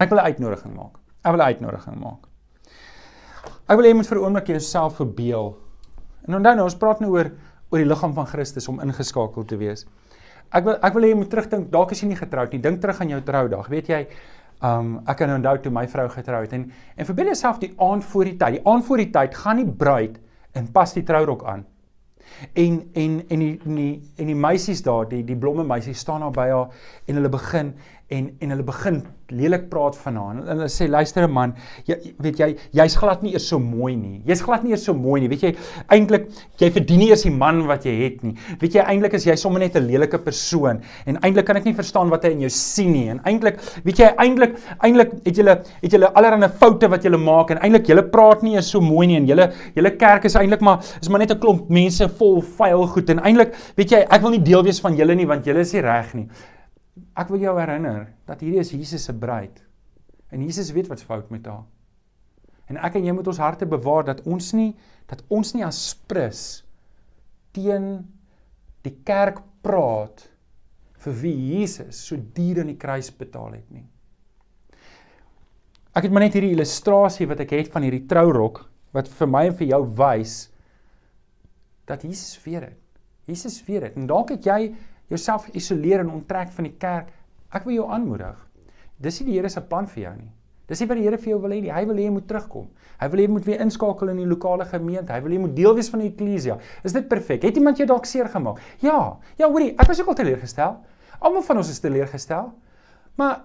Ek 0.00 0.10
wil 0.10 0.18
'n 0.18 0.26
uitnodiging 0.32 0.74
maak. 0.74 0.98
Ek 1.22 1.32
wil 1.32 1.40
'n 1.40 1.50
uitnodiging 1.52 1.98
maak. 2.00 2.26
Ek 3.68 3.76
wil 3.76 3.84
hê 3.84 3.88
jy 3.88 3.94
moet 3.94 4.06
vir 4.06 4.18
'n 4.18 4.24
oomblik 4.24 4.46
jouself 4.46 4.96
verbeel. 4.96 5.56
En 6.26 6.34
onthou 6.34 6.54
nou, 6.54 6.64
ons 6.64 6.74
praat 6.74 7.00
nou 7.00 7.10
oor 7.10 7.30
oor 7.72 7.78
die 7.78 7.88
liggaam 7.88 8.12
van 8.14 8.26
Christus 8.26 8.68
om 8.68 8.80
ingeskakel 8.80 9.44
te 9.44 9.56
wees. 9.56 9.86
Ek 10.52 10.64
wil 10.64 10.76
ek 10.76 10.94
wil 10.94 11.06
hê 11.06 11.12
jy 11.12 11.18
moet 11.18 11.30
terugdink, 11.32 11.70
dalk 11.72 11.92
is 11.94 12.02
jy 12.02 12.10
nie 12.10 12.20
getroud 12.20 12.52
nie. 12.52 12.60
Dink 12.60 12.80
terug 12.82 13.00
aan 13.00 13.12
jou 13.14 13.20
troudag. 13.24 13.68
Weet 13.72 13.88
jy, 13.88 14.00
um 14.62 14.94
ek 15.08 15.18
kan 15.22 15.32
onthou 15.34 15.56
toe 15.64 15.72
my 15.74 15.86
vrou 15.90 16.06
getroud 16.12 16.46
het 16.46 16.56
en 16.58 16.68
en 16.96 17.08
verbeel 17.08 17.32
jouself 17.32 17.58
die 17.62 17.72
aand 17.82 18.04
voor 18.04 18.30
die 18.30 18.36
tyd. 18.36 18.58
Die 18.58 18.66
aand 18.68 18.86
voor 18.86 19.02
die 19.02 19.10
tyd 19.14 19.34
gaan 19.34 19.62
die 19.62 19.68
bruid 19.84 20.18
en 20.58 20.68
pas 20.72 20.92
die 20.94 21.04
trourok 21.08 21.44
aan. 21.48 21.64
En 22.54 22.78
en 22.94 23.18
en 23.28 23.42
die 23.42 23.54
en 23.64 23.74
die 23.80 23.94
en 24.18 24.30
die 24.30 24.38
meisies 24.38 24.82
daar, 24.82 25.08
die 25.08 25.24
die 25.24 25.36
blomme 25.36 25.64
meisies 25.64 25.98
staan 26.04 26.20
daar 26.20 26.36
by 26.36 26.48
haar 26.52 26.68
en 27.06 27.18
hulle 27.18 27.32
begin 27.32 27.74
en 28.12 28.30
en 28.40 28.52
hulle 28.54 28.64
begin 28.66 29.02
lelik 29.32 29.68
praat 29.70 29.96
van 29.96 30.16
haar. 30.20 30.40
En 30.42 30.58
hulle 30.60 30.68
sê 30.72 30.88
luister 30.90 31.24
man, 31.30 31.54
jy 31.88 31.96
weet 32.22 32.40
jy 32.42 32.48
jy's 32.76 32.96
glad 33.00 33.22
nie 33.24 33.32
eers 33.32 33.46
so 33.48 33.58
mooi 33.62 33.94
nie. 33.96 34.20
Jy's 34.28 34.42
glad 34.44 34.64
nie 34.66 34.74
eers 34.74 34.84
so 34.88 34.94
mooi 34.96 35.22
nie. 35.22 35.30
Weet 35.32 35.46
jy 35.46 35.52
eintlik 35.94 36.28
jy 36.60 36.68
verdien 36.74 37.00
nie 37.02 37.08
eers 37.12 37.24
die 37.26 37.32
man 37.32 37.62
wat 37.70 37.86
jy 37.88 37.94
het 38.02 38.20
nie. 38.26 38.34
Weet 38.60 38.76
jy 38.76 38.84
eintlik 38.92 39.16
is 39.18 39.26
jy 39.28 39.36
sommer 39.40 39.64
net 39.64 39.76
'n 39.76 39.86
lelike 39.88 40.20
persoon 40.24 40.82
en 41.06 41.18
eintlik 41.22 41.46
kan 41.46 41.56
ek 41.56 41.64
nie 41.64 41.74
verstaan 41.74 42.10
wat 42.12 42.24
hy 42.24 42.34
in 42.36 42.44
jou 42.44 42.50
sien 42.50 42.92
nie. 42.92 43.08
En 43.08 43.20
eintlik 43.24 43.60
weet 43.84 43.98
jy 43.98 44.12
eintlik 44.18 44.58
eintlik 44.82 45.12
het 45.24 45.36
julle 45.36 45.58
het 45.82 45.92
julle 45.92 46.12
allerlei 46.14 46.48
foute 46.48 46.88
wat 46.88 47.02
julle 47.02 47.18
maak 47.18 47.50
en 47.50 47.58
eintlik 47.58 47.88
julle 47.88 48.02
praat 48.02 48.42
nie 48.42 48.56
eers 48.56 48.70
so 48.70 48.80
mooi 48.80 49.06
nie 49.06 49.16
en 49.16 49.26
julle 49.26 49.52
julle 49.74 49.96
kerk 49.96 50.24
is 50.24 50.36
eintlik 50.36 50.60
maar 50.60 50.80
is 51.00 51.08
maar 51.08 51.20
net 51.20 51.32
'n 51.32 51.40
klomp 51.40 51.70
mense 51.70 52.08
vol 52.18 52.42
vuil 52.42 52.86
goed 52.86 53.10
en 53.10 53.20
eintlik 53.20 53.54
weet 53.76 53.90
jy 53.90 54.06
ek 54.10 54.22
wil 54.22 54.30
nie 54.30 54.44
deel 54.44 54.62
wees 54.62 54.80
van 54.80 54.96
julle 54.96 55.14
nie 55.14 55.26
want 55.26 55.46
julle 55.46 55.60
is 55.60 55.72
nie 55.72 55.80
reg 55.80 56.14
nie. 56.14 56.28
Ek 57.16 57.30
wil 57.32 57.40
jou 57.40 57.54
herinner 57.56 58.10
dat 58.28 58.42
hierdie 58.44 58.60
is 58.60 58.72
Jesus 58.74 59.06
se 59.08 59.14
bruid. 59.16 59.62
En 60.32 60.42
Jesus 60.44 60.72
weet 60.72 60.90
wat's 60.90 61.06
fout 61.06 61.30
met 61.32 61.46
haar. 61.48 61.64
En 62.68 62.78
ek 62.80 62.96
en 62.98 63.06
jy 63.08 63.14
moet 63.16 63.28
ons 63.28 63.40
harte 63.42 63.68
bewaar 63.68 64.06
dat 64.08 64.22
ons 64.28 64.52
nie 64.56 64.72
dat 65.10 65.24
ons 65.32 65.50
nie 65.52 65.64
as 65.66 65.80
prins 66.08 66.62
teen 67.52 67.88
die 68.86 68.94
kerk 69.04 69.42
praat 69.64 70.24
vir 71.02 71.16
wie 71.20 71.34
Jesus 71.58 71.98
so 72.06 72.16
duur 72.16 72.62
aan 72.62 72.70
die 72.72 72.80
kruis 72.80 73.10
betaal 73.12 73.58
het 73.58 73.66
nie. 73.74 73.84
Ek 75.92 76.06
het 76.06 76.14
maar 76.14 76.24
net 76.24 76.38
hierdie 76.38 76.54
illustrasie 76.54 77.28
wat 77.28 77.42
ek 77.44 77.52
het 77.58 77.72
van 77.74 77.84
hierdie 77.84 78.06
trourok 78.08 78.62
wat 78.96 79.10
vir 79.18 79.28
my 79.28 79.44
en 79.50 79.58
vir 79.58 79.72
jou 79.74 79.82
wys 79.98 80.36
dat 81.88 82.06
Jesus 82.06 82.38
weet 82.44 82.68
dit. 82.68 82.78
Jesus 83.28 83.58
weet 83.66 83.84
dit. 83.88 83.98
En 84.00 84.08
dalk 84.08 84.32
het 84.32 84.46
jy 84.48 84.60
jouself 85.12 85.48
geïsoleer 85.50 86.02
en 86.04 86.14
onttrek 86.18 86.52
van 86.56 86.68
die 86.68 86.76
kerk. 86.80 87.10
Ek 87.52 87.66
wil 87.68 87.82
jou 87.82 87.90
aanmoedig. 87.92 88.38
Dis 89.02 89.20
nie 89.20 89.32
die 89.32 89.40
Here 89.40 89.50
se 89.52 89.60
plan 89.66 89.88
vir 89.90 90.06
jou 90.06 90.14
nie. 90.16 90.30
Dis 90.70 90.80
nie 90.80 90.88
wat 90.88 91.00
die 91.00 91.04
Here 91.04 91.18
vir 91.20 91.34
jou 91.34 91.38
wil 91.42 91.52
hê 91.52 91.60
nie. 91.60 91.72
Hy 91.74 91.84
wil 91.90 92.00
hê 92.00 92.06
jy 92.06 92.14
moet 92.14 92.26
terugkom. 92.30 92.68
Hy 93.02 93.08
wil 93.12 93.20
hê 93.20 93.26
jy 93.26 93.32
moet 93.34 93.46
weer 93.48 93.64
inskakel 93.64 94.12
in 94.12 94.22
die 94.22 94.28
lokale 94.30 94.66
gemeente. 94.70 95.12
Hy 95.12 95.20
wil 95.24 95.34
hê 95.34 95.38
jy 95.38 95.44
moet 95.44 95.56
deel 95.58 95.76
wees 95.76 95.90
van 95.92 96.04
die 96.04 96.10
eklesia. 96.12 96.58
Is 96.86 96.94
dit 96.96 97.08
perfek? 97.10 97.44
Het 97.48 97.58
iemand 97.60 97.82
jou 97.82 97.88
dalk 97.90 98.08
seer 98.08 98.30
gemaak? 98.32 98.62
Ja. 98.84 98.98
Ja, 99.40 99.48
hoorie, 99.48 99.72
ek 99.76 99.90
was 99.90 100.00
ook 100.00 100.12
al 100.14 100.20
teleurgestel. 100.22 100.78
Almal 101.20 101.44
van 101.46 101.60
ons 101.60 101.70
is 101.70 101.82
teleurgestel. 101.82 102.52
Maar 103.20 103.42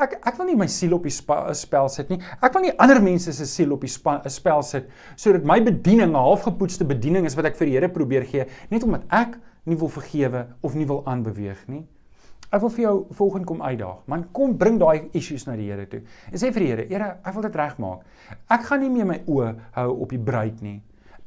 ek 0.00 0.18
ek 0.24 0.36
wil 0.40 0.48
nie 0.48 0.56
my 0.58 0.68
siel 0.72 0.94
op 0.96 1.04
die 1.06 1.12
spel 1.12 1.90
sit 1.92 2.10
nie. 2.12 2.18
Ek 2.40 2.54
wil 2.56 2.64
nie 2.64 2.74
ander 2.80 3.00
mense 3.04 3.32
se 3.36 3.46
siel 3.48 3.74
op 3.76 3.84
die 3.84 3.90
spel 3.92 4.64
sit 4.64 4.88
sodat 5.16 5.44
my 5.44 5.60
bediening 5.64 6.12
'n 6.12 6.24
halfgepoetste 6.28 6.84
bediening 6.88 7.26
is 7.26 7.36
wat 7.36 7.46
ek 7.52 7.56
vir 7.56 7.66
die 7.66 7.74
Here 7.76 7.88
probeer 7.88 8.24
gee 8.24 8.46
net 8.70 8.84
omdat 8.84 9.04
ek 9.10 9.38
nie 9.68 9.78
wil 9.78 9.90
vergewe 9.92 10.46
of 10.64 10.74
nie 10.74 10.86
wil 10.88 11.04
aanbeweeg 11.06 11.66
nie. 11.68 11.84
Ek 12.48 12.62
wil 12.64 12.72
vir 12.72 12.82
jou 12.86 12.94
volgende 13.18 13.48
kom 13.50 13.60
uitdaag. 13.60 14.00
Man, 14.08 14.24
kom 14.32 14.54
bring 14.56 14.78
daai 14.80 15.10
issues 15.18 15.44
na 15.44 15.56
die 15.58 15.68
Here 15.68 15.84
toe. 15.90 16.00
En 16.32 16.40
sê 16.40 16.48
vir 16.54 16.64
die 16.64 16.70
Here, 16.70 16.86
Here, 16.88 17.08
ek 17.20 17.36
wil 17.36 17.44
dit 17.44 17.58
regmaak. 17.60 18.06
Ek 18.48 18.64
gaan 18.70 18.80
nie 18.80 18.88
meer 18.92 19.08
my 19.10 19.18
oë 19.28 19.50
hou 19.76 19.90
op 20.06 20.14
die 20.14 20.22
bruid 20.30 20.62
nie. 20.64 20.78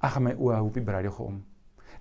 Ek 0.02 0.16
gaan 0.16 0.26
my 0.26 0.34
oë 0.34 0.58
hou 0.58 0.66
op 0.72 0.80
die 0.80 0.86
bruidegom. 0.88 1.38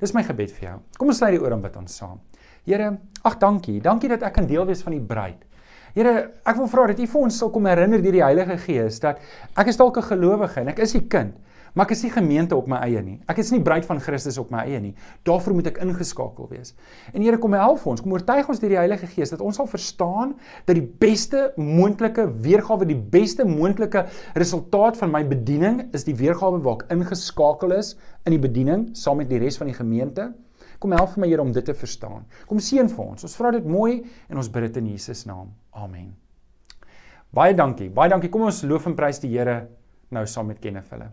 Dis 0.00 0.16
my 0.16 0.24
gebed 0.24 0.54
vir 0.56 0.70
jou. 0.70 0.78
Kom 0.96 1.12
ons 1.12 1.20
sluit 1.20 1.36
die 1.36 1.42
oor 1.42 1.52
en 1.52 1.60
bid 1.60 1.76
ons 1.76 1.98
saam. 2.00 2.22
Here, 2.64 2.94
ag 3.28 3.36
dankie. 3.42 3.76
Dankie 3.84 4.08
dat 4.08 4.24
ek 4.24 4.38
kan 4.38 4.48
deel 4.48 4.64
wees 4.68 4.80
van 4.86 4.96
die 4.96 5.04
bruid. 5.04 5.44
Here, 5.92 6.14
ek 6.46 6.56
wil 6.56 6.70
vra 6.70 6.86
dat 6.88 7.00
U 7.02 7.06
vir 7.12 7.20
ons 7.26 7.38
sal 7.42 7.50
kom 7.52 7.68
herinner 7.68 8.00
deur 8.00 8.14
die 8.14 8.24
Heilige 8.24 8.56
Gees 8.62 9.00
dat 9.02 9.20
ek 9.58 9.72
is 9.72 9.76
dalk 9.76 9.98
'n 9.98 10.08
gelowige 10.14 10.60
en 10.60 10.68
ek 10.68 10.78
is 10.78 10.94
U 10.94 11.00
kind, 11.00 11.34
maar 11.74 11.86
ek 11.86 11.94
is 11.94 12.02
nie 12.04 12.12
gemeente 12.14 12.56
op 12.56 12.68
my 12.70 12.80
eie 12.86 13.02
nie. 13.04 13.18
Ek 13.30 13.38
is 13.42 13.52
nie 13.54 13.60
bruid 13.64 13.86
van 13.88 14.00
Christus 14.02 14.38
op 14.40 14.50
my 14.52 14.64
eie 14.66 14.80
nie. 14.82 14.92
Daarvoor 15.28 15.56
moet 15.56 15.70
ek 15.70 15.80
ingeskakel 15.84 16.50
wees. 16.50 16.74
En 17.14 17.22
Here, 17.22 17.38
kom 17.40 17.54
help 17.58 17.86
ons, 17.86 18.02
kom 18.02 18.14
oortuig 18.16 18.48
ons 18.50 18.60
deur 18.62 18.74
die 18.74 18.80
Heilige 18.80 19.08
Gees 19.12 19.32
dat 19.34 19.42
ons 19.44 19.60
sal 19.60 19.68
verstaan 19.70 20.34
dat 20.66 20.76
die 20.78 20.84
beste 20.84 21.50
moontlike 21.60 22.26
weergawe, 22.44 22.88
die 22.88 22.98
beste 22.98 23.46
moontlike 23.48 24.06
resultaat 24.38 24.98
van 25.00 25.12
my 25.14 25.24
bediening 25.28 25.84
is 25.96 26.06
die 26.08 26.16
weergawe 26.18 26.60
waar 26.64 26.80
ek 26.80 26.94
ingeskakel 26.96 27.76
is 27.78 27.94
in 28.26 28.36
die 28.36 28.42
bediening 28.42 28.90
saam 28.98 29.20
met 29.22 29.30
die 29.30 29.40
res 29.42 29.60
van 29.60 29.70
die 29.70 29.76
gemeente. 29.76 30.30
Kom 30.80 30.94
help 30.96 31.12
vir 31.14 31.24
my 31.24 31.28
Here 31.28 31.44
om 31.44 31.52
dit 31.52 31.64
te 31.64 31.76
verstaan. 31.76 32.24
Kom 32.48 32.60
seën 32.62 32.88
vir 32.88 33.04
ons. 33.04 33.24
Ons 33.28 33.36
vra 33.36 33.52
dit 33.52 33.66
mooi 33.68 34.00
en 34.30 34.40
ons 34.40 34.48
bid 34.48 34.68
dit 34.68 34.80
in 34.80 34.90
Jesus 34.94 35.26
naam. 35.28 35.52
Amen. 35.76 36.14
Baie 37.30 37.54
dankie. 37.54 37.90
Baie 37.94 38.10
dankie. 38.10 38.30
Kom 38.32 38.48
ons 38.48 38.64
loof 38.66 38.88
en 38.90 38.96
prys 38.98 39.20
die 39.22 39.30
Here 39.36 39.60
nou 40.10 40.24
saam 40.26 40.50
met 40.50 40.58
Kenneth 40.60 40.90
hulle. 40.90 41.08